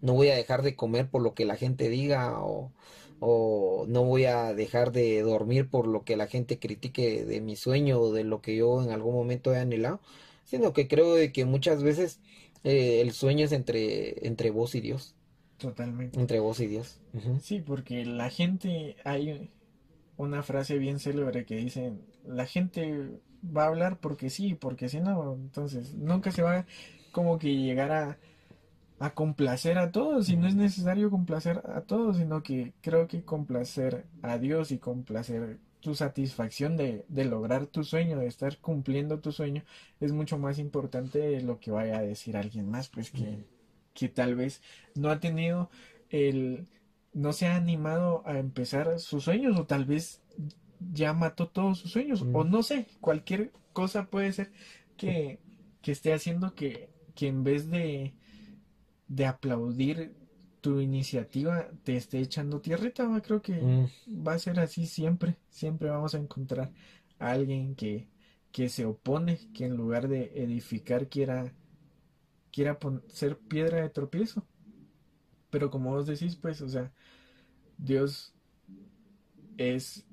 no 0.00 0.14
voy 0.14 0.28
a 0.28 0.36
dejar 0.36 0.62
de 0.62 0.76
comer 0.76 1.08
por 1.08 1.22
lo 1.22 1.34
que 1.34 1.44
la 1.44 1.56
gente 1.56 1.88
diga 1.88 2.42
o, 2.42 2.72
o 3.20 3.84
no 3.88 4.04
voy 4.04 4.24
a 4.24 4.54
dejar 4.54 4.92
de 4.92 5.20
dormir 5.22 5.68
por 5.68 5.86
lo 5.86 6.04
que 6.04 6.16
la 6.16 6.26
gente 6.26 6.58
critique 6.58 7.24
de 7.24 7.40
mi 7.40 7.54
sueño 7.56 8.00
o 8.00 8.12
de 8.12 8.24
lo 8.24 8.40
que 8.40 8.56
yo 8.56 8.82
en 8.82 8.90
algún 8.90 9.14
momento 9.14 9.54
he 9.54 9.58
anhelado, 9.58 10.00
sino 10.44 10.72
que 10.72 10.88
creo 10.88 11.14
de 11.14 11.30
que 11.32 11.44
muchas 11.44 11.82
veces 11.82 12.20
eh, 12.64 13.00
el 13.02 13.12
sueño 13.12 13.44
es 13.44 13.52
entre, 13.52 14.26
entre 14.26 14.50
vos 14.50 14.74
y 14.74 14.80
Dios. 14.80 15.14
Totalmente. 15.58 16.18
Entre 16.18 16.40
vos 16.40 16.58
y 16.60 16.66
Dios. 16.66 16.98
Sí, 17.42 17.60
porque 17.60 18.06
la 18.06 18.30
gente, 18.30 18.96
hay 19.04 19.50
una 20.16 20.42
frase 20.42 20.78
bien 20.78 20.98
célebre 20.98 21.44
que 21.44 21.56
dice, 21.56 21.92
la 22.26 22.46
gente 22.46 23.10
va 23.44 23.64
a 23.64 23.68
hablar 23.68 23.98
porque 23.98 24.30
sí, 24.30 24.54
porque 24.54 24.88
si 24.88 25.00
no, 25.00 25.34
entonces 25.34 25.94
nunca 25.94 26.30
se 26.30 26.42
va 26.42 26.66
como 27.12 27.38
que 27.38 27.54
llegar 27.54 27.92
a, 27.92 28.18
a 29.00 29.14
complacer 29.14 29.78
a 29.78 29.90
todos 29.90 30.28
y 30.28 30.36
no 30.36 30.46
es 30.46 30.54
necesario 30.54 31.10
complacer 31.10 31.62
a 31.74 31.80
todos, 31.80 32.18
sino 32.18 32.42
que 32.42 32.74
creo 32.82 33.08
que 33.08 33.24
complacer 33.24 34.04
a 34.22 34.36
Dios 34.38 34.70
y 34.72 34.78
complacer 34.78 35.58
tu 35.80 35.94
satisfacción 35.94 36.76
de, 36.76 37.06
de 37.08 37.24
lograr 37.24 37.66
tu 37.66 37.82
sueño, 37.82 38.18
de 38.18 38.26
estar 38.26 38.58
cumpliendo 38.58 39.18
tu 39.20 39.32
sueño, 39.32 39.64
es 40.00 40.12
mucho 40.12 40.38
más 40.38 40.58
importante 40.58 41.18
de 41.18 41.40
lo 41.40 41.58
que 41.58 41.70
vaya 41.70 41.96
a 41.98 42.02
decir 42.02 42.36
alguien 42.36 42.70
más, 42.70 42.90
pues 42.90 43.10
que, 43.10 43.46
que 43.94 44.10
tal 44.10 44.34
vez 44.34 44.60
no 44.94 45.08
ha 45.08 45.18
tenido 45.18 45.70
el, 46.10 46.68
no 47.14 47.32
se 47.32 47.46
ha 47.46 47.56
animado 47.56 48.22
a 48.26 48.38
empezar 48.38 49.00
sus 49.00 49.24
sueños 49.24 49.58
o 49.58 49.64
tal 49.64 49.86
vez 49.86 50.20
ya 50.92 51.14
mató 51.14 51.48
todos 51.48 51.78
sus 51.78 51.92
sueños 51.92 52.22
o 52.34 52.44
no 52.44 52.62
sé, 52.62 52.86
cualquier 53.00 53.50
cosa 53.72 54.10
puede 54.10 54.30
ser 54.32 54.52
que, 54.98 55.38
que 55.80 55.92
esté 55.92 56.12
haciendo 56.12 56.54
que, 56.54 56.90
que 57.14 57.28
en 57.28 57.44
vez 57.44 57.70
de, 57.70 58.12
de 59.10 59.26
aplaudir 59.26 60.16
tu 60.62 60.80
iniciativa 60.80 61.70
te 61.84 61.96
esté 61.96 62.20
echando 62.20 62.62
tierrita, 62.62 63.06
va, 63.08 63.22
creo 63.22 63.42
que 63.42 63.68
Mm, 63.68 63.86
va 64.06 64.34
a 64.34 64.40
ser 64.40 64.60
así 64.60 64.86
siempre, 64.86 65.40
siempre 65.50 65.90
vamos 65.90 66.14
a 66.14 66.18
encontrar 66.20 66.72
a 67.18 67.32
alguien 67.32 67.76
que, 67.76 68.10
que 68.52 68.70
se 68.70 68.86
opone, 68.86 69.38
que 69.54 69.66
en 69.66 69.76
lugar 69.76 70.08
de 70.08 70.32
edificar 70.44 71.08
quiera, 71.08 71.56
quiera 72.52 72.78
ser 73.08 73.40
piedra 73.42 73.82
de 73.82 73.90
tropiezo. 73.90 74.48
Pero 75.50 75.70
como 75.70 75.90
vos 75.94 76.06
decís, 76.06 76.36
pues, 76.36 76.60
o 76.60 76.68
sea, 76.68 76.92
Dios 77.76 78.36
es, 79.56 80.08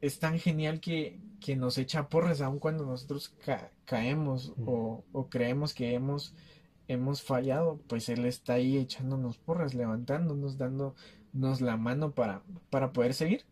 es 0.00 0.18
tan 0.18 0.38
genial 0.38 0.80
que, 0.80 1.22
que 1.40 1.56
nos 1.56 1.78
echa 1.78 2.08
porras 2.08 2.40
aun 2.40 2.58
cuando 2.60 2.86
nosotros 2.86 3.30
ca- 3.38 3.74
caemos 3.84 4.56
mm, 4.56 4.64
o, 4.64 5.06
o 5.12 5.28
creemos 5.30 5.74
que 5.74 5.94
hemos, 5.94 6.34
hemos 6.88 7.22
fallado, 7.22 7.78
pues 7.86 8.08
Él 8.08 8.24
está 8.24 8.54
ahí 8.54 8.76
echándonos 8.76 9.38
porras, 9.38 9.74
levantándonos, 9.74 10.58
dándonos 10.58 11.60
la 11.60 11.76
mano 11.76 12.12
para, 12.12 12.42
para 12.70 12.92
poder 12.92 13.14
seguir. 13.14 13.44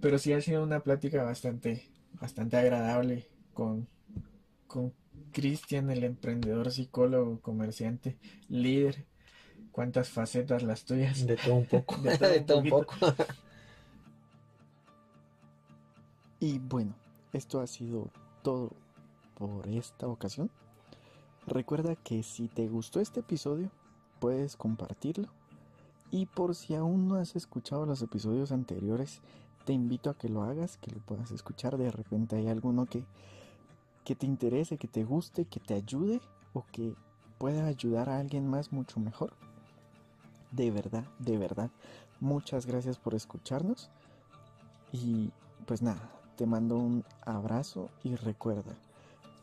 Pero 0.00 0.18
sí 0.18 0.32
ha 0.32 0.40
sido 0.40 0.62
una 0.64 0.80
plática 0.80 1.22
bastante, 1.22 1.90
bastante 2.14 2.56
agradable 2.56 3.28
con, 3.52 3.86
con 4.66 4.92
Cristian, 5.30 5.90
el 5.90 6.04
emprendedor, 6.04 6.70
psicólogo, 6.72 7.40
comerciante, 7.40 8.18
líder. 8.48 9.04
Cuántas 9.70 10.08
facetas 10.08 10.62
las 10.62 10.84
tuyas. 10.84 11.26
De 11.26 11.36
todo 11.36 11.54
un 11.54 11.66
poco. 11.66 11.96
De 12.02 12.18
todo 12.18 12.30
De 12.30 12.38
un 12.40 12.46
todo 12.46 12.58
un 12.58 12.68
poquito. 12.68 13.14
poco. 13.16 13.24
Y 16.42 16.58
bueno, 16.58 16.94
esto 17.34 17.60
ha 17.60 17.66
sido 17.66 18.10
todo 18.42 18.72
por 19.34 19.68
esta 19.68 20.08
ocasión. 20.08 20.50
Recuerda 21.50 21.96
que 21.96 22.22
si 22.22 22.46
te 22.46 22.68
gustó 22.68 23.00
este 23.00 23.20
episodio, 23.20 23.72
puedes 24.20 24.56
compartirlo. 24.56 25.26
Y 26.12 26.26
por 26.26 26.54
si 26.54 26.76
aún 26.76 27.08
no 27.08 27.16
has 27.16 27.34
escuchado 27.34 27.86
los 27.86 28.02
episodios 28.02 28.52
anteriores, 28.52 29.20
te 29.64 29.72
invito 29.72 30.10
a 30.10 30.14
que 30.16 30.28
lo 30.28 30.44
hagas, 30.44 30.76
que 30.76 30.92
lo 30.92 31.00
puedas 31.00 31.32
escuchar. 31.32 31.76
De 31.76 31.90
repente 31.90 32.36
hay 32.36 32.46
alguno 32.46 32.86
que, 32.86 33.02
que 34.04 34.14
te 34.14 34.26
interese, 34.26 34.78
que 34.78 34.86
te 34.86 35.02
guste, 35.02 35.44
que 35.44 35.58
te 35.58 35.74
ayude 35.74 36.20
o 36.52 36.64
que 36.70 36.94
pueda 37.38 37.66
ayudar 37.66 38.10
a 38.10 38.18
alguien 38.18 38.48
más 38.48 38.70
mucho 38.70 39.00
mejor. 39.00 39.32
De 40.52 40.70
verdad, 40.70 41.04
de 41.18 41.36
verdad, 41.36 41.70
muchas 42.20 42.64
gracias 42.64 42.96
por 42.96 43.16
escucharnos. 43.16 43.90
Y 44.92 45.32
pues 45.66 45.82
nada, 45.82 46.12
te 46.36 46.46
mando 46.46 46.76
un 46.76 47.04
abrazo 47.26 47.88
y 48.04 48.14
recuerda, 48.14 48.76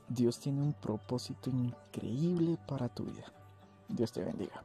Dios 0.09 0.39
tiene 0.39 0.61
un 0.61 0.73
propósito 0.73 1.49
increíble 1.49 2.57
para 2.67 2.87
tu 2.89 3.03
vida. 3.03 3.31
Dios 3.89 4.11
te 4.11 4.23
bendiga. 4.23 4.63